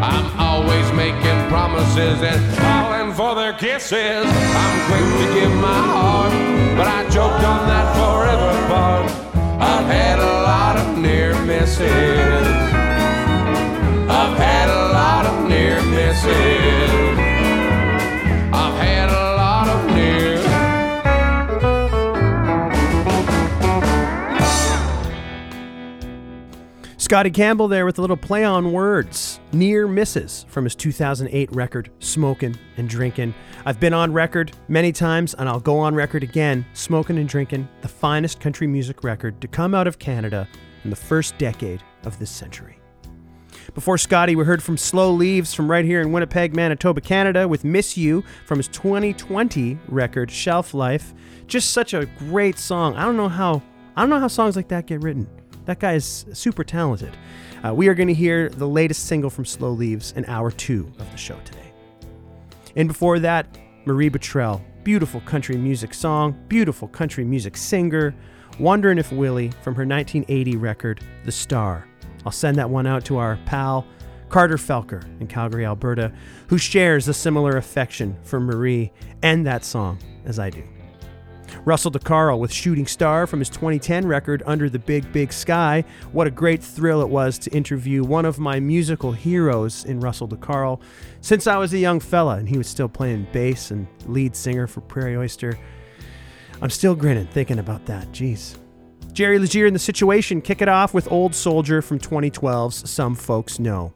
I'm 0.01 0.39
always 0.39 0.91
making 0.93 1.49
promises 1.49 2.21
and 2.21 2.41
falling 2.57 3.13
for 3.13 3.35
their 3.35 3.53
kisses. 3.53 4.25
I'm 4.25 4.77
quick 4.87 5.07
to 5.21 5.39
give 5.39 5.53
my 5.55 5.81
heart, 5.93 6.31
but 6.77 6.87
I 6.87 7.03
choked 7.09 7.43
on 7.43 7.67
that 7.67 7.87
forever 7.99 8.67
part. 8.67 9.11
I've 9.59 9.87
had 9.87 10.19
a 10.19 10.33
lot 10.43 10.77
of 10.77 10.97
near 10.97 11.33
misses. 11.43 12.54
Scotty 27.05 27.29
Campbell 27.29 27.67
there 27.67 27.85
with 27.85 27.99
a 27.99 28.01
little 28.01 28.17
play 28.17 28.43
on 28.43 28.71
words. 28.71 29.39
Near 29.53 29.87
misses 29.87 30.43
from 30.49 30.63
his 30.63 30.73
2008 30.73 31.51
record, 31.55 31.91
Smoking 31.99 32.57
and 32.77 32.89
Drinking. 32.89 33.35
I've 33.63 33.79
been 33.79 33.93
on 33.93 34.11
record 34.11 34.53
many 34.69 34.91
times, 34.91 35.35
and 35.35 35.47
I'll 35.47 35.59
go 35.59 35.77
on 35.77 35.93
record 35.93 36.23
again. 36.23 36.65
Smoking 36.73 37.19
and 37.19 37.29
Drinking, 37.29 37.69
the 37.81 37.87
finest 37.87 38.39
country 38.39 38.65
music 38.65 39.03
record 39.03 39.39
to 39.41 39.47
come 39.47 39.75
out 39.75 39.85
of 39.85 39.99
Canada 39.99 40.47
in 40.83 40.89
the 40.89 40.95
first 40.95 41.37
decade 41.37 41.83
of 42.05 42.17
this 42.17 42.31
century. 42.31 42.79
Before 43.73 43.97
Scotty, 43.97 44.35
we 44.35 44.45
heard 44.45 44.61
from 44.61 44.77
Slow 44.77 45.11
Leaves 45.11 45.53
from 45.53 45.69
right 45.69 45.83
here 45.83 46.01
in 46.01 46.11
Winnipeg, 46.11 46.55
Manitoba, 46.55 47.01
Canada, 47.01 47.47
with 47.47 47.63
Miss 47.63 47.97
You 47.97 48.23
from 48.45 48.59
his 48.59 48.67
2020 48.67 49.77
record, 49.87 50.29
Shelf 50.29 50.73
Life. 50.73 51.13
Just 51.47 51.71
such 51.71 51.93
a 51.93 52.05
great 52.05 52.59
song. 52.59 52.95
I 52.95 53.03
don't 53.03 53.17
know 53.17 53.29
how 53.29 53.61
I 53.95 54.01
don't 54.01 54.09
know 54.09 54.19
how 54.19 54.27
songs 54.27 54.55
like 54.55 54.67
that 54.67 54.85
get 54.87 55.01
written. 55.01 55.27
That 55.65 55.79
guy 55.79 55.93
is 55.93 56.25
super 56.33 56.63
talented. 56.63 57.15
Uh, 57.65 57.73
we 57.73 57.87
are 57.87 57.95
going 57.95 58.07
to 58.07 58.13
hear 58.13 58.49
the 58.49 58.67
latest 58.67 59.07
single 59.07 59.29
from 59.29 59.45
Slow 59.45 59.71
Leaves 59.71 60.11
in 60.11 60.25
hour 60.25 60.51
two 60.51 60.91
of 60.99 61.09
the 61.11 61.17
show 61.17 61.37
today. 61.45 61.71
And 62.75 62.87
before 62.87 63.19
that, 63.19 63.57
Marie 63.85 64.09
Bottrell, 64.09 64.61
beautiful 64.83 65.21
country 65.21 65.57
music 65.57 65.93
song, 65.93 66.37
beautiful 66.47 66.87
country 66.87 67.23
music 67.23 67.57
singer, 67.57 68.13
Wondering 68.59 68.97
If 68.97 69.11
Willie 69.11 69.49
from 69.63 69.75
her 69.75 69.85
1980 69.85 70.55
record, 70.57 71.01
The 71.25 71.31
Star. 71.31 71.85
I'll 72.25 72.31
send 72.31 72.57
that 72.57 72.69
one 72.69 72.87
out 72.87 73.05
to 73.05 73.17
our 73.17 73.37
pal, 73.45 73.85
Carter 74.29 74.57
Felker 74.57 75.03
in 75.21 75.27
Calgary, 75.27 75.65
Alberta, 75.65 76.11
who 76.47 76.57
shares 76.57 77.07
a 77.07 77.13
similar 77.13 77.57
affection 77.57 78.17
for 78.23 78.39
Marie 78.39 78.91
and 79.21 79.45
that 79.45 79.63
song 79.63 79.99
as 80.25 80.39
I 80.39 80.49
do. 80.49 80.63
Russell 81.63 81.91
deCarle 81.91 82.39
with 82.39 82.51
Shooting 82.51 82.87
Star 82.87 83.27
from 83.27 83.39
his 83.39 83.49
2010 83.49 84.07
record 84.07 84.43
Under 84.45 84.69
the 84.69 84.79
Big 84.79 85.11
Big 85.13 85.31
Sky. 85.31 85.83
What 86.11 86.27
a 86.27 86.31
great 86.31 86.63
thrill 86.63 87.01
it 87.01 87.09
was 87.09 87.39
to 87.39 87.51
interview 87.51 88.03
one 88.03 88.25
of 88.25 88.39
my 88.39 88.59
musical 88.59 89.11
heroes 89.11 89.85
in 89.85 89.99
Russell 89.99 90.27
deCarle 90.27 90.81
since 91.21 91.47
I 91.47 91.57
was 91.57 91.73
a 91.73 91.77
young 91.79 91.99
fella 91.99 92.37
and 92.37 92.49
he 92.49 92.57
was 92.57 92.67
still 92.67 92.89
playing 92.89 93.27
bass 93.31 93.71
and 93.71 93.87
lead 94.05 94.35
singer 94.35 94.67
for 94.67 94.81
Prairie 94.81 95.17
Oyster. 95.17 95.57
I'm 96.61 96.69
still 96.69 96.95
grinning 96.95 97.27
thinking 97.27 97.59
about 97.59 97.85
that. 97.85 98.11
Jeez. 98.11 98.57
Jerry 99.15 99.39
Leger 99.39 99.65
in 99.65 99.71
The 99.71 99.79
Situation 99.79 100.41
kick 100.41 100.61
it 100.61 100.67
off 100.67 100.93
with 100.93 101.09
Old 101.09 101.33
Soldier 101.33 101.81
from 101.81 101.99
2012's 101.99 102.89
Some 102.89 103.15
Folks 103.15 103.59
Know. 103.59 103.93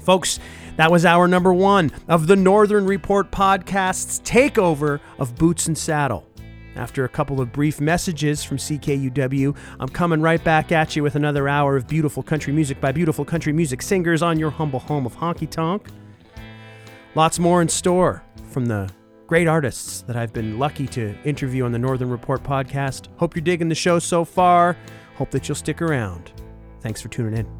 Folks, 0.00 0.40
that 0.76 0.90
was 0.90 1.04
our 1.04 1.28
number 1.28 1.54
one 1.54 1.92
of 2.08 2.26
the 2.26 2.34
Northern 2.34 2.84
Report 2.84 3.30
podcast's 3.30 4.18
takeover 4.28 4.98
of 5.20 5.36
Boots 5.36 5.68
and 5.68 5.78
Saddle. 5.78 6.26
After 6.74 7.04
a 7.04 7.08
couple 7.08 7.40
of 7.40 7.52
brief 7.52 7.80
messages 7.80 8.42
from 8.42 8.56
CKUW, 8.56 9.56
I'm 9.78 9.88
coming 9.88 10.20
right 10.20 10.42
back 10.42 10.72
at 10.72 10.96
you 10.96 11.04
with 11.04 11.14
another 11.14 11.48
hour 11.48 11.76
of 11.76 11.86
beautiful 11.86 12.24
country 12.24 12.52
music 12.52 12.80
by 12.80 12.90
beautiful 12.90 13.24
country 13.24 13.52
music 13.52 13.80
singers 13.82 14.20
on 14.20 14.36
your 14.36 14.50
humble 14.50 14.80
home 14.80 15.06
of 15.06 15.14
honky 15.14 15.48
tonk. 15.48 15.86
Lots 17.14 17.38
more 17.38 17.62
in 17.62 17.68
store 17.68 18.24
from 18.50 18.66
the 18.66 18.90
great 19.30 19.46
artists 19.46 20.02
that 20.02 20.16
I've 20.16 20.32
been 20.32 20.58
lucky 20.58 20.88
to 20.88 21.14
interview 21.22 21.64
on 21.64 21.70
the 21.70 21.78
Northern 21.78 22.10
Report 22.10 22.42
podcast. 22.42 23.06
Hope 23.16 23.36
you're 23.36 23.44
digging 23.44 23.68
the 23.68 23.76
show 23.76 24.00
so 24.00 24.24
far. 24.24 24.76
Hope 25.14 25.30
that 25.30 25.48
you'll 25.48 25.54
stick 25.54 25.80
around. 25.80 26.32
Thanks 26.80 27.00
for 27.00 27.10
tuning 27.10 27.38
in. 27.38 27.59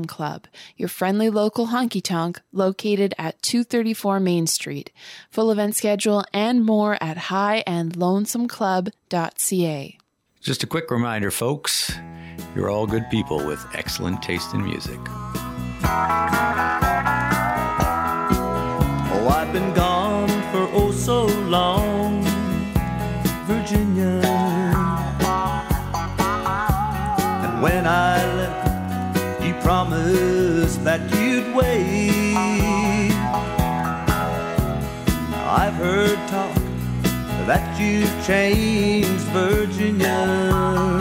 Club, 0.05 0.47
your 0.77 0.89
friendly 0.89 1.29
local 1.29 1.67
honky 1.67 2.01
tonk 2.01 2.41
located 2.51 3.13
at 3.17 3.41
234 3.41 4.19
Main 4.19 4.47
Street. 4.47 4.91
Full 5.29 5.51
event 5.51 5.75
schedule 5.75 6.23
and 6.33 6.65
more 6.65 6.97
at 7.01 7.17
highandlonesomeclub.ca. 7.17 9.97
Just 10.41 10.63
a 10.63 10.67
quick 10.67 10.89
reminder, 10.89 11.29
folks 11.29 11.91
you're 12.55 12.69
all 12.69 12.85
good 12.85 13.09
people 13.09 13.45
with 13.45 13.65
excellent 13.73 14.21
taste 14.21 14.53
in 14.53 14.63
music. 14.63 14.99
Oh, 19.13 19.27
I've 19.29 19.53
been 19.53 19.73
gone 19.73 20.27
for 20.51 20.67
oh 20.73 20.91
so 20.91 21.25
long, 21.47 21.80
that 37.51 37.77
you've 37.77 38.25
changed, 38.25 39.27
Virginia. 39.33 41.00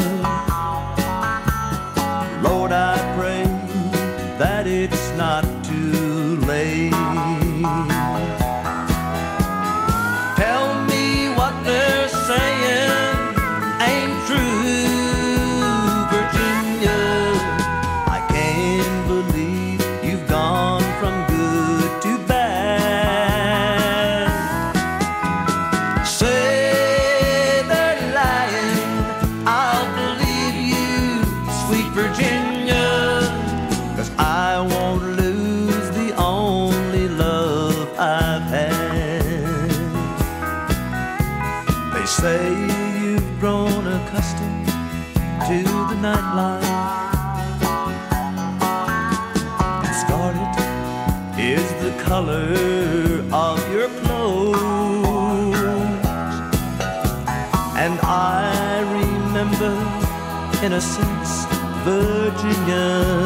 Virginia, 62.30 63.19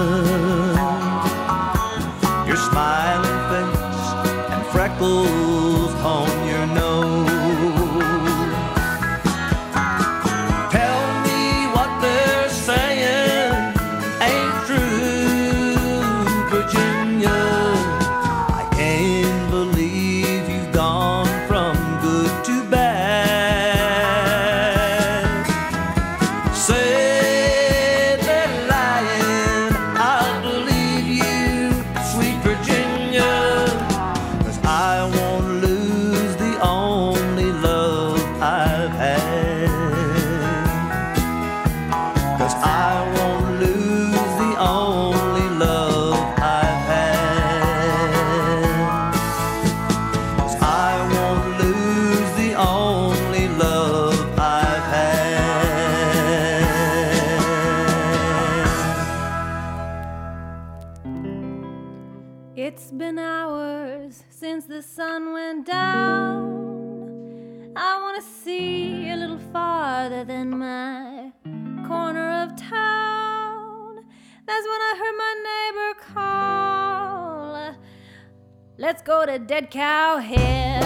Cow. 79.75 80.84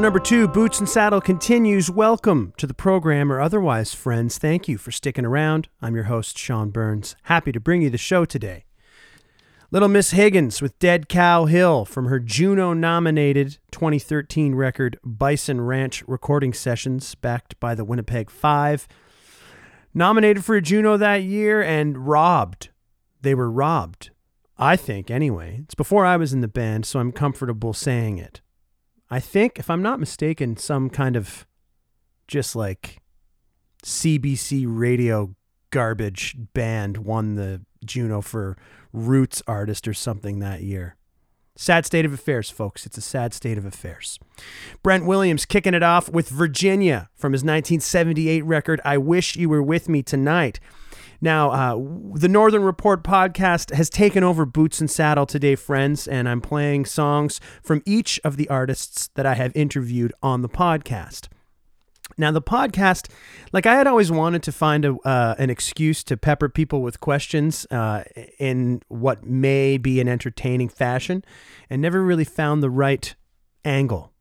Number 0.00 0.18
two, 0.18 0.48
Boots 0.48 0.78
and 0.78 0.88
Saddle, 0.88 1.20
continues. 1.20 1.90
Welcome 1.90 2.54
to 2.56 2.66
the 2.66 2.74
program, 2.74 3.30
or 3.30 3.40
otherwise, 3.40 3.92
friends. 3.92 4.38
Thank 4.38 4.66
you 4.66 4.78
for 4.78 4.90
sticking 4.90 5.26
around. 5.26 5.68
I'm 5.82 5.94
your 5.94 6.04
host, 6.04 6.38
Sean 6.38 6.70
Burns. 6.70 7.16
Happy 7.24 7.52
to 7.52 7.60
bring 7.60 7.82
you 7.82 7.90
the 7.90 7.98
show 7.98 8.24
today. 8.24 8.64
Little 9.70 9.88
Miss 9.88 10.12
Higgins 10.12 10.62
with 10.62 10.78
Dead 10.78 11.08
Cow 11.08 11.44
Hill 11.44 11.84
from 11.84 12.06
her 12.06 12.18
Juno 12.18 12.72
nominated 12.72 13.58
2013 13.72 14.54
record 14.54 14.98
Bison 15.04 15.60
Ranch 15.60 16.02
recording 16.06 16.54
sessions, 16.54 17.14
backed 17.14 17.60
by 17.60 17.74
the 17.74 17.84
Winnipeg 17.84 18.30
Five. 18.30 18.88
Nominated 19.92 20.44
for 20.44 20.56
a 20.56 20.62
Juno 20.62 20.96
that 20.96 21.24
year 21.24 21.62
and 21.62 22.06
robbed. 22.06 22.70
They 23.20 23.34
were 23.34 23.50
robbed. 23.50 24.10
I 24.56 24.76
think, 24.76 25.10
anyway. 25.10 25.60
It's 25.64 25.74
before 25.74 26.06
I 26.06 26.16
was 26.16 26.32
in 26.32 26.40
the 26.40 26.48
band, 26.48 26.86
so 26.86 27.00
I'm 27.00 27.12
comfortable 27.12 27.72
saying 27.72 28.18
it. 28.18 28.40
I 29.10 29.20
think, 29.20 29.58
if 29.58 29.68
I'm 29.68 29.82
not 29.82 29.98
mistaken, 29.98 30.56
some 30.56 30.88
kind 30.88 31.16
of 31.16 31.46
just 32.28 32.54
like 32.54 32.98
CBC 33.82 34.64
radio 34.68 35.34
garbage 35.70 36.36
band 36.54 36.98
won 36.98 37.34
the 37.34 37.62
Juno 37.84 38.20
for 38.20 38.56
Roots 38.92 39.42
Artist 39.46 39.88
or 39.88 39.94
something 39.94 40.38
that 40.38 40.62
year. 40.62 40.96
Sad 41.56 41.84
state 41.84 42.04
of 42.04 42.12
affairs, 42.12 42.48
folks. 42.48 42.86
It's 42.86 42.96
a 42.96 43.02
sad 43.02 43.34
state 43.34 43.58
of 43.58 43.66
affairs. 43.66 44.18
Brent 44.82 45.04
Williams 45.04 45.44
kicking 45.44 45.74
it 45.74 45.82
off 45.82 46.08
with 46.08 46.28
Virginia 46.28 47.10
from 47.16 47.32
his 47.32 47.40
1978 47.40 48.44
record, 48.44 48.80
I 48.84 48.96
Wish 48.96 49.36
You 49.36 49.48
Were 49.48 49.62
With 49.62 49.88
Me 49.88 50.02
Tonight. 50.02 50.60
Now, 51.20 51.50
uh, 51.50 51.78
the 52.14 52.28
Northern 52.28 52.62
Report 52.62 53.04
podcast 53.04 53.74
has 53.74 53.90
taken 53.90 54.24
over 54.24 54.46
Boots 54.46 54.80
and 54.80 54.90
Saddle 54.90 55.26
today, 55.26 55.54
friends, 55.54 56.08
and 56.08 56.28
I'm 56.28 56.40
playing 56.40 56.86
songs 56.86 57.40
from 57.62 57.82
each 57.84 58.18
of 58.24 58.38
the 58.38 58.48
artists 58.48 59.10
that 59.16 59.26
I 59.26 59.34
have 59.34 59.54
interviewed 59.54 60.14
on 60.22 60.40
the 60.40 60.48
podcast. 60.48 61.28
Now, 62.16 62.30
the 62.30 62.42
podcast, 62.42 63.10
like 63.52 63.66
I 63.66 63.74
had 63.74 63.86
always 63.86 64.10
wanted 64.10 64.42
to 64.44 64.52
find 64.52 64.84
a, 64.84 64.94
uh, 65.04 65.34
an 65.38 65.50
excuse 65.50 66.02
to 66.04 66.16
pepper 66.16 66.48
people 66.48 66.82
with 66.82 67.00
questions 67.00 67.66
uh, 67.70 68.04
in 68.38 68.82
what 68.88 69.24
may 69.24 69.78
be 69.78 70.00
an 70.00 70.08
entertaining 70.08 70.68
fashion, 70.70 71.24
and 71.68 71.82
never 71.82 72.02
really 72.02 72.24
found 72.24 72.62
the 72.62 72.70
right 72.70 73.14
angle. 73.64 74.12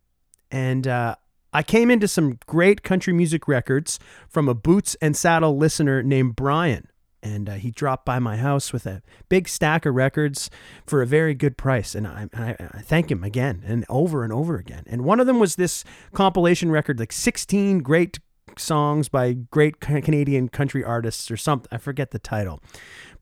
And 0.51 0.87
uh, 0.87 1.15
I 1.53 1.63
came 1.63 1.89
into 1.89 2.07
some 2.07 2.39
great 2.45 2.83
country 2.83 3.13
music 3.13 3.47
records 3.47 3.99
from 4.27 4.47
a 4.47 4.53
Boots 4.53 4.95
and 5.01 5.15
Saddle 5.15 5.57
listener 5.57 6.03
named 6.03 6.35
Brian. 6.35 6.87
And 7.21 7.49
uh, 7.49 7.53
he 7.55 7.71
dropped 7.71 8.05
by 8.05 8.19
my 8.19 8.37
house 8.37 8.71
with 8.71 8.85
a 8.85 9.01
big 9.27 9.49
stack 9.49 9.85
of 9.85 9.93
records 9.93 10.49
for 10.85 11.01
a 11.01 11.05
very 11.05 11.33
good 11.33 11.57
price. 11.57 11.93
And 11.93 12.07
I, 12.07 12.27
I, 12.33 12.55
I 12.59 12.81
thank 12.81 13.11
him 13.11 13.23
again 13.23 13.61
and 13.65 13.85
over 13.89 14.23
and 14.23 14.31
over 14.31 14.55
again. 14.55 14.83
And 14.87 15.03
one 15.03 15.19
of 15.19 15.27
them 15.27 15.39
was 15.39 15.55
this 15.55 15.83
compilation 16.13 16.71
record, 16.71 16.97
like 16.97 17.11
16 17.11 17.79
great 17.79 18.19
songs 18.57 19.09
by 19.09 19.33
great 19.33 19.79
Canadian 19.79 20.49
country 20.49 20.83
artists 20.83 21.29
or 21.29 21.37
something. 21.37 21.67
I 21.71 21.77
forget 21.77 22.11
the 22.11 22.19
title. 22.19 22.61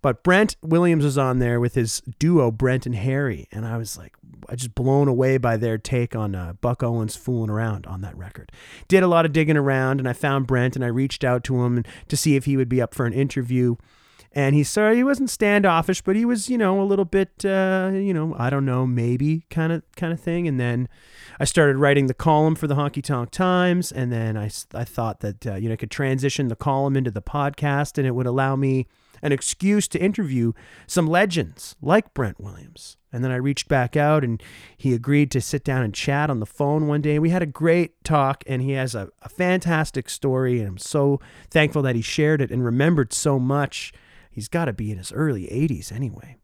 But 0.01 0.23
Brent 0.23 0.55
Williams 0.61 1.03
was 1.03 1.17
on 1.17 1.39
there 1.39 1.59
with 1.59 1.75
his 1.75 2.01
duo, 2.19 2.51
Brent 2.51 2.85
and 2.85 2.95
Harry. 2.95 3.47
And 3.51 3.65
I 3.65 3.77
was 3.77 3.97
like, 3.97 4.13
I 4.47 4.55
just 4.55 4.75
blown 4.75 5.07
away 5.07 5.37
by 5.37 5.57
their 5.57 5.77
take 5.77 6.15
on 6.15 6.35
uh, 6.35 6.53
Buck 6.53 6.83
Owens 6.83 7.15
fooling 7.15 7.49
around 7.49 7.85
on 7.87 8.01
that 8.01 8.17
record. 8.17 8.51
Did 8.87 9.03
a 9.03 9.07
lot 9.07 9.25
of 9.25 9.33
digging 9.33 9.57
around 9.57 9.99
and 9.99 10.07
I 10.07 10.13
found 10.13 10.47
Brent 10.47 10.75
and 10.75 10.85
I 10.85 10.89
reached 10.89 11.23
out 11.23 11.43
to 11.45 11.63
him 11.63 11.83
to 12.07 12.17
see 12.17 12.35
if 12.35 12.45
he 12.45 12.57
would 12.57 12.69
be 12.69 12.81
up 12.81 12.93
for 12.93 13.05
an 13.05 13.13
interview. 13.13 13.75
And 14.33 14.53
he 14.53 14.63
sorry 14.63 14.97
he 14.97 15.03
wasn't 15.03 15.31
standoffish, 15.31 16.01
but 16.01 16.15
he 16.15 16.23
was 16.23 16.47
you 16.47 16.59
know 16.59 16.79
a 16.79 16.83
little 16.83 17.05
bit 17.05 17.43
uh, 17.43 17.89
you 17.93 18.13
know 18.13 18.35
I 18.37 18.49
don't 18.51 18.65
know 18.65 18.85
maybe 18.85 19.45
kind 19.49 19.73
of 19.73 19.83
kind 19.95 20.13
of 20.13 20.19
thing. 20.19 20.47
And 20.47 20.59
then 20.59 20.89
I 21.39 21.45
started 21.45 21.77
writing 21.77 22.05
the 22.05 22.13
column 22.13 22.55
for 22.55 22.67
the 22.67 22.75
Honky 22.75 23.03
Tonk 23.03 23.31
Times, 23.31 23.91
and 23.91 24.11
then 24.11 24.37
I, 24.37 24.51
I 24.73 24.83
thought 24.83 25.21
that 25.21 25.47
uh, 25.47 25.55
you 25.55 25.69
know 25.69 25.73
I 25.73 25.77
could 25.77 25.89
transition 25.89 26.49
the 26.49 26.55
column 26.55 26.95
into 26.95 27.09
the 27.09 27.21
podcast, 27.21 27.97
and 27.97 28.05
it 28.05 28.11
would 28.11 28.27
allow 28.27 28.55
me 28.55 28.85
an 29.21 29.31
excuse 29.31 29.87
to 29.89 30.01
interview 30.01 30.53
some 30.85 31.07
legends 31.07 31.75
like 31.81 32.13
Brent 32.13 32.39
Williams. 32.39 32.97
And 33.11 33.23
then 33.23 33.31
I 33.31 33.37
reached 33.37 33.67
back 33.67 33.95
out 33.95 34.23
and 34.23 34.41
he 34.75 34.93
agreed 34.93 35.31
to 35.31 35.41
sit 35.41 35.63
down 35.63 35.83
and 35.83 35.93
chat 35.93 36.29
on 36.29 36.39
the 36.39 36.45
phone 36.45 36.87
one 36.87 37.01
day. 37.01 37.19
We 37.19 37.29
had 37.29 37.41
a 37.41 37.47
great 37.47 38.03
talk 38.03 38.43
and 38.45 38.61
he 38.61 38.71
has 38.73 38.95
a, 38.95 39.09
a 39.21 39.29
fantastic 39.29 40.09
story. 40.09 40.59
And 40.59 40.67
I'm 40.67 40.77
so 40.77 41.19
thankful 41.49 41.81
that 41.83 41.95
he 41.95 42.01
shared 42.01 42.41
it 42.41 42.51
and 42.51 42.63
remembered 42.63 43.13
so 43.13 43.39
much. 43.39 43.93
He's 44.29 44.47
got 44.47 44.65
to 44.65 44.73
be 44.73 44.91
in 44.91 44.97
his 44.97 45.11
early 45.11 45.47
80s 45.47 45.91
anyway. 45.91 46.37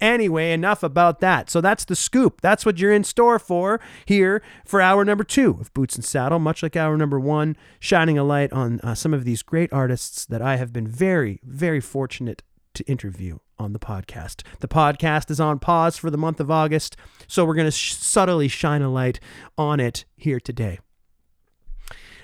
Anyway, 0.00 0.52
enough 0.52 0.82
about 0.82 1.20
that. 1.20 1.50
So 1.50 1.60
that's 1.60 1.84
the 1.84 1.96
scoop. 1.96 2.40
That's 2.40 2.64
what 2.64 2.78
you're 2.78 2.92
in 2.92 3.04
store 3.04 3.38
for 3.38 3.80
here 4.06 4.42
for 4.64 4.80
hour 4.80 5.04
number 5.04 5.24
two 5.24 5.58
of 5.60 5.72
Boots 5.74 5.96
and 5.96 6.04
Saddle, 6.04 6.38
much 6.38 6.62
like 6.62 6.76
hour 6.76 6.96
number 6.96 7.20
one, 7.20 7.56
shining 7.78 8.16
a 8.18 8.24
light 8.24 8.52
on 8.52 8.80
uh, 8.80 8.94
some 8.94 9.12
of 9.12 9.24
these 9.24 9.42
great 9.42 9.72
artists 9.72 10.24
that 10.26 10.40
I 10.40 10.56
have 10.56 10.72
been 10.72 10.88
very, 10.88 11.40
very 11.42 11.80
fortunate 11.80 12.42
to 12.74 12.84
interview 12.84 13.38
on 13.58 13.72
the 13.72 13.78
podcast. 13.78 14.42
The 14.60 14.68
podcast 14.68 15.30
is 15.30 15.40
on 15.40 15.58
pause 15.58 15.96
for 15.96 16.10
the 16.10 16.16
month 16.16 16.40
of 16.40 16.50
August, 16.50 16.96
so 17.26 17.44
we're 17.44 17.54
going 17.54 17.66
to 17.66 17.70
sh- 17.70 17.94
subtly 17.94 18.48
shine 18.48 18.80
a 18.80 18.90
light 18.90 19.20
on 19.58 19.80
it 19.80 20.04
here 20.16 20.40
today. 20.40 20.78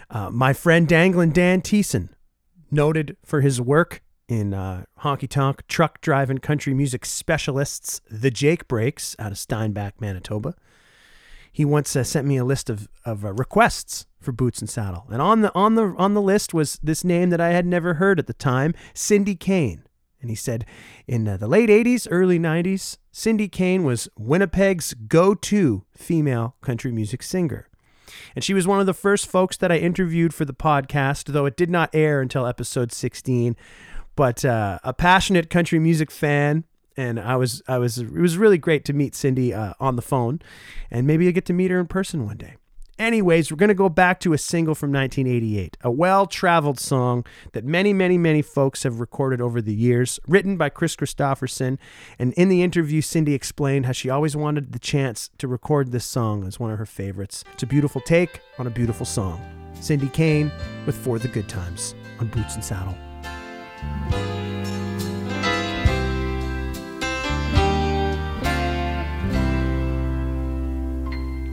Uh, 0.08 0.30
my 0.30 0.52
friend 0.52 0.88
Danglin 0.88 1.32
Dan 1.32 1.60
Thiessen, 1.60 2.08
noted 2.70 3.16
for 3.24 3.40
his 3.40 3.60
work 3.60 4.02
in 4.28 4.54
uh, 4.54 4.84
honky 5.00 5.28
tonk 5.28 5.66
truck 5.68 6.00
driving 6.00 6.38
country 6.38 6.74
music 6.74 7.04
specialists, 7.04 8.00
the 8.10 8.30
Jake 8.30 8.68
Brakes 8.68 9.14
out 9.18 9.32
of 9.32 9.38
Steinbach, 9.38 10.00
Manitoba. 10.00 10.54
He 11.52 11.64
once 11.64 11.94
uh, 11.96 12.04
sent 12.04 12.26
me 12.26 12.36
a 12.36 12.44
list 12.44 12.68
of, 12.68 12.88
of 13.04 13.24
uh, 13.24 13.32
requests 13.32 14.06
for 14.20 14.32
Boots 14.32 14.60
and 14.60 14.68
Saddle, 14.68 15.06
and 15.10 15.22
on 15.22 15.40
the 15.40 15.54
on 15.54 15.74
the 15.74 15.94
on 15.96 16.14
the 16.14 16.20
list 16.22 16.52
was 16.52 16.78
this 16.82 17.04
name 17.04 17.30
that 17.30 17.40
I 17.40 17.50
had 17.50 17.64
never 17.64 17.94
heard 17.94 18.18
at 18.18 18.26
the 18.26 18.34
time, 18.34 18.74
Cindy 18.92 19.36
Kane. 19.36 19.84
And 20.20 20.30
he 20.30 20.36
said, 20.36 20.64
in 21.06 21.28
uh, 21.28 21.36
the 21.36 21.46
late 21.46 21.68
80s, 21.68 22.08
early 22.10 22.38
90s, 22.38 22.96
Cindy 23.12 23.48
Kane 23.48 23.84
was 23.84 24.08
Winnipeg's 24.18 24.94
go 24.94 25.34
to 25.34 25.84
female 25.94 26.56
country 26.62 26.90
music 26.90 27.22
singer. 27.22 27.68
And 28.34 28.42
she 28.42 28.54
was 28.54 28.66
one 28.66 28.80
of 28.80 28.86
the 28.86 28.94
first 28.94 29.26
folks 29.26 29.56
that 29.58 29.70
I 29.70 29.76
interviewed 29.76 30.34
for 30.34 30.44
the 30.44 30.54
podcast, 30.54 31.32
though 31.32 31.46
it 31.46 31.56
did 31.56 31.70
not 31.70 31.90
air 31.92 32.20
until 32.20 32.46
episode 32.46 32.92
16. 32.92 33.56
But 34.16 34.44
uh, 34.44 34.78
a 34.82 34.92
passionate 34.92 35.50
country 35.50 35.78
music 35.78 36.10
fan, 36.10 36.64
and 36.96 37.20
I 37.20 37.36
was, 37.36 37.62
I 37.68 37.78
was, 37.78 37.98
it 37.98 38.10
was 38.10 38.38
really 38.38 38.58
great 38.58 38.84
to 38.86 38.92
meet 38.92 39.14
Cindy 39.14 39.52
uh, 39.54 39.74
on 39.78 39.96
the 39.96 40.02
phone, 40.02 40.40
and 40.90 41.06
maybe 41.06 41.28
I 41.28 41.30
get 41.30 41.44
to 41.46 41.52
meet 41.52 41.70
her 41.70 41.78
in 41.78 41.86
person 41.86 42.24
one 42.24 42.38
day. 42.38 42.56
Anyways, 42.98 43.50
we're 43.50 43.58
going 43.58 43.68
to 43.68 43.74
go 43.74 43.90
back 43.90 44.20
to 44.20 44.32
a 44.32 44.38
single 44.38 44.74
from 44.74 44.90
1988, 44.90 45.76
a 45.82 45.90
well 45.90 46.26
traveled 46.26 46.80
song 46.80 47.26
that 47.52 47.62
many, 47.62 47.92
many, 47.92 48.16
many 48.16 48.40
folks 48.40 48.84
have 48.84 49.00
recorded 49.00 49.38
over 49.38 49.60
the 49.60 49.74
years, 49.74 50.18
written 50.26 50.56
by 50.56 50.70
Kris 50.70 50.96
Kristofferson. 50.96 51.76
And 52.18 52.32
in 52.34 52.48
the 52.48 52.62
interview, 52.62 53.02
Cindy 53.02 53.34
explained 53.34 53.84
how 53.84 53.92
she 53.92 54.08
always 54.08 54.34
wanted 54.34 54.72
the 54.72 54.78
chance 54.78 55.28
to 55.36 55.46
record 55.46 55.92
this 55.92 56.06
song 56.06 56.46
as 56.46 56.58
one 56.58 56.70
of 56.70 56.78
her 56.78 56.86
favorites. 56.86 57.44
It's 57.52 57.62
a 57.62 57.66
beautiful 57.66 58.00
take 58.00 58.40
on 58.58 58.66
a 58.66 58.70
beautiful 58.70 59.04
song. 59.04 59.42
Cindy 59.78 60.08
Kane 60.08 60.50
with 60.86 60.96
For 60.96 61.18
the 61.18 61.28
Good 61.28 61.50
Times 61.50 61.94
on 62.18 62.28
Boots 62.28 62.54
and 62.54 62.64
Saddle. 62.64 62.96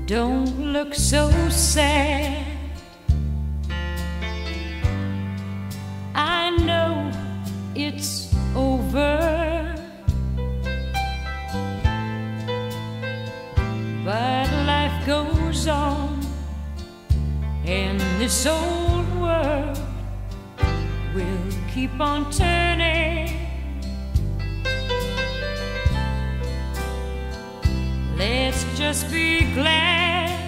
Don't 0.06 0.60
look 0.74 0.94
so 0.94 1.32
sad. 1.50 2.46
I 6.14 6.52
know 6.58 7.12
it's 7.74 8.36
over. 8.56 9.76
But 14.06 14.50
life 14.68 15.06
goes 15.08 15.68
on, 15.68 16.20
in 17.66 17.98
this 18.20 18.46
old 18.46 19.08
world 19.20 19.93
will 21.14 21.52
keep 21.74 22.00
on 22.00 22.32
turning. 22.32 23.30
Let's 28.18 28.66
just 28.78 29.12
be 29.12 29.54
glad 29.54 30.40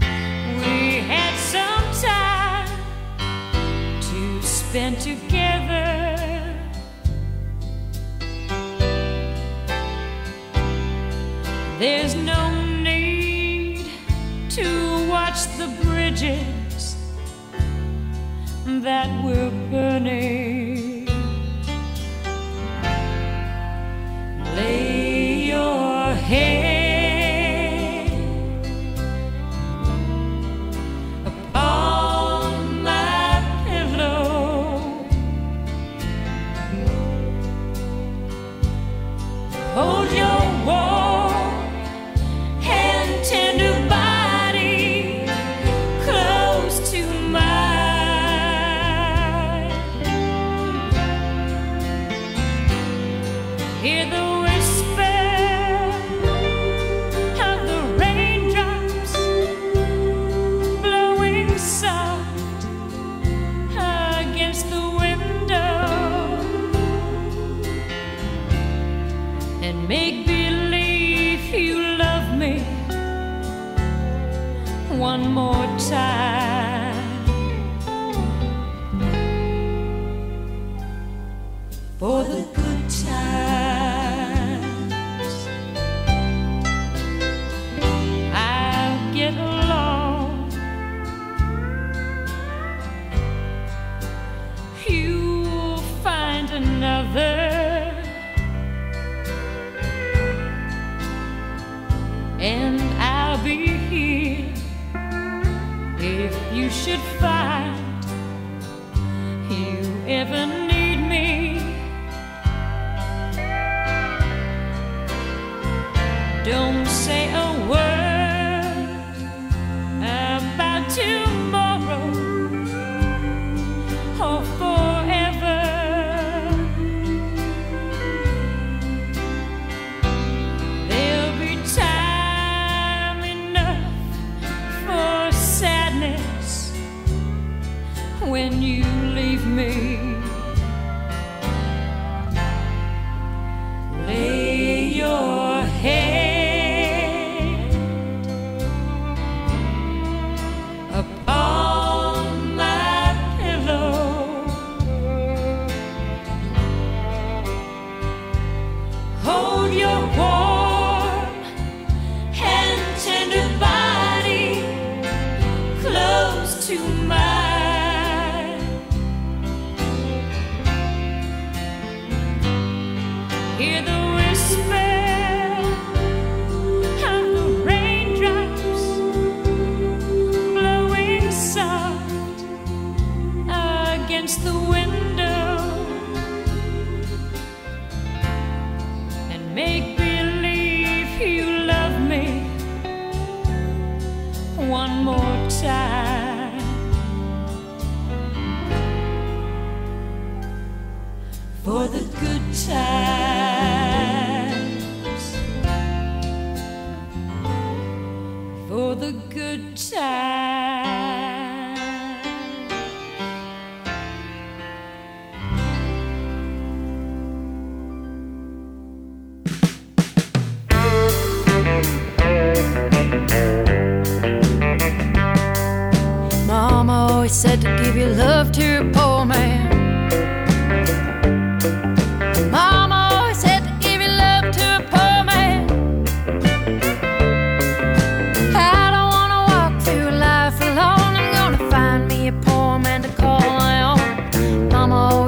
we 0.00 1.00
had 1.12 1.34
some 1.36 1.84
time 2.02 2.68
to 4.00 4.42
spend 4.42 5.00
together. 5.00 6.06
There's 11.78 12.14
no 12.14 12.64
need 12.82 13.86
to 14.50 15.08
watch 15.08 15.46
the 15.56 15.68
bridges 15.82 16.57
that 18.68 19.08
were 19.24 19.50
burning. 19.70 20.77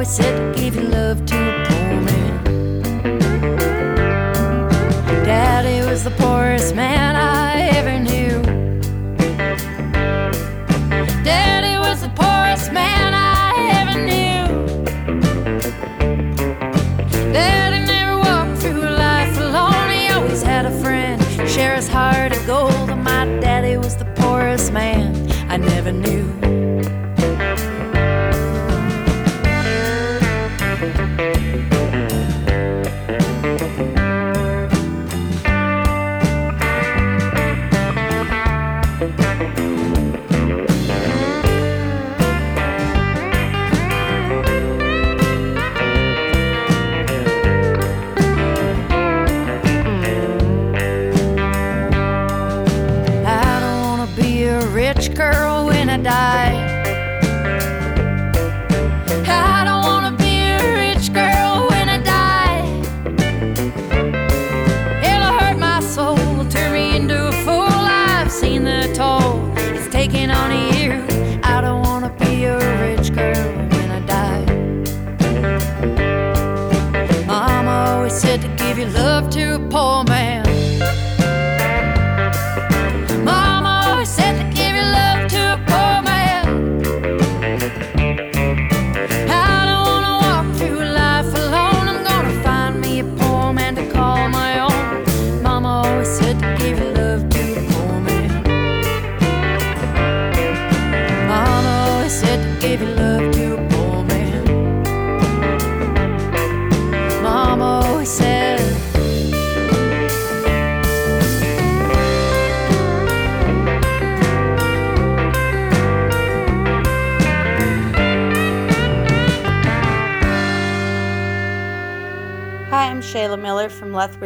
always 0.00 0.16
said 0.16 0.56
giving 0.56 0.90
love 0.90 1.26
to 1.26 1.36
a 1.36 1.64
poor 1.66 2.00
man. 2.00 2.44
Daddy 5.26 5.86
was 5.86 6.04
the 6.04 6.10
poorest 6.12 6.74
man 6.74 7.16
I 7.16 7.29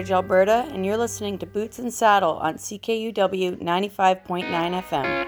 Portage, 0.04 0.12
Alberta, 0.12 0.68
and 0.70 0.84
you're 0.84 0.98
listening 0.98 1.38
to 1.38 1.46
Boots 1.46 1.78
and 1.78 1.92
Saddle 1.92 2.34
on 2.34 2.56
CKUW 2.56 3.62
95.9 3.62 4.82
FM. 4.82 5.26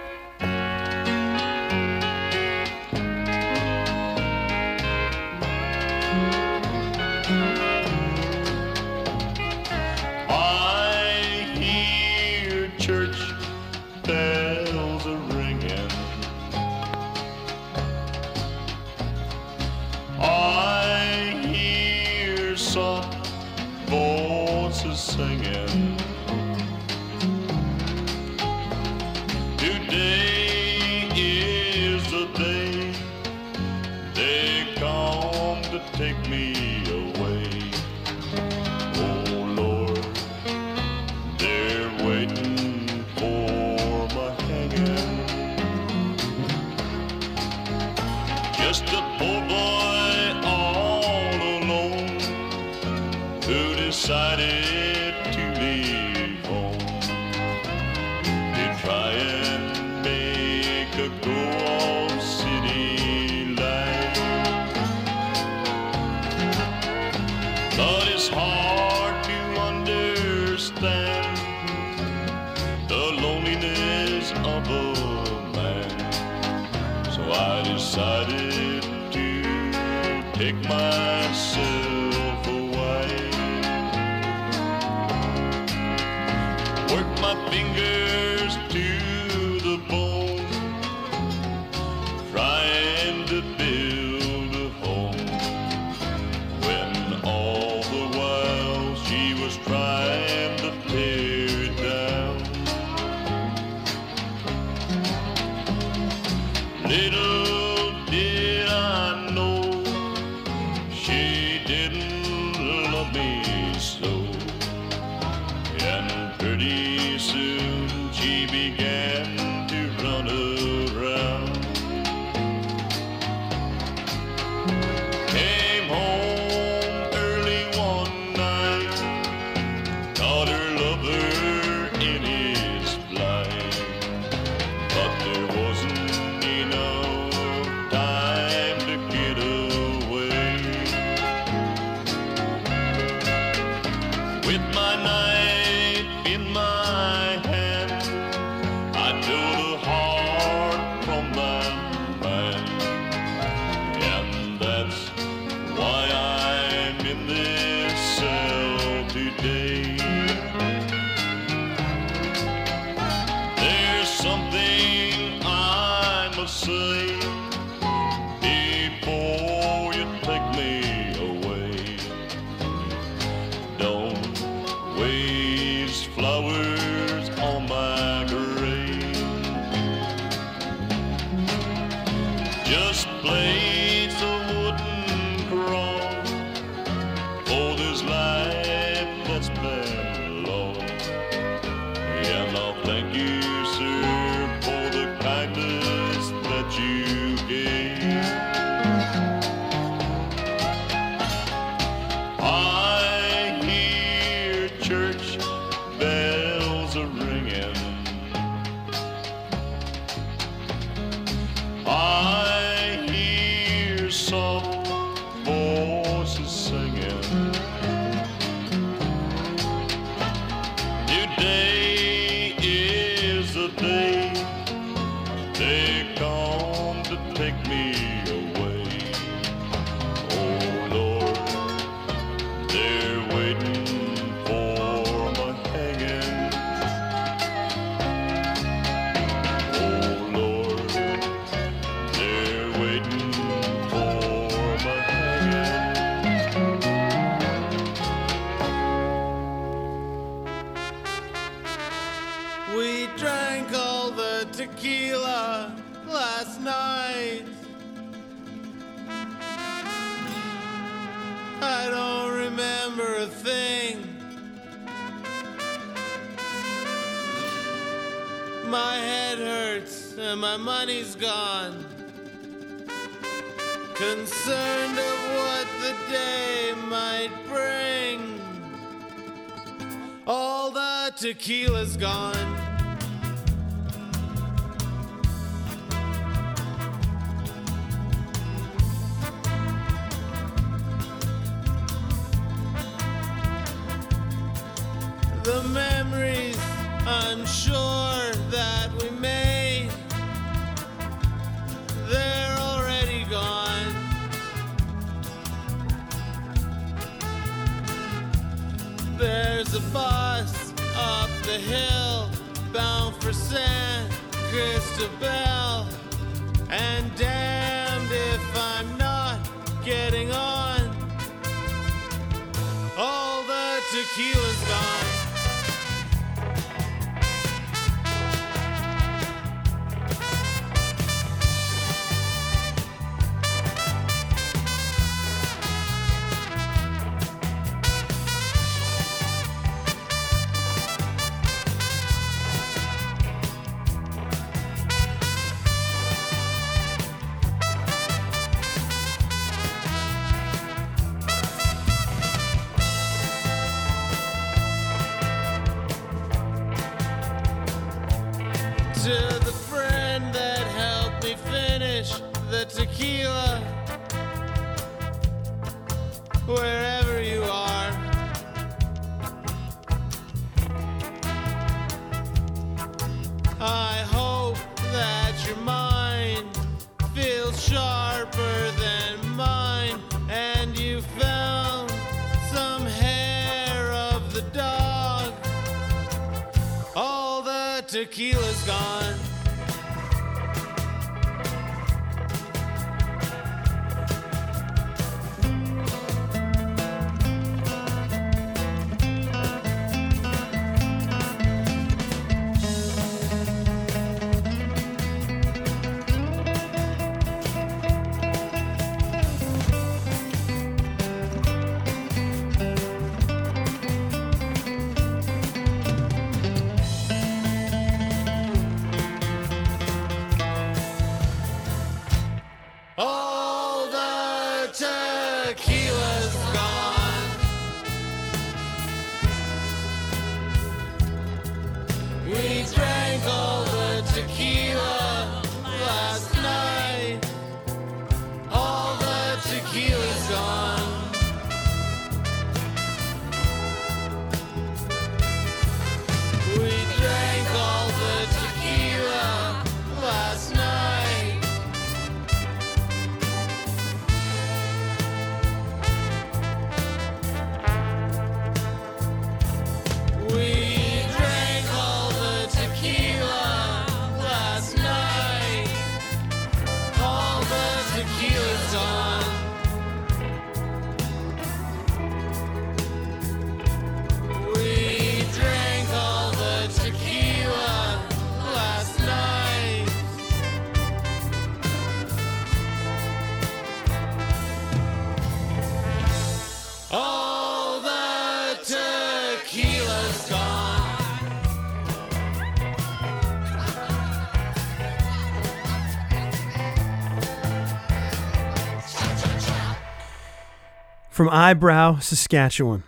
From 501.16 501.30
Eyebrow, 501.30 502.00
Saskatchewan. 502.00 502.82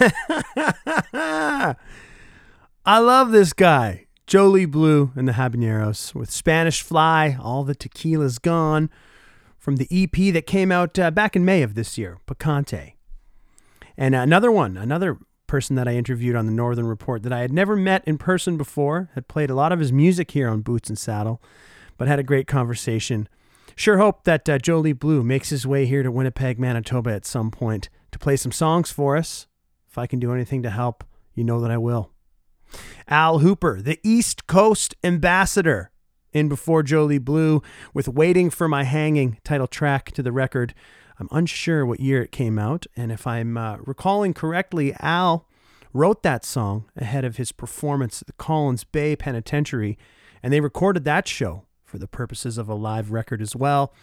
I 1.12 1.74
love 2.86 3.30
this 3.30 3.52
guy, 3.52 4.06
Jolie 4.26 4.64
Blue 4.64 5.12
and 5.14 5.28
the 5.28 5.32
Habaneros 5.32 6.14
with 6.14 6.30
Spanish 6.30 6.80
Fly, 6.80 7.36
All 7.38 7.64
the 7.64 7.74
Tequila's 7.74 8.38
Gone, 8.38 8.88
from 9.58 9.76
the 9.76 9.86
EP 9.90 10.32
that 10.32 10.46
came 10.46 10.72
out 10.72 10.98
uh, 10.98 11.10
back 11.10 11.36
in 11.36 11.44
May 11.44 11.60
of 11.60 11.74
this 11.74 11.98
year, 11.98 12.16
Picante. 12.26 12.94
And 13.98 14.14
another 14.14 14.50
one, 14.50 14.78
another 14.78 15.18
person 15.46 15.76
that 15.76 15.86
I 15.86 15.94
interviewed 15.94 16.36
on 16.36 16.46
the 16.46 16.52
Northern 16.52 16.86
Report 16.86 17.22
that 17.22 17.34
I 17.34 17.40
had 17.40 17.52
never 17.52 17.76
met 17.76 18.02
in 18.06 18.16
person 18.16 18.56
before, 18.56 19.10
had 19.14 19.28
played 19.28 19.50
a 19.50 19.54
lot 19.54 19.72
of 19.72 19.78
his 19.78 19.92
music 19.92 20.30
here 20.30 20.48
on 20.48 20.62
Boots 20.62 20.88
and 20.88 20.98
Saddle, 20.98 21.42
but 21.98 22.08
had 22.08 22.18
a 22.18 22.22
great 22.22 22.46
conversation. 22.46 23.28
Sure 23.78 23.98
hope 23.98 24.24
that 24.24 24.48
uh, 24.48 24.58
Jolie 24.58 24.92
Blue 24.92 25.22
makes 25.22 25.50
his 25.50 25.64
way 25.64 25.86
here 25.86 26.02
to 26.02 26.10
Winnipeg, 26.10 26.58
Manitoba 26.58 27.12
at 27.12 27.24
some 27.24 27.52
point 27.52 27.88
to 28.10 28.18
play 28.18 28.34
some 28.34 28.50
songs 28.50 28.90
for 28.90 29.16
us. 29.16 29.46
If 29.88 29.96
I 29.96 30.08
can 30.08 30.18
do 30.18 30.34
anything 30.34 30.64
to 30.64 30.70
help, 30.70 31.04
you 31.32 31.44
know 31.44 31.60
that 31.60 31.70
I 31.70 31.78
will. 31.78 32.10
Al 33.06 33.38
Hooper, 33.38 33.80
the 33.80 34.00
East 34.02 34.48
Coast 34.48 34.96
ambassador, 35.04 35.92
in 36.32 36.48
before 36.48 36.82
Jolie 36.82 37.18
Blue 37.18 37.62
with 37.94 38.08
Waiting 38.08 38.50
for 38.50 38.66
My 38.66 38.82
Hanging, 38.82 39.38
title 39.44 39.68
track 39.68 40.10
to 40.10 40.24
the 40.24 40.32
record. 40.32 40.74
I'm 41.20 41.28
unsure 41.30 41.86
what 41.86 42.00
year 42.00 42.20
it 42.20 42.32
came 42.32 42.58
out, 42.58 42.84
and 42.96 43.12
if 43.12 43.28
I'm 43.28 43.56
uh, 43.56 43.76
recalling 43.76 44.34
correctly, 44.34 44.92
Al 44.98 45.46
wrote 45.92 46.24
that 46.24 46.44
song 46.44 46.86
ahead 46.96 47.24
of 47.24 47.36
his 47.36 47.52
performance 47.52 48.22
at 48.22 48.26
the 48.26 48.32
Collins 48.32 48.82
Bay 48.82 49.14
Penitentiary, 49.14 49.96
and 50.42 50.52
they 50.52 50.60
recorded 50.60 51.04
that 51.04 51.28
show 51.28 51.62
for 51.88 51.98
the 51.98 52.06
purposes 52.06 52.58
of 52.58 52.68
a 52.68 52.74
live 52.74 53.10
record 53.10 53.40
as 53.40 53.56
well. 53.56 53.94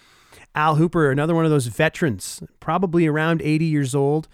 Al 0.56 0.76
Hooper, 0.76 1.12
another 1.12 1.36
one 1.36 1.46
of 1.46 1.52
those 1.52 1.68
veterans, 1.68 2.42
probably 2.60 3.06
around 3.06 3.42
80 3.42 3.66
years 3.66 3.94
old, 3.94 4.28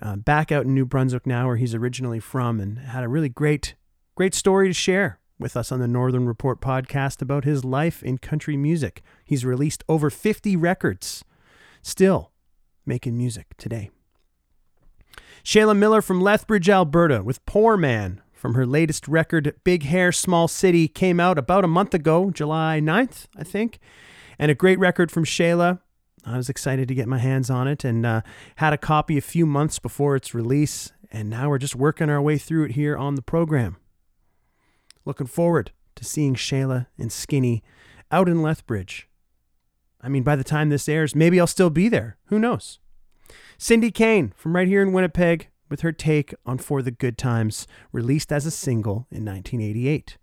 uh, 0.00 0.16
back 0.16 0.52
out 0.52 0.66
in 0.66 0.74
New 0.74 0.84
Brunswick 0.84 1.26
now, 1.26 1.46
where 1.46 1.56
he's 1.56 1.74
originally 1.74 2.20
from, 2.20 2.60
and 2.60 2.78
had 2.78 3.02
a 3.02 3.08
really 3.08 3.28
great, 3.28 3.74
great 4.14 4.34
story 4.34 4.68
to 4.68 4.74
share 4.74 5.18
with 5.38 5.56
us 5.56 5.72
on 5.72 5.80
the 5.80 5.88
Northern 5.88 6.26
Report 6.26 6.60
podcast 6.60 7.22
about 7.22 7.44
his 7.44 7.64
life 7.64 8.02
in 8.02 8.18
country 8.18 8.56
music. 8.56 9.02
He's 9.24 9.44
released 9.44 9.82
over 9.88 10.10
50 10.10 10.54
records, 10.56 11.24
still 11.82 12.30
making 12.84 13.16
music 13.16 13.56
today. 13.56 13.90
Shayla 15.42 15.76
Miller 15.76 16.02
from 16.02 16.20
Lethbridge, 16.20 16.68
Alberta, 16.68 17.22
with 17.22 17.44
Poor 17.46 17.78
Man 17.78 18.20
from 18.40 18.54
her 18.54 18.64
latest 18.64 19.06
record, 19.06 19.54
Big 19.64 19.82
Hair, 19.82 20.12
Small 20.12 20.48
City, 20.48 20.88
came 20.88 21.20
out 21.20 21.36
about 21.36 21.62
a 21.62 21.68
month 21.68 21.92
ago, 21.92 22.30
July 22.30 22.80
9th, 22.82 23.26
I 23.36 23.44
think. 23.44 23.78
And 24.38 24.50
a 24.50 24.54
great 24.54 24.78
record 24.78 25.12
from 25.12 25.26
Shayla. 25.26 25.80
I 26.24 26.38
was 26.38 26.48
excited 26.48 26.88
to 26.88 26.94
get 26.94 27.06
my 27.06 27.18
hands 27.18 27.50
on 27.50 27.68
it 27.68 27.84
and 27.84 28.06
uh, 28.06 28.22
had 28.56 28.72
a 28.72 28.78
copy 28.78 29.18
a 29.18 29.22
few 29.22 29.44
months 29.44 29.78
before 29.78 30.16
its 30.16 30.32
release. 30.32 30.90
And 31.12 31.28
now 31.28 31.50
we're 31.50 31.58
just 31.58 31.76
working 31.76 32.08
our 32.08 32.22
way 32.22 32.38
through 32.38 32.64
it 32.64 32.70
here 32.72 32.96
on 32.96 33.14
the 33.14 33.22
program. 33.22 33.76
Looking 35.04 35.26
forward 35.26 35.72
to 35.96 36.04
seeing 36.04 36.34
Shayla 36.34 36.86
and 36.96 37.12
Skinny 37.12 37.62
out 38.10 38.26
in 38.26 38.40
Lethbridge. 38.40 39.06
I 40.00 40.08
mean, 40.08 40.22
by 40.22 40.36
the 40.36 40.44
time 40.44 40.70
this 40.70 40.88
airs, 40.88 41.14
maybe 41.14 41.38
I'll 41.38 41.46
still 41.46 41.68
be 41.68 41.90
there. 41.90 42.16
Who 42.26 42.38
knows? 42.38 42.78
Cindy 43.58 43.90
Kane 43.90 44.32
from 44.34 44.56
right 44.56 44.66
here 44.66 44.80
in 44.80 44.94
Winnipeg 44.94 45.49
with 45.70 45.80
her 45.80 45.92
take 45.92 46.34
on 46.44 46.58
For 46.58 46.82
the 46.82 46.90
Good 46.90 47.16
Times, 47.16 47.66
released 47.92 48.32
as 48.32 48.44
a 48.44 48.50
single 48.50 49.06
in 49.10 49.24
1988. 49.24 50.18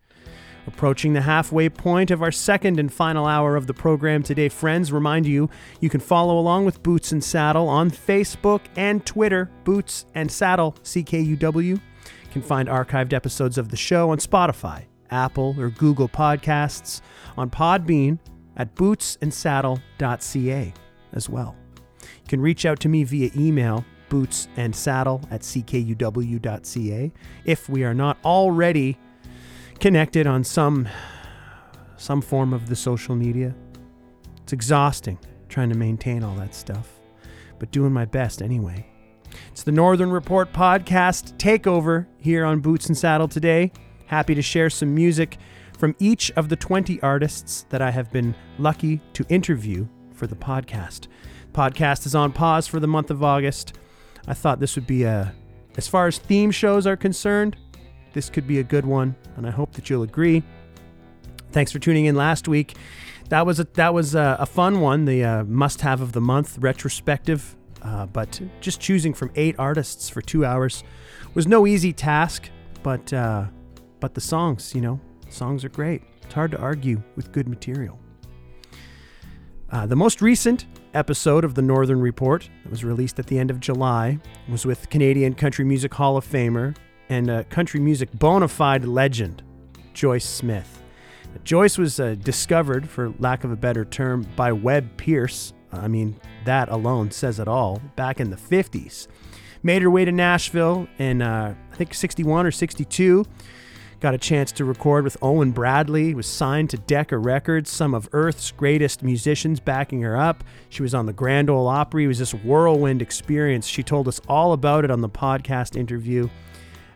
Approaching 0.67 1.13
the 1.13 1.21
halfway 1.21 1.69
point 1.69 2.11
of 2.11 2.21
our 2.21 2.31
second 2.31 2.77
and 2.77 2.91
final 2.91 3.25
hour 3.25 3.55
of 3.55 3.67
the 3.67 3.73
program 3.73 4.21
today, 4.21 4.49
friends, 4.49 4.91
remind 4.91 5.25
you 5.25 5.49
you 5.79 5.89
can 5.89 6.01
follow 6.01 6.37
along 6.37 6.65
with 6.65 6.83
Boots 6.83 7.13
and 7.13 7.23
Saddle 7.23 7.69
on 7.69 7.89
Facebook 7.89 8.59
and 8.75 9.05
Twitter, 9.05 9.49
Boots 9.63 10.05
and 10.13 10.29
Saddle 10.29 10.73
CKUW. 10.83 11.63
You 11.63 11.79
can 12.31 12.41
find 12.41 12.67
archived 12.67 13.13
episodes 13.13 13.57
of 13.57 13.69
the 13.69 13.77
show 13.77 14.09
on 14.11 14.17
Spotify, 14.17 14.83
Apple, 15.09 15.55
or 15.57 15.69
Google 15.69 16.09
Podcasts, 16.09 16.99
on 17.37 17.49
Podbean 17.49 18.19
at 18.57 18.75
bootsandsaddle.ca 18.75 20.73
as 21.13 21.29
well. 21.29 21.55
You 22.01 22.27
can 22.27 22.41
reach 22.41 22.65
out 22.65 22.81
to 22.81 22.89
me 22.89 23.05
via 23.05 23.31
email, 23.37 23.85
bootsandsaddle 24.09 25.31
at 25.31 25.41
ckuw.ca, 25.41 27.11
if 27.45 27.69
we 27.69 27.83
are 27.83 27.93
not 27.93 28.17
already 28.23 28.97
connected 29.79 30.27
on 30.27 30.43
some 30.43 30.87
some 31.97 32.21
form 32.21 32.53
of 32.53 32.69
the 32.69 32.75
social 32.75 33.15
media. 33.15 33.55
It's 34.43 34.53
exhausting 34.53 35.17
trying 35.49 35.69
to 35.69 35.77
maintain 35.77 36.23
all 36.23 36.35
that 36.35 36.53
stuff, 36.53 36.99
but 37.59 37.71
doing 37.71 37.91
my 37.91 38.05
best 38.05 38.41
anyway. 38.41 38.85
It's 39.51 39.63
the 39.63 39.71
Northern 39.71 40.11
Report 40.11 40.53
podcast 40.53 41.37
takeover 41.37 42.05
here 42.19 42.45
on 42.45 42.59
Boots 42.59 42.87
and 42.87 42.97
Saddle 42.97 43.27
today. 43.27 43.71
Happy 44.05 44.35
to 44.35 44.41
share 44.41 44.69
some 44.69 44.93
music 44.93 45.37
from 45.77 45.95
each 45.99 46.31
of 46.31 46.49
the 46.49 46.55
20 46.55 47.01
artists 47.01 47.65
that 47.69 47.81
I 47.81 47.91
have 47.91 48.11
been 48.11 48.35
lucky 48.57 49.01
to 49.13 49.25
interview 49.29 49.87
for 50.13 50.27
the 50.27 50.35
podcast. 50.35 51.07
Podcast 51.51 52.05
is 52.05 52.15
on 52.15 52.31
pause 52.31 52.67
for 52.67 52.79
the 52.79 52.87
month 52.87 53.11
of 53.11 53.23
August. 53.23 53.73
I 54.27 54.33
thought 54.33 54.59
this 54.59 54.75
would 54.75 54.87
be 54.87 55.03
a 55.03 55.33
as 55.77 55.87
far 55.87 56.07
as 56.07 56.17
theme 56.17 56.51
shows 56.51 56.87
are 56.87 56.97
concerned, 56.97 57.55
this 58.13 58.29
could 58.29 58.47
be 58.47 58.59
a 58.59 58.63
good 58.63 58.85
one, 58.85 59.15
and 59.35 59.45
I 59.45 59.51
hope 59.51 59.73
that 59.73 59.89
you'll 59.89 60.03
agree. 60.03 60.43
Thanks 61.51 61.71
for 61.71 61.79
tuning 61.79 62.05
in 62.05 62.15
last 62.15 62.47
week. 62.47 62.75
That 63.29 63.45
was 63.45 63.59
a 63.59 63.63
that 63.73 63.93
was 63.93 64.15
a, 64.15 64.37
a 64.39 64.45
fun 64.45 64.81
one, 64.81 65.05
the 65.05 65.23
uh, 65.23 65.43
must-have 65.43 66.01
of 66.01 66.11
the 66.13 66.21
month 66.21 66.57
retrospective. 66.59 67.55
Uh, 67.81 68.05
but 68.07 68.41
just 68.59 68.81
choosing 68.81 69.13
from 69.13 69.31
eight 69.35 69.55
artists 69.59 70.09
for 70.09 70.21
two 70.21 70.43
hours 70.43 70.83
was 71.35 71.47
no 71.47 71.67
easy 71.67 71.93
task. 71.93 72.49
But 72.83 73.13
uh, 73.13 73.45
but 73.99 74.13
the 74.13 74.21
songs, 74.21 74.73
you 74.73 74.81
know, 74.81 74.99
Songs 75.29 75.65
are 75.65 75.69
great. 75.69 76.03
It's 76.23 76.33
hard 76.33 76.51
to 76.51 76.59
argue 76.59 77.01
with 77.15 77.31
good 77.31 77.47
material. 77.47 77.99
Uh, 79.69 79.85
the 79.85 79.95
most 79.95 80.21
recent 80.21 80.65
episode 80.97 81.45
of 81.45 81.53
the 81.53 81.61
Northern 81.61 82.01
Report 82.01 82.49
that 82.63 82.69
was 82.69 82.83
released 82.83 83.19
at 83.19 83.27
the 83.27 83.37
end 83.37 83.51
of 83.51 83.59
July 83.59 84.17
was 84.49 84.65
with 84.65 84.89
Canadian 84.89 85.35
Country 85.35 85.63
Music 85.63 85.93
Hall 85.93 86.17
of 86.17 86.25
Famer 86.25 86.75
and 87.09 87.49
country 87.49 87.79
music 87.79 88.11
bona 88.13 88.47
fide 88.47 88.83
legend, 88.85 89.43
Joyce 89.93 90.25
Smith. 90.25 90.83
Joyce 91.43 91.77
was 91.77 91.99
uh, 91.99 92.15
discovered, 92.15 92.89
for 92.89 93.13
lack 93.19 93.43
of 93.43 93.51
a 93.51 93.55
better 93.55 93.85
term, 93.85 94.25
by 94.35 94.51
Webb 94.51 94.97
Pierce. 94.97 95.53
I 95.71 95.87
mean, 95.87 96.19
that 96.45 96.69
alone 96.69 97.11
says 97.11 97.39
it 97.39 97.47
all. 97.47 97.81
Back 97.95 98.19
in 98.19 98.29
the 98.29 98.35
50s. 98.35 99.07
Made 99.63 99.81
her 99.83 99.91
way 99.91 100.03
to 100.05 100.11
Nashville 100.11 100.87
in, 100.97 101.21
uh, 101.21 101.53
I 101.71 101.75
think, 101.75 101.93
61 101.93 102.45
or 102.45 102.51
62. 102.51 103.25
Got 103.99 104.13
a 104.13 104.19
chance 104.19 104.51
to 104.53 104.65
record 104.65 105.03
with 105.03 105.17
Owen 105.23 105.51
Bradley, 105.51 106.13
was 106.13 106.27
signed 106.27 106.69
to 106.69 106.77
Decca 106.77 107.17
Records, 107.17 107.71
some 107.71 107.95
of 107.95 108.07
Earth's 108.11 108.51
greatest 108.51 109.01
musicians 109.01 109.59
backing 109.59 110.01
her 110.01 110.15
up. 110.15 110.43
She 110.69 110.83
was 110.83 110.93
on 110.93 111.07
the 111.07 111.13
Grand 111.13 111.49
Ole 111.49 111.67
Opry. 111.67 112.03
It 112.03 112.07
was 112.07 112.19
this 112.19 112.31
whirlwind 112.31 113.01
experience. 113.01 113.65
She 113.65 113.81
told 113.81 114.07
us 114.07 114.21
all 114.27 114.53
about 114.53 114.85
it 114.85 114.91
on 114.91 115.01
the 115.01 115.09
podcast 115.09 115.75
interview. 115.75 116.29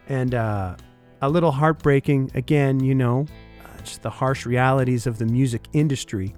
And 0.10 0.36
uh, 0.36 0.76
a 1.24 1.30
little 1.30 1.52
heartbreaking, 1.52 2.32
again, 2.36 2.80
you 2.80 2.94
know, 2.94 3.26
uh, 3.66 3.82
just 3.82 4.04
the 4.04 4.12
harsh 4.12 4.46
realities 4.46 5.08
of 5.08 5.18
the 5.18 5.26
music 5.26 5.66
industry. 5.74 6.36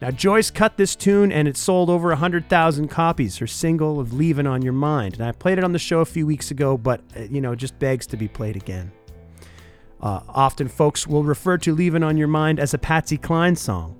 Now, 0.00 0.12
Joyce 0.12 0.50
cut 0.50 0.78
this 0.78 0.96
tune 0.96 1.30
and 1.30 1.46
it 1.46 1.58
sold 1.58 1.90
over 1.90 2.08
100,000 2.08 2.88
copies, 2.88 3.36
her 3.36 3.46
single 3.46 4.00
of 4.00 4.08
Leavin' 4.08 4.50
on 4.50 4.62
Your 4.62 4.72
Mind. 4.72 5.14
And 5.14 5.24
I 5.24 5.32
played 5.32 5.58
it 5.58 5.64
on 5.64 5.72
the 5.72 5.78
show 5.78 6.00
a 6.00 6.06
few 6.06 6.26
weeks 6.26 6.50
ago, 6.50 6.78
but, 6.78 7.02
uh, 7.14 7.24
you 7.24 7.42
know, 7.42 7.54
just 7.54 7.78
begs 7.78 8.06
to 8.06 8.16
be 8.16 8.28
played 8.28 8.56
again. 8.56 8.90
Uh, 10.04 10.20
often 10.28 10.68
folks 10.68 11.06
will 11.06 11.24
refer 11.24 11.56
to 11.56 11.74
Leaving 11.74 12.02
on 12.02 12.18
Your 12.18 12.28
Mind 12.28 12.60
as 12.60 12.74
a 12.74 12.78
Patsy 12.78 13.16
Cline 13.16 13.56
song. 13.56 13.98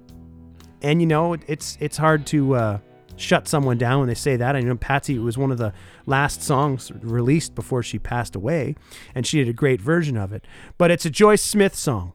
And 0.82 1.00
you 1.00 1.06
know, 1.06 1.32
it's 1.32 1.78
it's 1.80 1.96
hard 1.96 2.26
to 2.26 2.54
uh, 2.56 2.78
shut 3.16 3.48
someone 3.48 3.78
down 3.78 4.00
when 4.00 4.08
they 4.08 4.14
say 4.14 4.36
that. 4.36 4.54
I 4.54 4.60
know 4.60 4.76
Patsy 4.76 5.18
was 5.18 5.38
one 5.38 5.50
of 5.50 5.56
the 5.56 5.72
last 6.04 6.42
songs 6.42 6.92
released 7.00 7.54
before 7.54 7.82
she 7.82 7.98
passed 7.98 8.36
away, 8.36 8.76
and 9.14 9.26
she 9.26 9.38
did 9.38 9.48
a 9.48 9.54
great 9.54 9.80
version 9.80 10.18
of 10.18 10.30
it. 10.30 10.46
But 10.76 10.90
it's 10.90 11.06
a 11.06 11.10
Joyce 11.10 11.42
Smith 11.42 11.74
song. 11.74 12.12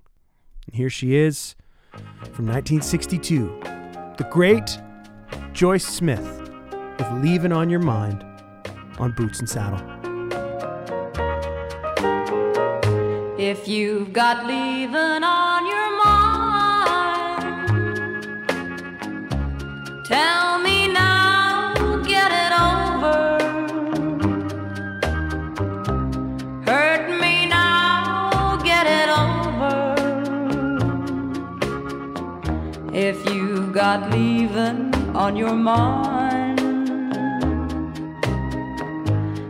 And 0.68 0.76
here 0.76 0.91
she 0.91 1.16
is 1.16 1.56
from 2.32 2.45
1962. 2.45 3.60
The 4.18 4.28
great 4.30 4.78
Joyce 5.52 5.88
Smith 5.88 6.52
with 6.99 7.11
Leaving 7.24 7.52
on 7.52 7.72
Your 7.72 7.80
Mind 7.80 8.24
on 8.99 9.14
Boots 9.14 9.40
and 9.40 9.49
Saddle. 9.49 9.98
If 13.41 13.70
you've 13.70 14.11
got 14.11 14.48
leaving 14.48 15.24
on 15.24 15.66
your 15.66 15.98
mind, 16.03 17.24
tell 20.03 20.60
me 20.60 20.90
now, 20.90 21.74
get 22.03 22.34
it 22.34 22.52
over. 22.52 23.40
Hurt 26.66 27.10
me 27.22 27.45
now, 27.45 28.57
get 28.61 28.86
it 28.86 29.07
over. 29.07 29.95
If 32.94 33.26
you've 33.34 33.72
got 33.72 34.11
leaving 34.11 34.94
on 35.16 35.38
your 35.38 35.56
mind, 35.56 36.60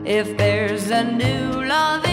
if 0.06 0.38
there's 0.38 0.92
a 0.92 1.04
new 1.04 1.64
love 1.64 2.06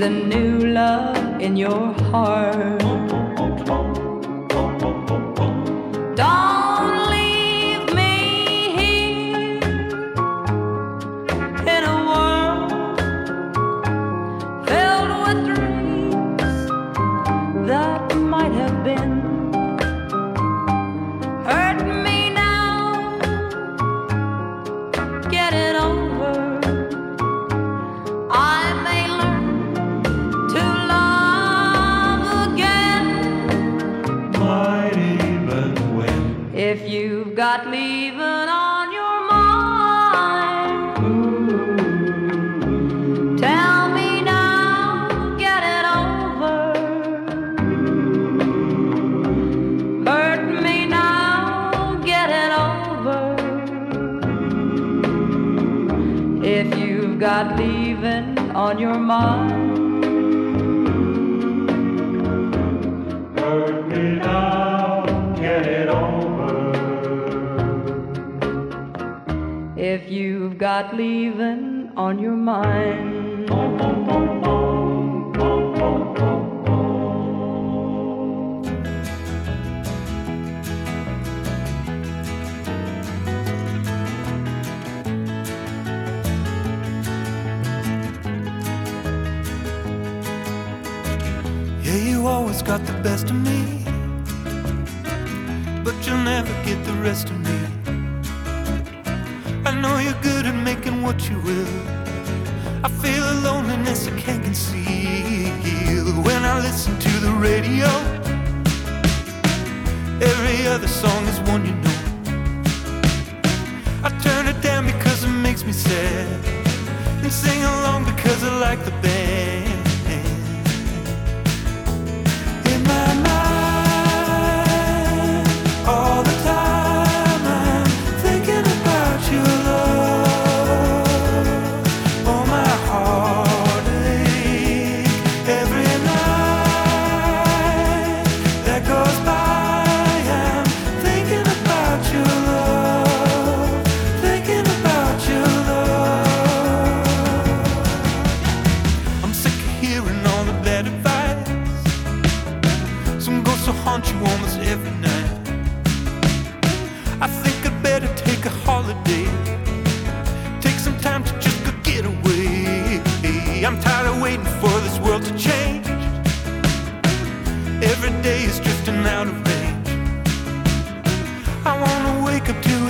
a 0.00 0.10
new 0.10 0.58
love 0.58 1.40
in 1.40 1.56
your 1.56 1.92
heart. 2.10 2.65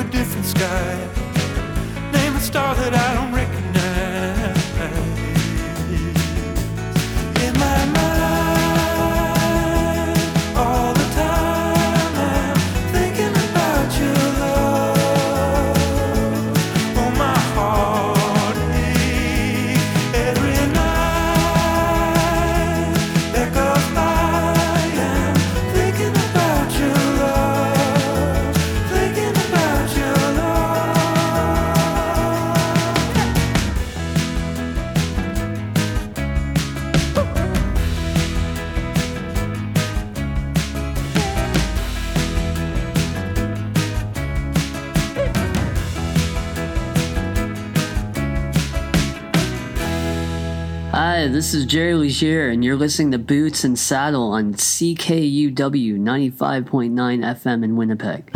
different 0.07 0.47
sky. 0.47 1.09
Name 2.13 2.35
a 2.37 2.41
star 2.41 2.75
that 2.75 2.95
I 2.95 3.15
don't 3.15 3.33
recognize. 3.35 3.66
this 51.37 51.53
is 51.53 51.67
Jerry 51.67 51.93
Leger, 51.93 52.49
and 52.49 52.65
you're 52.65 52.77
listening 52.77 53.11
to 53.11 53.19
Boots 53.19 53.63
and 53.63 53.79
Saddle 53.79 54.31
on 54.31 54.55
CKUW 54.55 55.53
95.9 55.55 56.91
FM 56.95 57.63
in 57.63 57.77
Winnipeg. 57.77 58.36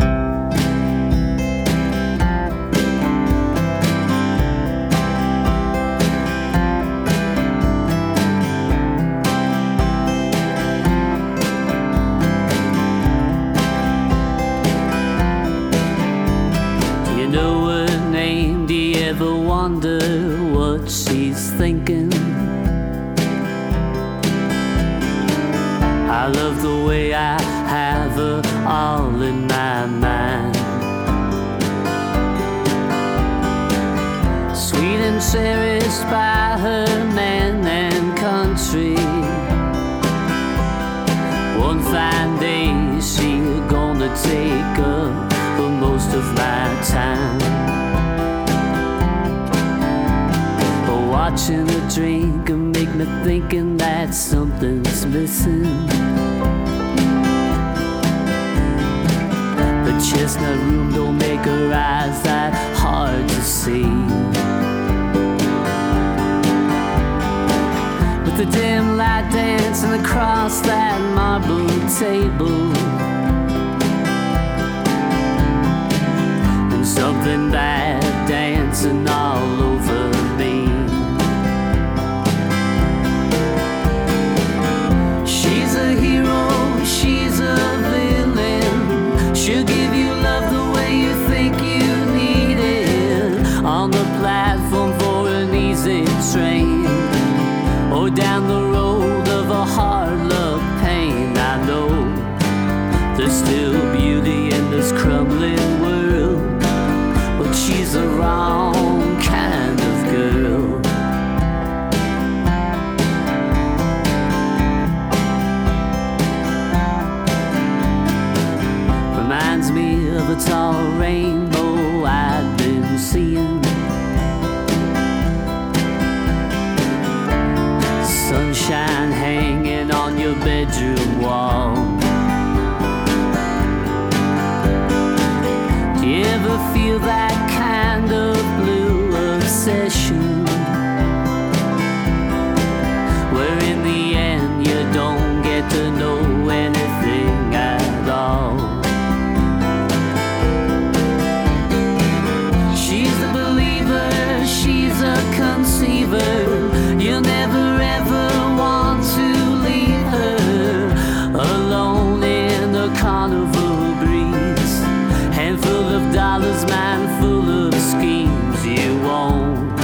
of 165.91 166.13
dollars, 166.13 166.65
man, 166.65 167.21
full 167.21 167.67
of 167.67 167.73
schemes 167.73 168.65
you 168.65 168.97
won't 168.99 169.77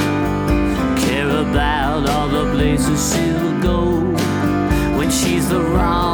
care 0.98 1.30
about 1.30 2.08
all 2.10 2.30
the 2.30 2.50
places 2.54 3.14
she'll 3.14 3.62
go 3.62 4.02
when 4.98 5.12
she's 5.12 5.50
the 5.50 5.60
wrong. 5.60 6.07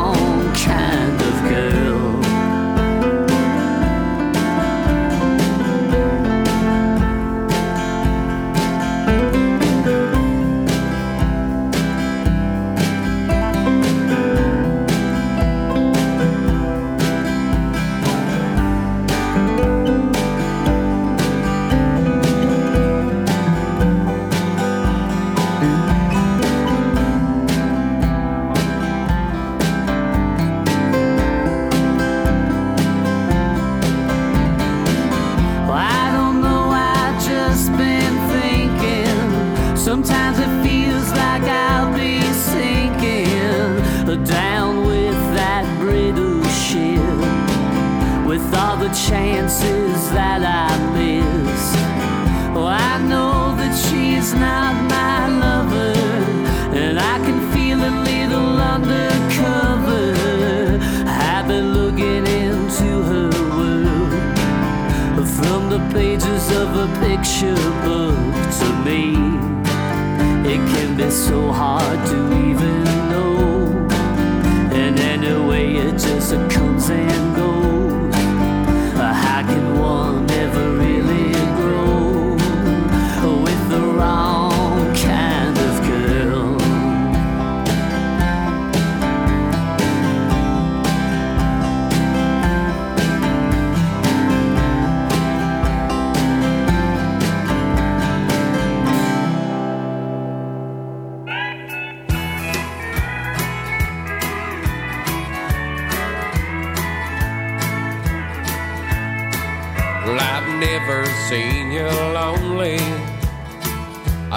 A 66.75 66.87
picture 66.99 67.55
book 67.85 68.15
to 68.59 68.69
me, 68.83 69.13
it 70.49 70.57
can 70.73 70.97
be 70.97 71.09
so 71.09 71.51
hard 71.51 72.07
to 72.07 72.49
even 72.49 73.02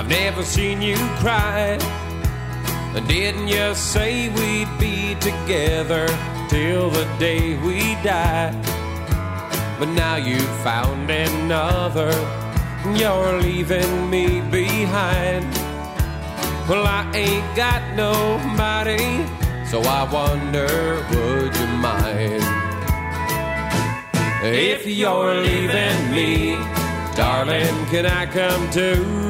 I've 0.07 0.13
never 0.13 0.45
seen 0.45 0.83
you 0.83 0.95
cry. 1.19 1.77
Didn't 3.09 3.49
you 3.49 3.75
say 3.75 4.29
we'd 4.29 4.69
be 4.79 5.17
together 5.17 6.07
till 6.49 6.91
the 6.91 7.05
day 7.19 7.57
we 7.59 7.97
die? 8.05 8.53
But 9.81 9.89
now 9.89 10.15
you've 10.15 10.57
found 10.63 11.11
another. 11.11 12.13
and 12.85 12.97
You're 12.97 13.41
leaving 13.41 14.09
me 14.09 14.43
behind. 14.43 15.53
Well, 16.69 16.87
I 16.87 17.11
ain't 17.13 17.57
got 17.57 17.83
nobody, 17.97 19.27
so 19.67 19.81
I 19.83 20.05
wonder, 20.09 21.05
would 21.11 21.57
you 21.57 21.67
mind? 21.83 22.45
If 24.45 24.87
you're 24.87 25.35
leaving 25.35 26.13
me, 26.13 26.55
darling, 27.17 27.87
can 27.87 28.07
I 28.07 28.27
come 28.27 28.71
too? 28.71 29.26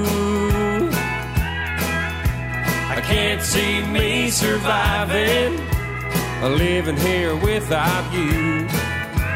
Can't 3.17 3.41
see 3.41 3.81
me 3.83 4.29
surviving, 4.29 5.57
living 6.43 6.99
here 6.99 7.35
without 7.35 8.05
you. 8.13 8.67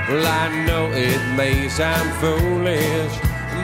Well, 0.07 0.27
I 0.27 0.67
know 0.67 0.91
it 0.93 1.23
may 1.35 1.67
sound 1.71 2.11
foolish, 2.21 3.15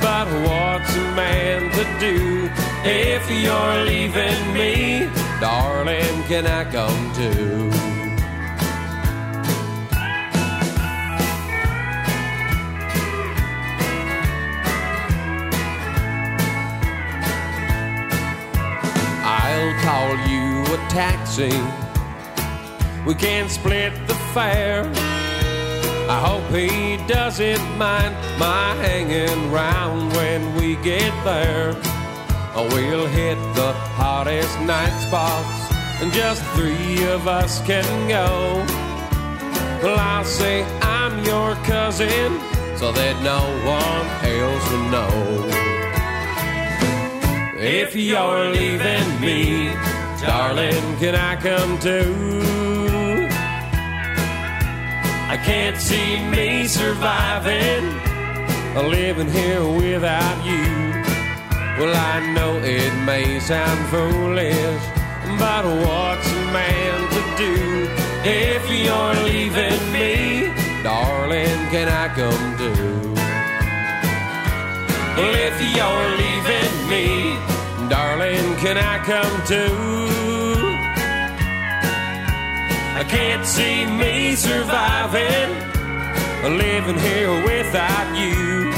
but 0.00 0.26
what's 0.46 0.96
a 0.96 1.06
man 1.20 1.70
to 1.72 1.84
do? 2.00 2.48
If 2.82 3.30
you're 3.30 3.84
leaving 3.84 4.54
me, 4.54 5.10
darling, 5.38 6.22
can 6.30 6.46
I 6.46 6.64
come 6.72 7.12
too? 7.12 7.95
Call 19.86 20.16
you 20.26 20.64
a 20.74 20.78
taxi. 20.88 21.56
We 23.06 23.14
can 23.14 23.48
split 23.48 23.92
the 24.08 24.16
fare. 24.34 24.82
I 26.10 26.18
hope 26.28 26.46
he 26.50 26.96
doesn't 27.06 27.64
mind 27.78 28.12
my 28.36 28.74
hanging 28.82 29.52
round 29.52 30.12
when 30.14 30.56
we 30.56 30.74
get 30.82 31.12
there. 31.22 31.70
Oh, 32.56 32.68
we'll 32.72 33.06
hit 33.06 33.38
the 33.54 33.72
hottest 33.94 34.58
night 34.62 34.96
spots, 35.06 35.56
and 36.02 36.12
just 36.12 36.42
three 36.56 37.06
of 37.06 37.28
us 37.28 37.64
can 37.64 37.86
go. 38.08 38.26
Well, 39.84 40.00
I'll 40.00 40.24
say 40.24 40.64
I'm 40.82 41.24
your 41.24 41.54
cousin, 41.64 42.40
so 42.76 42.90
that 42.90 43.14
no 43.22 43.40
one 43.78 44.06
else 44.34 44.70
will 44.72 44.88
know. 44.90 45.65
If 47.58 47.96
you're 47.96 48.50
leaving 48.50 49.18
me, 49.18 49.72
darling, 50.20 50.98
can 50.98 51.14
I 51.14 51.36
come 51.36 51.78
too? 51.78 53.26
I 55.30 55.38
can't 55.42 55.78
see 55.78 56.22
me 56.28 56.68
surviving, 56.68 57.82
living 58.90 59.30
here 59.30 59.64
without 59.64 60.44
you. 60.44 61.02
Well, 61.80 61.96
I 61.96 62.30
know 62.34 62.58
it 62.62 62.92
may 63.06 63.40
sound 63.40 63.88
foolish, 63.88 64.82
but 65.38 65.64
what's 65.64 66.30
a 66.30 66.44
man 66.52 67.08
to 67.08 67.22
do? 67.38 67.88
If 68.22 68.70
you're 68.70 69.24
leaving 69.24 69.92
me, 69.92 70.52
darling, 70.82 71.70
can 71.70 71.88
I 71.88 72.08
come 72.14 72.58
too? 72.58 73.15
Well, 75.16 75.34
if 75.34 75.56
you're 75.74 76.08
leaving 76.22 76.74
me, 76.92 77.08
darling, 77.88 78.46
can 78.62 78.76
I 78.76 78.98
come 79.10 79.36
too? 79.46 80.56
I 83.00 83.02
can't 83.08 83.46
see 83.46 83.86
me 83.86 84.34
surviving, 84.36 85.48
living 86.44 86.98
here 86.98 87.32
without 87.50 88.08
you. 88.14 88.70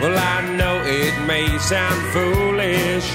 Well, 0.00 0.18
I 0.18 0.38
know 0.58 0.82
it 0.84 1.14
may 1.28 1.46
sound 1.58 2.00
foolish, 2.14 3.06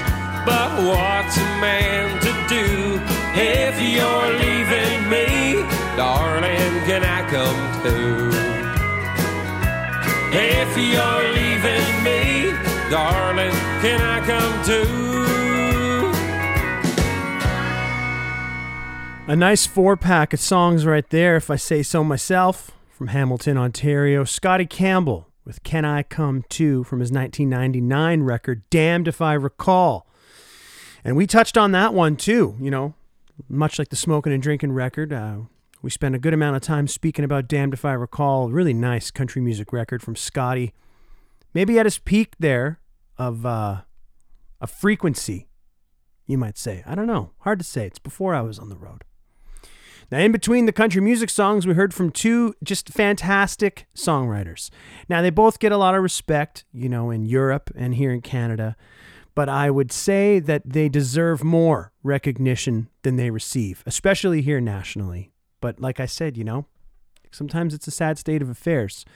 but 0.46 0.70
what's 0.88 1.36
a 1.36 1.50
man 1.60 2.20
to 2.24 2.32
do 2.48 3.00
if 3.34 3.74
you're 3.94 4.30
leaving 4.44 5.10
me? 5.12 5.26
Darling, 5.96 6.72
can 6.88 7.02
I 7.04 7.20
come 7.28 7.60
too? 7.84 8.30
If 10.38 10.76
you're 10.76 11.24
leaving 11.38 12.04
me, 12.04 12.15
darling, 12.90 13.52
can 13.80 14.00
I 14.00 14.24
come 14.26 14.64
too? 14.64 15.06
A 19.28 19.34
nice 19.34 19.66
four 19.66 19.96
pack 19.96 20.32
of 20.32 20.38
songs 20.38 20.86
right 20.86 21.08
there, 21.10 21.36
if 21.36 21.50
I 21.50 21.56
say 21.56 21.82
so 21.82 22.04
myself, 22.04 22.70
from 22.88 23.08
Hamilton, 23.08 23.58
Ontario. 23.58 24.22
Scotty 24.22 24.66
Campbell 24.66 25.26
with 25.44 25.62
Can 25.62 25.84
I 25.84 26.04
Come 26.04 26.44
Too 26.48 26.84
from 26.84 27.00
his 27.00 27.10
1999 27.10 28.22
record, 28.22 28.62
Damned 28.70 29.08
If 29.08 29.20
I 29.20 29.34
Recall. 29.34 30.06
And 31.04 31.16
we 31.16 31.26
touched 31.26 31.56
on 31.56 31.72
that 31.72 31.92
one 31.92 32.16
too, 32.16 32.56
you 32.60 32.70
know, 32.70 32.94
much 33.48 33.78
like 33.78 33.88
the 33.88 33.96
Smoking 33.96 34.32
and 34.32 34.42
Drinking 34.42 34.72
record. 34.72 35.12
Uh, 35.12 35.38
we 35.82 35.90
spent 35.90 36.14
a 36.14 36.18
good 36.18 36.34
amount 36.34 36.56
of 36.56 36.62
time 36.62 36.88
speaking 36.88 37.24
about 37.24 37.48
Damned 37.48 37.74
If 37.74 37.84
I 37.84 37.92
Recall. 37.92 38.50
Really 38.50 38.74
nice 38.74 39.10
country 39.10 39.42
music 39.42 39.72
record 39.72 40.02
from 40.02 40.16
Scotty. 40.16 40.72
Maybe 41.56 41.78
at 41.78 41.86
his 41.86 41.96
peak 41.96 42.34
there 42.38 42.80
of 43.16 43.46
uh, 43.46 43.80
a 44.60 44.66
frequency, 44.66 45.48
you 46.26 46.36
might 46.36 46.58
say. 46.58 46.82
I 46.84 46.94
don't 46.94 47.06
know. 47.06 47.30
Hard 47.38 47.60
to 47.60 47.64
say. 47.64 47.86
It's 47.86 47.98
before 47.98 48.34
I 48.34 48.42
was 48.42 48.58
on 48.58 48.68
the 48.68 48.76
road. 48.76 49.04
Now, 50.12 50.18
in 50.18 50.32
between 50.32 50.66
the 50.66 50.72
country 50.72 51.00
music 51.00 51.30
songs, 51.30 51.66
we 51.66 51.72
heard 51.72 51.94
from 51.94 52.10
two 52.10 52.54
just 52.62 52.90
fantastic 52.90 53.86
songwriters. 53.96 54.68
Now, 55.08 55.22
they 55.22 55.30
both 55.30 55.58
get 55.58 55.72
a 55.72 55.78
lot 55.78 55.94
of 55.94 56.02
respect, 56.02 56.66
you 56.74 56.90
know, 56.90 57.10
in 57.10 57.24
Europe 57.24 57.70
and 57.74 57.94
here 57.94 58.12
in 58.12 58.20
Canada, 58.20 58.76
but 59.34 59.48
I 59.48 59.70
would 59.70 59.90
say 59.90 60.38
that 60.40 60.60
they 60.66 60.90
deserve 60.90 61.42
more 61.42 61.90
recognition 62.02 62.90
than 63.00 63.16
they 63.16 63.30
receive, 63.30 63.82
especially 63.86 64.42
here 64.42 64.60
nationally. 64.60 65.32
But 65.62 65.80
like 65.80 66.00
I 66.00 66.06
said, 66.06 66.36
you 66.36 66.44
know, 66.44 66.66
sometimes 67.30 67.72
it's 67.72 67.88
a 67.88 67.90
sad 67.90 68.18
state 68.18 68.42
of 68.42 68.50
affairs. 68.50 69.06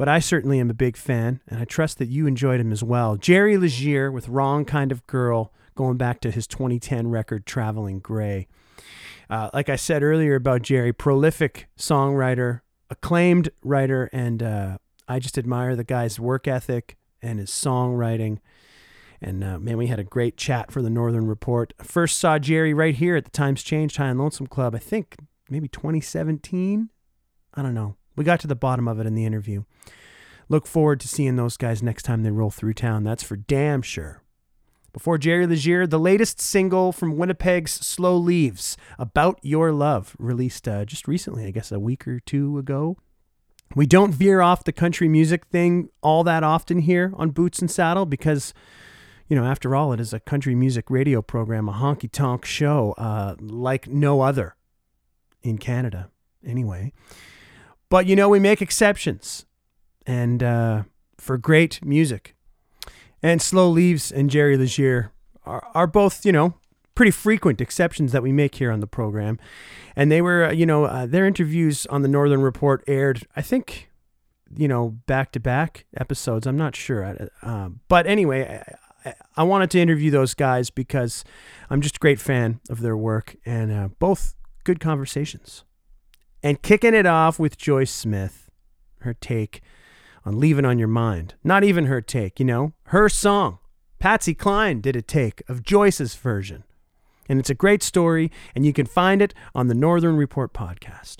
But 0.00 0.08
I 0.08 0.18
certainly 0.18 0.58
am 0.60 0.70
a 0.70 0.72
big 0.72 0.96
fan, 0.96 1.42
and 1.46 1.60
I 1.60 1.66
trust 1.66 1.98
that 1.98 2.08
you 2.08 2.26
enjoyed 2.26 2.58
him 2.58 2.72
as 2.72 2.82
well. 2.82 3.18
Jerry 3.18 3.58
Leger 3.58 4.10
with 4.10 4.30
Wrong 4.30 4.64
Kind 4.64 4.92
of 4.92 5.06
Girl, 5.06 5.52
going 5.74 5.98
back 5.98 6.22
to 6.22 6.30
his 6.30 6.46
2010 6.46 7.08
record, 7.08 7.44
Traveling 7.44 7.98
Gray. 7.98 8.48
Uh, 9.28 9.50
like 9.52 9.68
I 9.68 9.76
said 9.76 10.02
earlier 10.02 10.36
about 10.36 10.62
Jerry, 10.62 10.94
prolific 10.94 11.68
songwriter, 11.78 12.62
acclaimed 12.88 13.50
writer, 13.62 14.08
and 14.10 14.42
uh, 14.42 14.78
I 15.06 15.18
just 15.18 15.36
admire 15.36 15.76
the 15.76 15.84
guy's 15.84 16.18
work 16.18 16.48
ethic 16.48 16.96
and 17.20 17.38
his 17.38 17.50
songwriting. 17.50 18.38
And 19.20 19.44
uh, 19.44 19.58
man, 19.58 19.76
we 19.76 19.88
had 19.88 20.00
a 20.00 20.04
great 20.04 20.38
chat 20.38 20.72
for 20.72 20.80
the 20.80 20.88
Northern 20.88 21.26
Report. 21.26 21.74
First 21.82 22.16
saw 22.16 22.38
Jerry 22.38 22.72
right 22.72 22.94
here 22.94 23.16
at 23.16 23.24
the 23.24 23.30
Times 23.30 23.62
Changed 23.62 23.98
High 23.98 24.08
and 24.08 24.18
Lonesome 24.18 24.46
Club, 24.46 24.74
I 24.74 24.78
think 24.78 25.16
maybe 25.50 25.68
2017. 25.68 26.88
I 27.52 27.60
don't 27.60 27.74
know. 27.74 27.96
We 28.16 28.24
got 28.24 28.40
to 28.40 28.46
the 28.46 28.54
bottom 28.54 28.88
of 28.88 29.00
it 29.00 29.06
in 29.06 29.14
the 29.14 29.24
interview. 29.24 29.64
Look 30.48 30.66
forward 30.66 31.00
to 31.00 31.08
seeing 31.08 31.36
those 31.36 31.56
guys 31.56 31.82
next 31.82 32.02
time 32.02 32.22
they 32.22 32.30
roll 32.30 32.50
through 32.50 32.74
town. 32.74 33.04
That's 33.04 33.22
for 33.22 33.36
damn 33.36 33.82
sure. 33.82 34.22
Before 34.92 35.18
Jerry 35.18 35.46
Leger, 35.46 35.86
the 35.86 36.00
latest 36.00 36.40
single 36.40 36.90
from 36.90 37.16
Winnipeg's 37.16 37.72
Slow 37.72 38.16
Leaves, 38.16 38.76
About 38.98 39.38
Your 39.42 39.70
Love, 39.70 40.16
released 40.18 40.66
uh, 40.66 40.84
just 40.84 41.06
recently, 41.06 41.46
I 41.46 41.52
guess 41.52 41.70
a 41.70 41.78
week 41.78 42.08
or 42.08 42.18
two 42.18 42.58
ago. 42.58 42.96
We 43.76 43.86
don't 43.86 44.12
veer 44.12 44.40
off 44.40 44.64
the 44.64 44.72
country 44.72 45.06
music 45.06 45.46
thing 45.46 45.90
all 46.02 46.24
that 46.24 46.42
often 46.42 46.80
here 46.80 47.12
on 47.16 47.30
Boots 47.30 47.60
and 47.60 47.70
Saddle 47.70 48.04
because, 48.04 48.52
you 49.28 49.36
know, 49.36 49.44
after 49.44 49.76
all, 49.76 49.92
it 49.92 50.00
is 50.00 50.12
a 50.12 50.18
country 50.18 50.56
music 50.56 50.90
radio 50.90 51.22
program, 51.22 51.68
a 51.68 51.72
honky 51.72 52.10
tonk 52.10 52.44
show 52.44 52.92
uh, 52.98 53.36
like 53.38 53.86
no 53.86 54.22
other 54.22 54.56
in 55.42 55.56
Canada, 55.56 56.10
anyway. 56.44 56.92
But, 57.90 58.06
you 58.06 58.16
know, 58.16 58.28
we 58.28 58.38
make 58.38 58.62
exceptions 58.62 59.44
and 60.06 60.42
uh, 60.42 60.82
for 61.18 61.36
great 61.36 61.84
music. 61.84 62.34
And 63.22 63.42
Slow 63.42 63.68
Leaves 63.68 64.10
and 64.10 64.30
Jerry 64.30 64.56
Leger 64.56 65.12
are, 65.44 65.68
are 65.74 65.86
both, 65.86 66.24
you 66.24 66.32
know, 66.32 66.54
pretty 66.94 67.10
frequent 67.10 67.60
exceptions 67.60 68.12
that 68.12 68.22
we 68.22 68.32
make 68.32 68.54
here 68.54 68.70
on 68.70 68.80
the 68.80 68.86
program. 68.86 69.38
And 69.96 70.10
they 70.10 70.22
were, 70.22 70.44
uh, 70.44 70.52
you 70.52 70.66
know, 70.66 70.84
uh, 70.84 71.06
their 71.06 71.26
interviews 71.26 71.86
on 71.86 72.02
the 72.02 72.08
Northern 72.08 72.42
Report 72.42 72.82
aired, 72.86 73.26
I 73.36 73.42
think, 73.42 73.90
you 74.56 74.68
know, 74.68 74.90
back 75.06 75.32
to 75.32 75.40
back 75.40 75.86
episodes. 75.96 76.46
I'm 76.46 76.56
not 76.56 76.76
sure. 76.76 77.28
Uh, 77.42 77.70
but 77.88 78.06
anyway, 78.06 78.62
I, 79.04 79.14
I 79.36 79.42
wanted 79.42 79.70
to 79.72 79.80
interview 79.80 80.10
those 80.10 80.34
guys 80.34 80.70
because 80.70 81.24
I'm 81.68 81.80
just 81.80 81.96
a 81.96 82.00
great 82.00 82.20
fan 82.20 82.60
of 82.68 82.80
their 82.80 82.96
work 82.96 83.36
and 83.44 83.72
uh, 83.72 83.88
both 83.98 84.34
good 84.64 84.80
conversations. 84.80 85.64
And 86.42 86.62
kicking 86.62 86.94
it 86.94 87.04
off 87.04 87.38
with 87.38 87.58
Joyce 87.58 87.90
Smith, 87.90 88.48
her 89.00 89.14
take 89.14 89.60
on 90.24 90.40
Leaving 90.40 90.64
on 90.64 90.78
Your 90.78 90.88
Mind. 90.88 91.34
Not 91.44 91.64
even 91.64 91.84
her 91.86 92.00
take, 92.00 92.38
you 92.38 92.46
know, 92.46 92.72
her 92.84 93.08
song. 93.10 93.58
Patsy 93.98 94.34
Cline 94.34 94.80
did 94.80 94.96
a 94.96 95.02
take 95.02 95.42
of 95.48 95.62
Joyce's 95.62 96.14
version. 96.14 96.64
And 97.28 97.38
it's 97.38 97.50
a 97.50 97.54
great 97.54 97.82
story, 97.82 98.32
and 98.54 98.64
you 98.64 98.72
can 98.72 98.86
find 98.86 99.20
it 99.20 99.34
on 99.54 99.68
the 99.68 99.74
Northern 99.74 100.16
Report 100.16 100.52
podcast. 100.54 101.18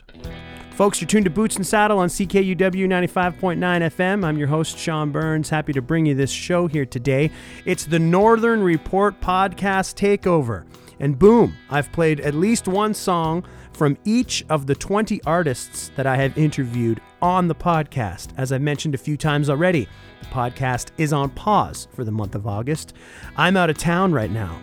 Folks, 0.72 1.00
you're 1.00 1.06
tuned 1.06 1.26
to 1.26 1.30
Boots 1.30 1.56
and 1.56 1.66
Saddle 1.66 1.98
on 1.98 2.08
CKUW 2.08 2.56
95.9 2.56 3.58
FM. 3.58 4.24
I'm 4.24 4.38
your 4.38 4.48
host, 4.48 4.78
Sean 4.78 5.12
Burns. 5.12 5.50
Happy 5.50 5.74
to 5.74 5.82
bring 5.82 6.06
you 6.06 6.14
this 6.14 6.30
show 6.30 6.66
here 6.66 6.86
today. 6.86 7.30
It's 7.66 7.84
the 7.84 7.98
Northern 7.98 8.62
Report 8.62 9.20
podcast 9.20 9.94
takeover. 9.96 10.64
And 10.98 11.18
boom, 11.18 11.56
I've 11.68 11.92
played 11.92 12.20
at 12.20 12.34
least 12.34 12.66
one 12.66 12.94
song 12.94 13.44
from 13.72 13.96
each 14.04 14.44
of 14.48 14.66
the 14.66 14.74
20 14.74 15.22
artists 15.24 15.90
that 15.96 16.06
I 16.06 16.16
have 16.16 16.36
interviewed 16.36 17.00
on 17.22 17.48
the 17.48 17.54
podcast. 17.54 18.28
As 18.36 18.52
I've 18.52 18.60
mentioned 18.60 18.94
a 18.94 18.98
few 18.98 19.16
times 19.16 19.48
already, 19.48 19.88
the 20.20 20.26
podcast 20.26 20.90
is 20.98 21.12
on 21.12 21.30
pause 21.30 21.88
for 21.92 22.04
the 22.04 22.10
month 22.10 22.34
of 22.34 22.46
August. 22.46 22.94
I'm 23.36 23.56
out 23.56 23.70
of 23.70 23.78
town 23.78 24.12
right 24.12 24.30
now. 24.30 24.60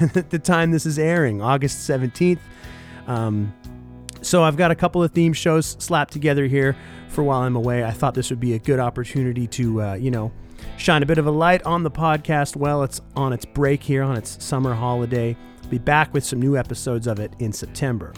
At 0.00 0.30
the 0.30 0.38
time 0.38 0.70
this 0.70 0.86
is 0.86 0.98
airing, 0.98 1.42
August 1.42 1.88
17th. 1.88 2.38
Um, 3.06 3.52
so 4.20 4.44
I've 4.44 4.56
got 4.56 4.70
a 4.70 4.76
couple 4.76 5.02
of 5.02 5.10
theme 5.12 5.32
shows 5.32 5.76
slapped 5.80 6.12
together 6.12 6.46
here 6.46 6.76
for 7.08 7.24
while 7.24 7.40
I'm 7.40 7.56
away. 7.56 7.84
I 7.84 7.90
thought 7.90 8.14
this 8.14 8.30
would 8.30 8.40
be 8.40 8.54
a 8.54 8.58
good 8.58 8.78
opportunity 8.78 9.46
to, 9.48 9.82
uh, 9.82 9.94
you 9.94 10.10
know, 10.10 10.32
shine 10.76 11.02
a 11.02 11.06
bit 11.06 11.18
of 11.18 11.26
a 11.26 11.30
light 11.30 11.62
on 11.64 11.82
the 11.82 11.90
podcast 11.90 12.56
while 12.56 12.82
it's 12.82 13.00
on 13.16 13.32
its 13.32 13.44
break 13.44 13.82
here, 13.82 14.02
on 14.02 14.16
its 14.16 14.42
summer 14.42 14.74
holiday. 14.74 15.36
Be 15.70 15.78
back 15.78 16.12
with 16.12 16.24
some 16.24 16.40
new 16.40 16.56
episodes 16.56 17.06
of 17.06 17.18
it 17.18 17.32
in 17.38 17.52
September. 17.52 18.12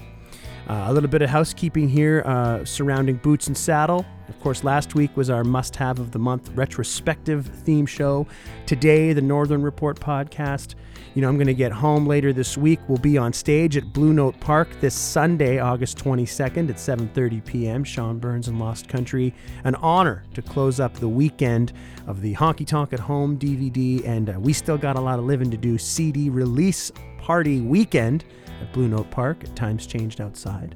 Uh, 0.69 0.87
a 0.89 0.93
little 0.93 1.11
bit 1.11 1.21
of 1.21 1.29
housekeeping 1.29 1.89
here 1.89 2.23
uh, 2.25 2.65
surrounding 2.65 3.17
Boots 3.17 3.49
and 3.49 3.57
Saddle. 3.57 4.07
Of 4.29 4.41
course, 4.41 4.65
last 4.65 4.95
week 4.95 5.15
was 5.15 5.29
our 5.29 5.45
must 5.45 5.77
have 5.77 5.99
of 5.99 6.13
the 6.13 6.19
month 6.19 6.49
retrospective 6.55 7.47
theme 7.47 7.85
show. 7.85 8.27
Today, 8.65 9.13
the 9.13 9.21
Northern 9.21 9.63
Report 9.63 10.01
podcast. 10.01 10.75
You 11.15 11.21
know, 11.21 11.29
I'm 11.29 11.37
going 11.37 11.47
to 11.49 11.55
get 11.55 11.71
home 11.71 12.07
later 12.07 12.33
this 12.33 12.57
week. 12.57 12.81
We'll 12.89 12.99
be 12.99 13.19
on 13.19 13.35
stage 13.35 13.77
at 13.77 13.93
Blue 13.93 14.15
Note 14.15 14.41
Park 14.41 14.69
this 14.81 14.95
Sunday, 14.95 15.59
August 15.59 15.99
22nd 15.99 16.71
at 16.71 16.77
7:30 16.77 17.45
p.m. 17.45 17.85
Sean 17.85 18.19
Burns 18.19 18.49
and 18.49 18.59
Lost 18.59 18.89
Country. 18.89 19.35
An 19.65 19.75
honor 19.77 20.25
to 20.33 20.41
close 20.41 20.81
up 20.81 20.95
the 20.95 21.09
weekend 21.09 21.75
of 22.07 22.23
the 22.23 22.35
Honky 22.35 22.67
Tonk 22.67 22.95
at 22.95 23.01
Home 23.01 23.39
DVD, 23.39 24.05
and 24.07 24.31
uh, 24.31 24.41
we 24.41 24.55
still 24.55 24.79
got 24.79 24.97
a 24.97 25.01
lot 25.01 25.19
of 25.19 25.27
living 25.27 25.51
to 25.51 25.59
do. 25.59 25.77
CD 25.77 26.31
release 26.31 26.91
party 27.25 27.63
weekend 27.63 28.23
at 28.61 28.71
Blue 28.75 28.87
Note 28.87 29.11
Park 29.11 29.43
at 29.45 29.57
Times 29.57 29.87
Changed 29.87 30.21
Outside. 30.21 30.75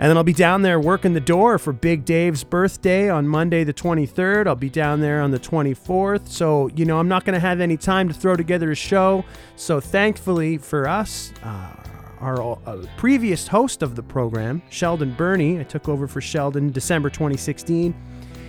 And 0.00 0.10
then 0.10 0.16
I'll 0.16 0.24
be 0.24 0.32
down 0.32 0.62
there 0.62 0.80
working 0.80 1.12
the 1.12 1.20
door 1.20 1.56
for 1.56 1.72
Big 1.72 2.04
Dave's 2.04 2.42
birthday 2.42 3.08
on 3.08 3.28
Monday, 3.28 3.62
the 3.62 3.72
23rd. 3.72 4.48
I'll 4.48 4.56
be 4.56 4.68
down 4.68 5.00
there 5.00 5.20
on 5.20 5.30
the 5.30 5.38
24th. 5.38 6.26
So, 6.26 6.66
you 6.74 6.84
know, 6.84 6.98
I'm 6.98 7.06
not 7.06 7.24
going 7.24 7.34
to 7.34 7.40
have 7.40 7.60
any 7.60 7.76
time 7.76 8.08
to 8.08 8.14
throw 8.14 8.34
together 8.34 8.72
a 8.72 8.74
show. 8.74 9.24
So, 9.54 9.78
thankfully 9.78 10.58
for 10.58 10.88
us, 10.88 11.32
uh, 11.44 11.76
our 12.18 12.42
uh, 12.66 12.84
previous 12.96 13.46
host 13.46 13.82
of 13.82 13.94
the 13.94 14.02
program, 14.02 14.62
Sheldon 14.68 15.14
Burney, 15.14 15.60
I 15.60 15.62
took 15.62 15.88
over 15.88 16.08
for 16.08 16.20
Sheldon 16.20 16.72
December 16.72 17.08
2016. 17.08 17.94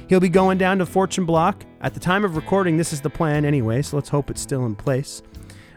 He'll 0.09 0.19
be 0.19 0.29
going 0.29 0.57
down 0.57 0.79
to 0.79 0.87
Fortune 0.87 1.25
Block. 1.25 1.63
At 1.81 1.93
the 1.93 1.99
time 1.99 2.25
of 2.25 2.35
recording, 2.35 2.77
this 2.77 2.91
is 2.91 3.01
the 3.01 3.11
plan 3.11 3.45
anyway, 3.45 3.83
so 3.83 3.97
let's 3.97 4.09
hope 4.09 4.31
it's 4.31 4.41
still 4.41 4.65
in 4.65 4.75
place. 4.75 5.21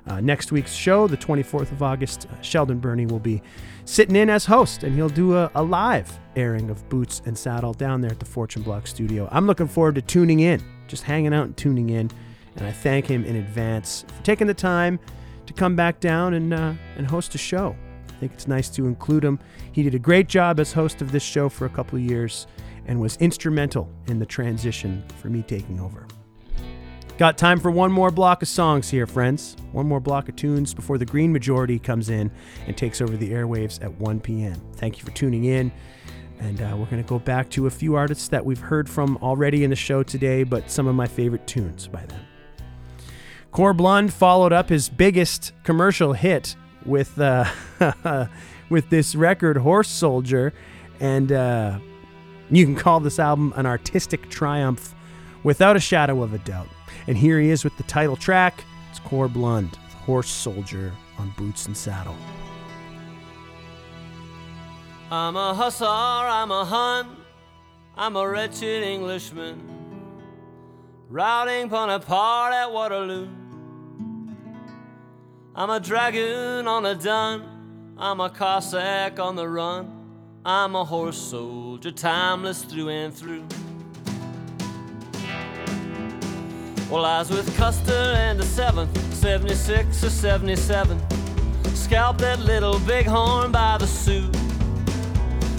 Uh, 0.06 0.20
next 0.20 0.52
week's 0.52 0.72
show, 0.72 1.08
the 1.08 1.16
24th 1.16 1.72
of 1.72 1.82
August, 1.82 2.26
uh, 2.30 2.40
Sheldon 2.40 2.78
Burney 2.78 3.06
will 3.06 3.18
be 3.18 3.42
sitting 3.84 4.14
in 4.14 4.30
as 4.30 4.44
host, 4.44 4.84
and 4.84 4.94
he'll 4.94 5.08
do 5.08 5.36
a, 5.36 5.50
a, 5.56 5.62
live 5.62 6.16
airing 6.36 6.70
of 6.70 6.88
Boots 6.88 7.22
and 7.24 7.36
Saddle 7.36 7.74
down 7.74 8.00
there 8.00 8.12
at 8.12 8.20
the 8.20 8.26
Fortune 8.26 8.62
Block 8.62 8.86
studio. 8.86 9.28
I'm 9.32 9.46
looking 9.46 9.66
forward 9.66 9.96
to 9.96 10.02
tuning 10.02 10.40
in, 10.40 10.62
just 10.86 11.02
hanging 11.02 11.34
out 11.34 11.46
and 11.46 11.56
tuning 11.56 11.90
in, 11.90 12.10
and 12.54 12.66
I 12.66 12.70
thank 12.70 13.06
him 13.06 13.24
in 13.24 13.36
advance 13.36 14.04
for 14.16 14.22
taking 14.22 14.46
the 14.46 14.54
time 14.54 15.00
to 15.46 15.52
come 15.52 15.74
back 15.74 15.98
down 15.98 16.34
and 16.34 16.54
uh, 16.54 16.74
and 16.96 17.06
host 17.06 17.34
a 17.34 17.38
show. 17.38 17.74
I 18.08 18.12
think 18.18 18.32
it's 18.32 18.48
nice 18.48 18.70
to 18.70 18.86
include 18.86 19.24
him. 19.24 19.38
He 19.72 19.82
did 19.82 19.94
a 19.94 19.98
great 19.98 20.28
job 20.28 20.60
as 20.60 20.72
host 20.72 21.02
of 21.02 21.12
this 21.12 21.22
show 21.22 21.48
for 21.48 21.66
a 21.66 21.70
couple 21.70 21.98
of 21.98 22.04
years, 22.04 22.46
and 22.86 23.00
was 23.00 23.16
instrumental 23.16 23.90
in 24.06 24.20
the 24.20 24.26
transition 24.26 25.04
for 25.20 25.28
me 25.28 25.42
taking 25.42 25.80
over. 25.80 26.06
Got 27.18 27.38
time 27.38 27.60
for 27.60 27.70
one 27.70 27.90
more 27.90 28.10
block 28.10 28.42
of 28.42 28.48
songs 28.48 28.90
here, 28.90 29.06
friends. 29.06 29.56
One 29.72 29.88
more 29.88 30.00
block 30.00 30.28
of 30.28 30.36
tunes 30.36 30.74
before 30.74 30.98
the 30.98 31.06
Green 31.06 31.32
Majority 31.32 31.78
comes 31.78 32.10
in 32.10 32.30
and 32.66 32.76
takes 32.76 33.00
over 33.00 33.16
the 33.16 33.30
airwaves 33.30 33.82
at 33.82 33.90
1 33.98 34.20
p.m. 34.20 34.60
Thank 34.74 34.98
you 34.98 35.04
for 35.04 35.12
tuning 35.12 35.44
in. 35.44 35.72
And 36.40 36.60
uh, 36.60 36.76
we're 36.76 36.84
going 36.84 37.02
to 37.02 37.08
go 37.08 37.18
back 37.18 37.48
to 37.50 37.68
a 37.68 37.70
few 37.70 37.94
artists 37.94 38.28
that 38.28 38.44
we've 38.44 38.60
heard 38.60 38.86
from 38.86 39.16
already 39.22 39.64
in 39.64 39.70
the 39.70 39.76
show 39.76 40.02
today, 40.02 40.44
but 40.44 40.70
some 40.70 40.86
of 40.86 40.94
my 40.94 41.06
favorite 41.06 41.46
tunes 41.46 41.88
by 41.88 42.04
them. 42.04 42.20
Corb 43.50 43.80
Lund 43.80 44.12
followed 44.12 44.52
up 44.52 44.68
his 44.68 44.90
biggest 44.90 45.52
commercial 45.64 46.12
hit 46.12 46.54
with 46.84 47.18
uh, 47.18 47.46
with 48.68 48.90
this 48.90 49.14
record, 49.14 49.56
Horse 49.56 49.88
Soldier, 49.88 50.52
and 51.00 51.32
uh, 51.32 51.78
you 52.50 52.66
can 52.66 52.76
call 52.76 53.00
this 53.00 53.18
album 53.18 53.54
an 53.56 53.64
artistic 53.64 54.28
triumph 54.28 54.94
without 55.42 55.76
a 55.76 55.80
shadow 55.80 56.22
of 56.22 56.34
a 56.34 56.38
doubt. 56.38 56.68
And 57.06 57.16
here 57.16 57.38
he 57.40 57.50
is 57.50 57.62
with 57.62 57.76
the 57.76 57.84
title 57.84 58.16
track. 58.16 58.64
It's 58.90 58.98
Corb 58.98 59.36
Lund, 59.36 59.76
Horse 60.06 60.28
Soldier 60.28 60.92
on 61.18 61.32
Boots 61.36 61.66
and 61.66 61.76
Saddle. 61.76 62.16
I'm 65.10 65.36
a 65.36 65.54
hussar, 65.54 65.84
I'm 65.86 66.50
a 66.50 66.64
Hun, 66.64 67.16
I'm 67.96 68.16
a 68.16 68.28
wretched 68.28 68.82
Englishman, 68.82 69.62
routing 71.08 71.68
Bonaparte 71.68 72.52
at 72.52 72.72
Waterloo. 72.72 73.28
I'm 75.54 75.70
a 75.70 75.78
dragoon 75.78 76.66
on 76.66 76.86
a 76.86 76.96
dun, 76.96 77.94
I'm 77.96 78.20
a 78.20 78.28
Cossack 78.28 79.20
on 79.20 79.36
the 79.36 79.48
run, 79.48 79.92
I'm 80.44 80.74
a 80.74 80.84
horse 80.84 81.18
soldier, 81.18 81.92
timeless 81.92 82.64
through 82.64 82.88
and 82.88 83.14
through. 83.14 83.46
Well, 86.88 87.04
I 87.04 87.18
was 87.18 87.30
with 87.30 87.56
Custer 87.56 87.92
and 87.92 88.38
the 88.38 88.44
7th, 88.44 88.96
76 89.12 90.04
or 90.04 90.08
77. 90.08 91.02
Scalped 91.74 92.20
that 92.20 92.38
little 92.38 92.78
bighorn 92.78 93.50
by 93.50 93.76
the 93.76 93.88
Sioux. 93.88 94.30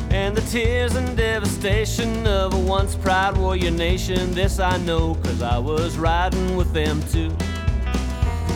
And 0.10 0.38
the 0.38 0.42
tears 0.50 0.96
and 0.96 1.18
devastation 1.18 2.26
of 2.26 2.54
a 2.54 2.58
once 2.58 2.96
proud 2.96 3.38
warrior 3.38 3.72
nation, 3.72 4.34
this 4.34 4.58
I 4.60 4.78
know, 4.78 5.16
cause 5.16 5.42
I 5.42 5.58
was 5.58 5.98
riding 5.98 6.56
with 6.56 6.72
them 6.72 7.04
too. 7.12 7.36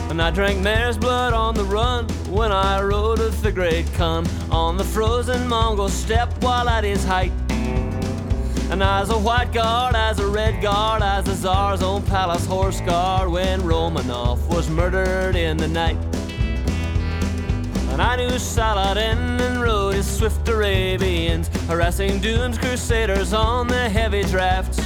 And 0.09 0.21
I 0.21 0.31
drank 0.31 0.61
mare's 0.61 0.97
blood 0.97 1.33
on 1.33 1.55
the 1.55 1.65
run 1.65 2.07
when 2.29 2.53
I 2.53 2.81
rode 2.81 3.19
with 3.19 3.41
the 3.41 3.51
great 3.51 3.85
Khan 3.95 4.25
on 4.49 4.77
the 4.77 4.85
frozen 4.85 5.45
Mongol 5.45 5.89
steppe 5.89 6.41
while 6.41 6.69
at 6.69 6.85
his 6.85 7.03
height. 7.03 7.33
And 8.71 8.81
as 8.81 9.09
a 9.09 9.17
white 9.17 9.51
guard, 9.51 9.95
as 9.95 10.19
a 10.19 10.27
red 10.27 10.61
guard, 10.61 11.03
as 11.03 11.25
the 11.25 11.35
Tsar's 11.35 11.81
own 11.81 12.03
palace 12.03 12.45
horse 12.45 12.79
guard 12.79 13.29
when 13.29 13.59
Romanov 13.59 14.47
was 14.47 14.69
murdered 14.69 15.35
in 15.35 15.57
the 15.57 15.67
night. 15.67 15.97
And 17.91 18.01
I 18.01 18.15
knew 18.15 18.39
Saladin 18.39 19.17
and 19.41 19.61
rode 19.61 19.95
his 19.95 20.09
swift 20.09 20.47
Arabians, 20.47 21.49
harassing 21.67 22.21
Dune's 22.21 22.57
crusaders 22.57 23.33
on 23.33 23.67
the 23.67 23.89
heavy 23.89 24.23
drafts. 24.23 24.79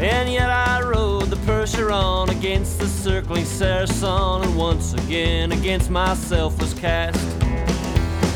And 0.00 0.28
yet 0.28 0.50
I 0.50 0.82
rode 0.82 1.30
the 1.30 1.36
Percheron 1.46 2.30
against 2.30 2.80
the 2.80 2.88
circling 2.88 3.44
Saracen, 3.44 4.42
and 4.42 4.56
once 4.56 4.94
again 4.94 5.52
against 5.52 5.90
myself 5.90 6.58
was 6.60 6.74
cast. 6.74 7.24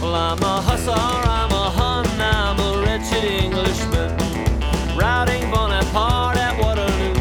Well, 0.01 0.15
I'm 0.15 0.41
a 0.45 0.61
hussar, 0.61 0.93
I'm 0.93 1.51
a 1.51 1.56
wretched 2.97 3.25
Englishman, 3.25 4.17
routing 4.97 5.51
Bonaparte 5.51 6.39
at 6.39 6.59
Waterloo. 6.59 7.13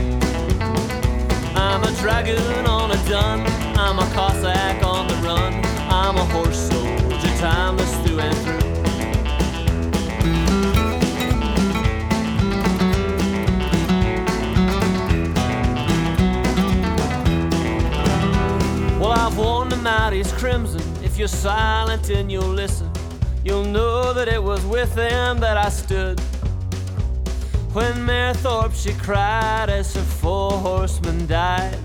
I'm 1.54 1.84
a 1.84 1.92
dragoon 2.00 2.66
on 2.66 2.92
a 2.92 3.10
dun, 3.10 3.42
I'm 3.78 4.00
a 4.00 4.10
Cossack 4.14 4.82
on 4.86 5.10
the 5.10 5.16
run, 5.16 5.54
I'm 5.90 6.16
a 6.16 6.24
horse 6.32 6.70
soldier, 6.70 7.38
timeless 7.40 7.94
through 8.08 8.20
and 8.20 8.38
through. 8.38 8.56
Well, 18.98 19.12
I've 19.12 19.38
worn 19.38 19.68
the 19.68 19.76
mighty's 19.76 20.32
crimson. 20.32 20.82
If 21.04 21.18
you're 21.18 21.28
silent 21.28 22.10
and 22.10 22.32
you'll 22.32 22.44
listen, 22.44 22.75
you'll 23.46 23.64
know 23.64 24.12
that 24.12 24.28
it 24.28 24.42
was 24.42 24.66
with 24.66 24.94
them 24.96 25.40
that 25.40 25.56
I 25.56 25.70
stood. 25.70 26.20
When 27.74 28.04
Mare 28.06 28.34
Thorpe 28.34 28.74
she 28.74 28.94
cried 28.94 29.70
as 29.70 29.96
her 29.96 30.02
four 30.02 30.52
horsemen 30.52 31.28
died, 31.28 31.78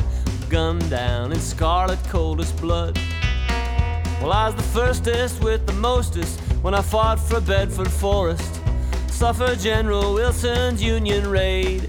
gunned 0.48 0.88
down 0.88 1.32
in 1.32 1.38
scarlet 1.38 2.02
coldest 2.04 2.56
blood. 2.60 2.98
Well, 4.20 4.32
I 4.32 4.46
was 4.46 4.54
the 4.54 4.62
firstest 4.62 5.44
with 5.44 5.66
the 5.66 5.74
mostest 5.74 6.40
when 6.62 6.74
I 6.74 6.80
fought 6.80 7.20
for 7.20 7.40
Bedford 7.40 7.90
Forrest, 7.90 8.60
suffered 9.08 9.58
General 9.58 10.14
Wilson's 10.14 10.82
Union 10.82 11.28
raid. 11.28 11.88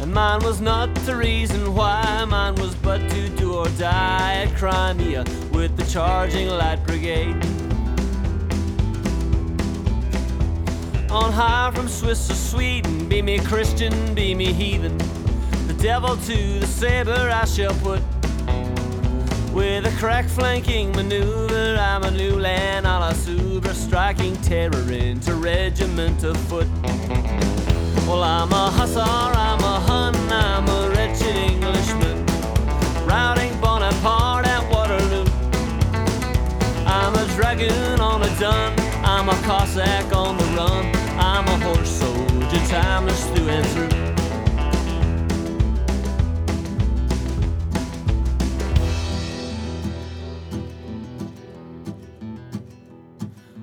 And 0.00 0.12
mine 0.12 0.42
was 0.44 0.60
not 0.60 0.94
the 1.06 1.16
reason 1.16 1.74
why, 1.74 2.24
mine 2.26 2.54
was 2.56 2.74
but 2.76 2.98
to 3.10 3.28
do 3.30 3.54
or 3.54 3.68
die 3.78 4.44
at 4.46 4.54
Crimea 4.56 5.24
with 5.52 5.76
the 5.76 5.84
charging 5.86 6.48
light 6.48 6.84
brigade. 6.86 7.55
On 11.16 11.32
high 11.32 11.70
from 11.74 11.88
Swiss 11.88 12.30
or 12.30 12.34
Sweden, 12.34 13.08
be 13.08 13.22
me 13.22 13.38
Christian, 13.38 14.14
be 14.14 14.34
me 14.34 14.52
heathen. 14.52 14.98
The 15.66 15.74
devil 15.80 16.14
to 16.14 16.60
the 16.60 16.66
saber 16.66 17.30
I 17.32 17.46
shall 17.46 17.72
put. 17.76 18.02
With 19.54 19.86
a 19.86 19.94
crack 19.98 20.26
flanking 20.26 20.92
maneuver, 20.92 21.78
I'm 21.80 22.02
a 22.04 22.10
new 22.10 22.38
land 22.38 22.86
a 22.86 22.98
la 22.98 23.12
Suber, 23.12 23.72
striking 23.72 24.36
terror 24.42 24.92
into 24.92 25.34
regiment 25.36 26.22
of 26.22 26.36
foot. 26.36 26.68
Well, 28.06 28.22
I'm 28.22 28.52
a 28.52 28.70
hussar, 28.70 29.00
I'm 29.00 29.60
a 29.60 29.80
Hun, 29.88 30.14
I'm 30.30 30.68
a 30.68 30.90
wretched 30.90 31.34
Englishman, 31.34 32.26
routing 33.06 33.58
Bonaparte 33.58 34.46
at 34.46 34.70
Waterloo. 34.70 35.24
I'm 36.86 37.14
a 37.14 37.26
dragoon 37.34 38.00
on 38.02 38.22
a 38.22 38.38
dun, 38.38 38.78
I'm 39.02 39.30
a 39.30 39.34
Cossack 39.46 40.14
on 40.14 40.36
the 40.36 40.44
run, 40.56 40.95
timeless 42.68 43.24
through 43.30 43.48
and 43.48 43.66
through. 43.68 44.06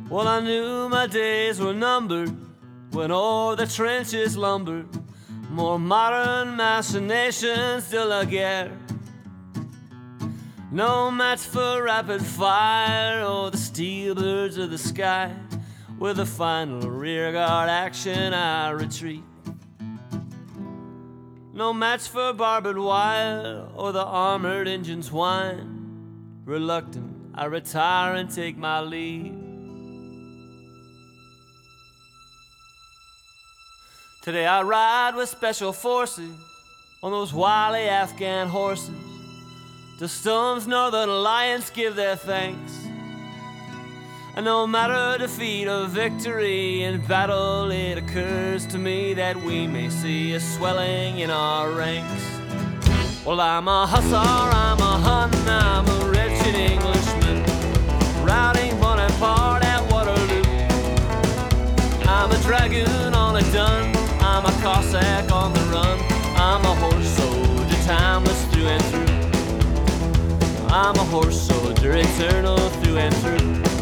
Well, 0.09 0.27
I 0.27 0.41
knew 0.41 0.89
my 0.89 1.07
days 1.07 1.59
were 1.59 1.73
numbered 1.73 2.31
when 2.91 3.11
o'er 3.11 3.55
the 3.55 3.65
trenches 3.65 4.37
lumbered 4.37 4.87
more 5.49 5.77
modern 5.77 6.55
machinations 6.55 7.89
de 7.89 8.03
la 8.03 8.23
guerre. 8.23 8.71
No 10.71 11.11
match 11.11 11.41
for 11.41 11.83
rapid 11.83 12.25
fire 12.25 13.23
or 13.23 13.51
the 13.51 13.57
steel 13.57 14.15
birds 14.15 14.57
of 14.57 14.71
the 14.71 14.77
sky. 14.79 15.31
With 15.99 16.19
a 16.19 16.25
final 16.25 16.89
rearguard 16.89 17.69
action, 17.69 18.33
I 18.33 18.71
retreat. 18.71 19.23
No 21.53 21.71
match 21.71 22.07
for 22.07 22.33
barbed 22.33 22.77
wire 22.77 23.67
or 23.75 23.91
the 23.91 24.03
armored 24.03 24.67
engine's 24.67 25.11
whine. 25.11 26.41
Reluctant, 26.45 27.31
I 27.35 27.45
retire 27.45 28.15
and 28.15 28.29
take 28.29 28.57
my 28.57 28.81
leave. 28.81 29.33
Today 34.23 34.45
I 34.45 34.61
ride 34.61 35.15
with 35.15 35.29
special 35.29 35.73
forces 35.73 36.35
on 37.03 37.11
those 37.11 37.33
wily 37.33 37.87
Afghan 37.87 38.47
horses. 38.47 38.89
Dostum's 39.99 40.65
Northern 40.65 41.09
Alliance 41.09 41.69
give 41.69 41.95
their 41.95 42.15
thanks. 42.15 42.73
And 44.35 44.45
no 44.45 44.65
matter 44.65 45.19
defeat 45.19 45.67
or 45.67 45.85
victory 45.85 46.81
in 46.81 47.05
battle, 47.05 47.69
it 47.69 47.99
occurs 47.99 48.65
to 48.67 48.79
me 48.79 49.13
that 49.13 49.35
we 49.35 49.67
may 49.67 49.89
see 49.91 50.33
a 50.33 50.39
swelling 50.39 51.19
in 51.19 51.29
our 51.29 51.69
ranks. 51.69 52.39
Well, 53.23 53.39
I'm 53.39 53.67
a 53.67 53.85
hussar, 53.85 54.15
I'm 54.15 54.79
a 54.79 54.97
Hun, 54.97 55.31
I'm 55.47 55.87
a 55.87 56.09
wretched 56.09 56.55
Englishman, 56.55 57.43
routing 58.25 58.75
Bonaparte 58.79 59.65
at 59.65 59.83
Waterloo. 59.91 60.41
I'm 62.09 62.31
a 62.31 62.37
dragoon 62.41 63.13
on 63.13 63.35
a 63.35 63.41
dun, 63.51 63.95
I'm 64.19 64.45
a 64.47 64.51
Cossack 64.63 65.31
on 65.31 65.53
the 65.53 65.61
run, 65.71 65.99
I'm 66.37 66.65
a 66.65 66.73
horse 66.81 67.07
soldier, 67.17 67.83
timeless 67.85 68.45
through 68.45 68.65
and 68.65 68.83
through. 68.85 70.65
I'm 70.69 70.95
a 70.95 71.03
horse 71.03 71.39
soldier, 71.39 71.95
eternal 71.97 72.57
through 72.57 72.97
and 72.97 73.15
through. 73.17 73.72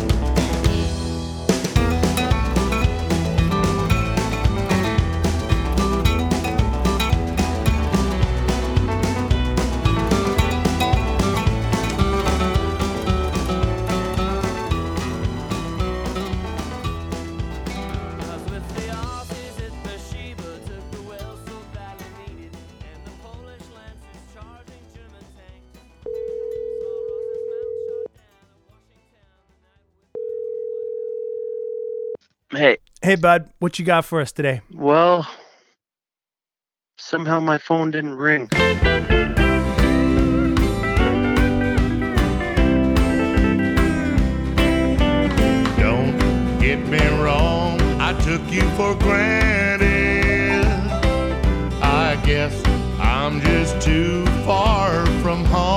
Hey, 33.03 33.15
bud, 33.15 33.49
what 33.57 33.80
you 33.80 33.86
got 33.86 34.06
for 34.06 34.22
us 34.22 34.32
today? 34.32 34.61
well, 34.72 35.28
somehow 36.99 37.40
my 37.40 37.57
phone 37.57 37.90
didn't 37.90 38.14
ring. 38.14 38.45
Don't 45.80 46.15
get 46.60 46.78
me 46.88 46.99
wrong, 47.19 47.82
I 47.99 48.14
took 48.23 48.41
you 48.53 48.61
for 48.78 48.94
granted. 48.94 50.64
I 51.82 52.22
guess 52.23 52.53
I'm 52.99 53.41
just 53.41 53.82
too 53.82 54.28
far 54.45 55.07
from 55.23 55.44
home. 55.45 55.70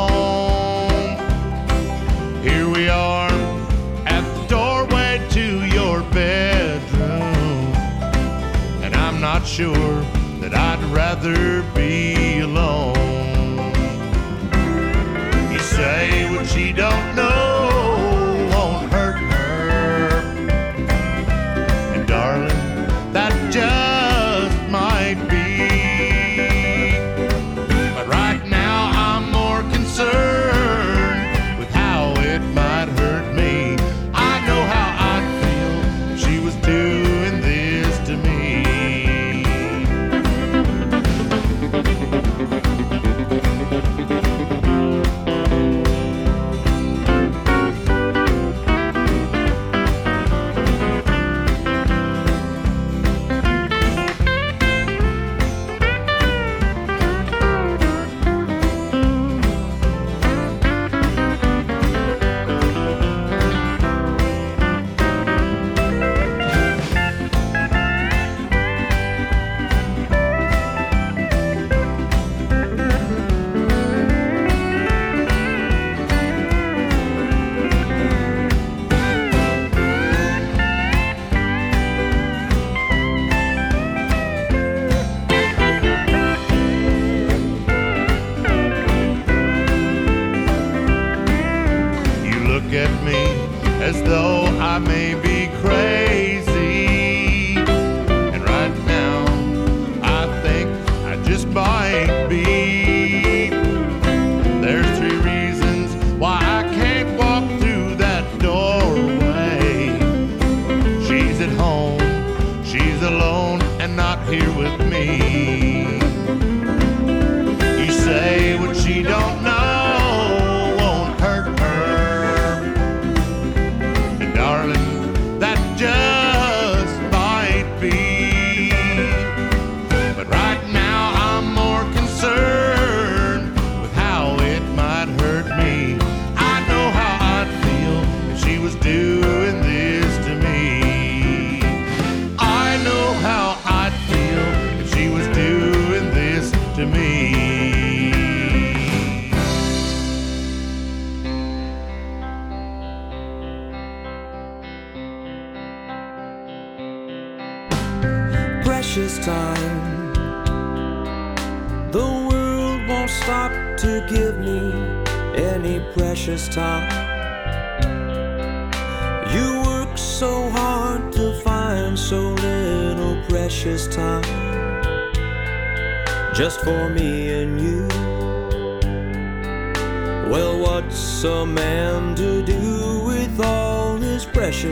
Sure 9.55 10.01
that 10.41 10.53
I'd 10.53 10.83
rather 10.87 11.63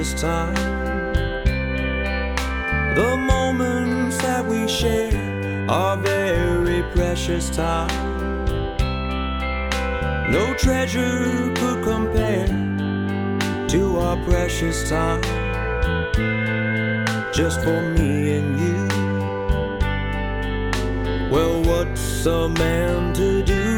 his 0.03 0.15
precious 0.15 0.21
time? 0.21 0.55
The 2.95 3.17
moments 3.17 4.17
that 4.19 4.45
we 4.45 4.67
share 4.67 5.67
are 5.69 5.97
very 5.97 6.83
precious 6.95 7.49
time. 7.51 7.89
No 10.31 10.55
treasure 10.55 11.53
could 11.55 11.85
compare 11.85 12.49
to 13.69 13.99
our 13.99 14.17
precious 14.25 14.89
time. 14.89 15.23
Just 17.33 17.61
for 17.63 17.81
me 17.97 18.39
and 18.39 18.59
you. 18.61 18.89
Well, 21.31 21.63
what's 21.63 22.27
a 22.27 22.49
man 22.49 23.15
to 23.15 23.43
do 23.45 23.72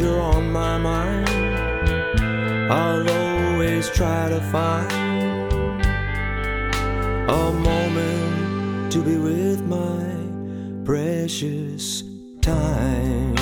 you're 0.00 0.20
on 0.20 0.50
my 0.50 0.76
mind, 0.76 1.28
I'll 2.72 3.08
always 3.08 3.88
try 3.90 4.28
to 4.28 4.40
find 4.40 4.90
a 7.30 7.52
moment 7.52 8.92
to 8.92 9.02
be 9.02 9.16
with 9.16 9.62
my 9.66 10.84
precious 10.84 12.02
time. 12.40 13.34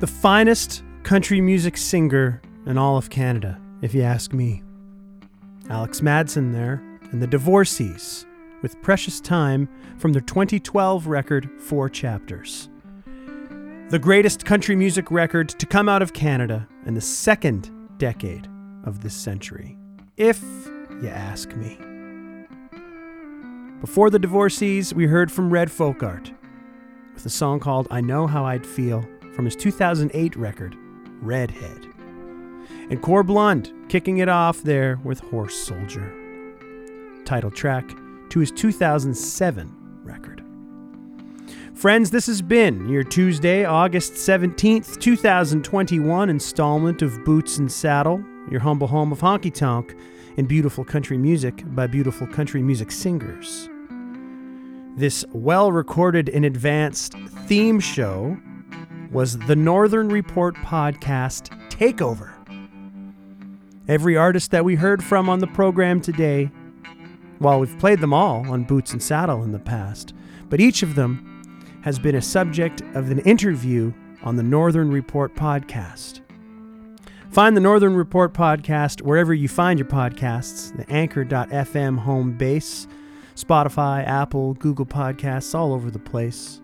The 0.00 0.06
finest 0.06 0.82
country 1.02 1.40
music 1.40 1.76
singer 1.76 2.40
in 2.66 2.78
all 2.78 2.96
of 2.96 3.10
Canada, 3.10 3.60
if 3.82 3.94
you 3.94 4.02
ask 4.02 4.32
me. 4.32 4.62
Alex 5.68 6.00
Madsen 6.00 6.52
there, 6.52 6.82
and 7.10 7.20
the 7.20 7.26
Divorcees, 7.26 8.24
with 8.62 8.80
Precious 8.82 9.20
Time 9.20 9.68
from 9.98 10.12
their 10.12 10.22
2012 10.22 11.06
record, 11.06 11.50
Four 11.58 11.88
Chapters. 11.88 12.68
The 13.88 13.98
greatest 13.98 14.44
country 14.44 14.76
music 14.76 15.10
record 15.10 15.48
to 15.48 15.66
come 15.66 15.88
out 15.88 16.02
of 16.02 16.12
Canada 16.12 16.66
in 16.86 16.94
the 16.94 17.00
second 17.00 17.70
decade 17.98 18.48
of 18.84 19.00
this 19.00 19.14
century, 19.14 19.76
if 20.16 20.42
you 21.02 21.08
ask 21.08 21.54
me. 21.56 21.78
Before 23.80 24.10
the 24.10 24.18
Divorcees, 24.18 24.94
we 24.94 25.06
heard 25.06 25.30
from 25.30 25.52
Red 25.52 25.68
Folkart 25.68 26.32
with 27.14 27.26
a 27.26 27.30
song 27.30 27.60
called 27.60 27.88
I 27.90 28.00
Know 28.00 28.26
How 28.26 28.44
I'd 28.44 28.66
Feel 28.66 29.04
from 29.34 29.44
his 29.44 29.56
2008 29.56 30.36
record, 30.36 30.76
Redhead. 31.20 31.95
And 32.88 33.02
Corb 33.02 33.30
Lund 33.30 33.72
kicking 33.88 34.18
it 34.18 34.28
off 34.28 34.62
there 34.62 35.00
with 35.02 35.18
Horse 35.18 35.56
Soldier, 35.56 36.12
title 37.24 37.50
track 37.50 37.88
to 38.30 38.38
his 38.40 38.52
2007 38.52 39.74
record. 40.04 40.44
Friends, 41.74 42.10
this 42.10 42.26
has 42.26 42.40
been 42.40 42.88
your 42.88 43.02
Tuesday, 43.02 43.64
August 43.64 44.14
17th, 44.14 45.00
2021 45.00 46.30
installment 46.30 47.02
of 47.02 47.24
Boots 47.24 47.58
and 47.58 47.70
Saddle, 47.70 48.24
your 48.50 48.60
humble 48.60 48.86
home 48.86 49.10
of 49.10 49.20
honky 49.20 49.52
tonk 49.52 49.96
and 50.36 50.46
beautiful 50.46 50.84
country 50.84 51.18
music 51.18 51.62
by 51.74 51.86
beautiful 51.88 52.26
country 52.28 52.62
music 52.62 52.92
singers. 52.92 53.68
This 54.96 55.24
well 55.32 55.72
recorded 55.72 56.28
and 56.28 56.44
advanced 56.44 57.14
theme 57.46 57.80
show 57.80 58.38
was 59.10 59.36
the 59.38 59.56
Northern 59.56 60.08
Report 60.08 60.54
podcast 60.56 61.50
Takeover. 61.68 62.35
Every 63.88 64.16
artist 64.16 64.50
that 64.50 64.64
we 64.64 64.74
heard 64.74 65.04
from 65.04 65.28
on 65.28 65.38
the 65.38 65.46
program 65.46 66.00
today, 66.00 66.50
while 67.38 67.60
we've 67.60 67.78
played 67.78 68.00
them 68.00 68.12
all 68.12 68.50
on 68.50 68.64
Boots 68.64 68.92
and 68.92 69.00
Saddle 69.00 69.44
in 69.44 69.52
the 69.52 69.60
past, 69.60 70.12
but 70.48 70.60
each 70.60 70.82
of 70.82 70.96
them 70.96 71.80
has 71.82 71.98
been 72.00 72.16
a 72.16 72.22
subject 72.22 72.82
of 72.94 73.12
an 73.12 73.20
interview 73.20 73.92
on 74.24 74.34
the 74.34 74.42
Northern 74.42 74.90
Report 74.90 75.36
podcast. 75.36 76.20
Find 77.30 77.56
the 77.56 77.60
Northern 77.60 77.94
Report 77.94 78.32
podcast 78.32 79.02
wherever 79.02 79.32
you 79.32 79.46
find 79.46 79.78
your 79.78 79.86
podcasts, 79.86 80.76
the 80.76 80.90
anchor.fm 80.92 81.98
home 81.98 82.36
base, 82.36 82.88
Spotify, 83.36 84.04
Apple, 84.04 84.54
Google 84.54 84.86
Podcasts, 84.86 85.54
all 85.54 85.72
over 85.72 85.92
the 85.92 85.98
place. 86.00 86.60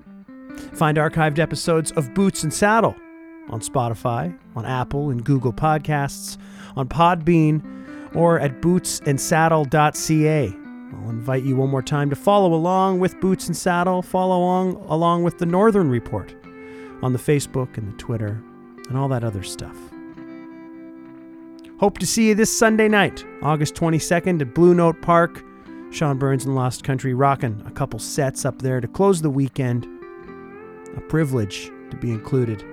Find 0.72 0.98
archived 0.98 1.38
episodes 1.38 1.92
of 1.92 2.14
Boots 2.14 2.42
and 2.42 2.52
Saddle 2.52 2.96
on 3.48 3.60
Spotify, 3.60 4.36
on 4.56 4.64
Apple 4.64 5.10
and 5.10 5.22
Google 5.24 5.52
Podcasts, 5.52 6.36
on 6.76 6.88
Podbean, 6.88 7.62
or 8.14 8.38
at 8.40 8.60
bootsandsaddle.ca. 8.60 10.56
I'll 10.94 11.10
invite 11.10 11.42
you 11.42 11.56
one 11.56 11.70
more 11.70 11.82
time 11.82 12.10
to 12.10 12.16
follow 12.16 12.52
along 12.54 13.00
with 13.00 13.18
Boots 13.20 13.46
and 13.46 13.56
Saddle, 13.56 14.02
follow 14.02 14.36
along 14.36 14.76
along 14.88 15.22
with 15.22 15.38
the 15.38 15.46
Northern 15.46 15.88
Report 15.88 16.34
on 17.02 17.12
the 17.12 17.18
Facebook 17.18 17.78
and 17.78 17.92
the 17.92 17.96
Twitter 17.96 18.42
and 18.88 18.96
all 18.98 19.08
that 19.08 19.24
other 19.24 19.42
stuff. 19.42 19.76
Hope 21.80 21.98
to 21.98 22.06
see 22.06 22.28
you 22.28 22.34
this 22.34 22.56
Sunday 22.56 22.88
night, 22.88 23.24
August 23.42 23.74
22nd 23.74 24.40
at 24.40 24.54
Blue 24.54 24.74
Note 24.74 25.00
Park. 25.02 25.42
Sean 25.90 26.18
Burns 26.18 26.44
and 26.44 26.54
Lost 26.54 26.84
Country 26.84 27.12
rocking 27.12 27.62
a 27.66 27.70
couple 27.70 27.98
sets 27.98 28.44
up 28.44 28.62
there 28.62 28.80
to 28.80 28.88
close 28.88 29.20
the 29.20 29.30
weekend. 29.30 29.86
A 30.96 31.00
privilege 31.00 31.70
to 31.90 31.96
be 31.96 32.10
included. 32.10 32.64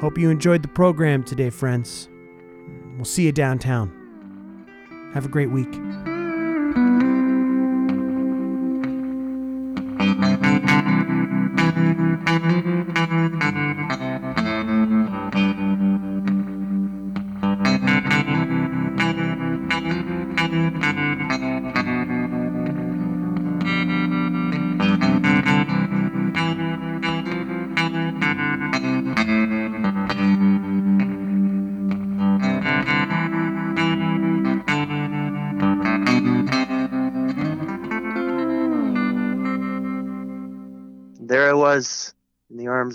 Hope 0.00 0.18
you 0.18 0.28
enjoyed 0.28 0.62
the 0.62 0.68
program 0.68 1.22
today, 1.22 1.50
friends. 1.50 2.08
We'll 2.96 3.04
see 3.04 3.24
you 3.24 3.32
downtown. 3.32 3.92
Have 5.14 5.24
a 5.26 5.28
great 5.28 5.50
week. 5.50 5.72
Thank 9.98 10.90
you. 10.90 10.95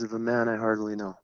Of 0.04 0.14
a 0.14 0.20
man 0.20 0.50
I 0.50 0.58
hardly 0.58 0.96
know. 0.96 1.22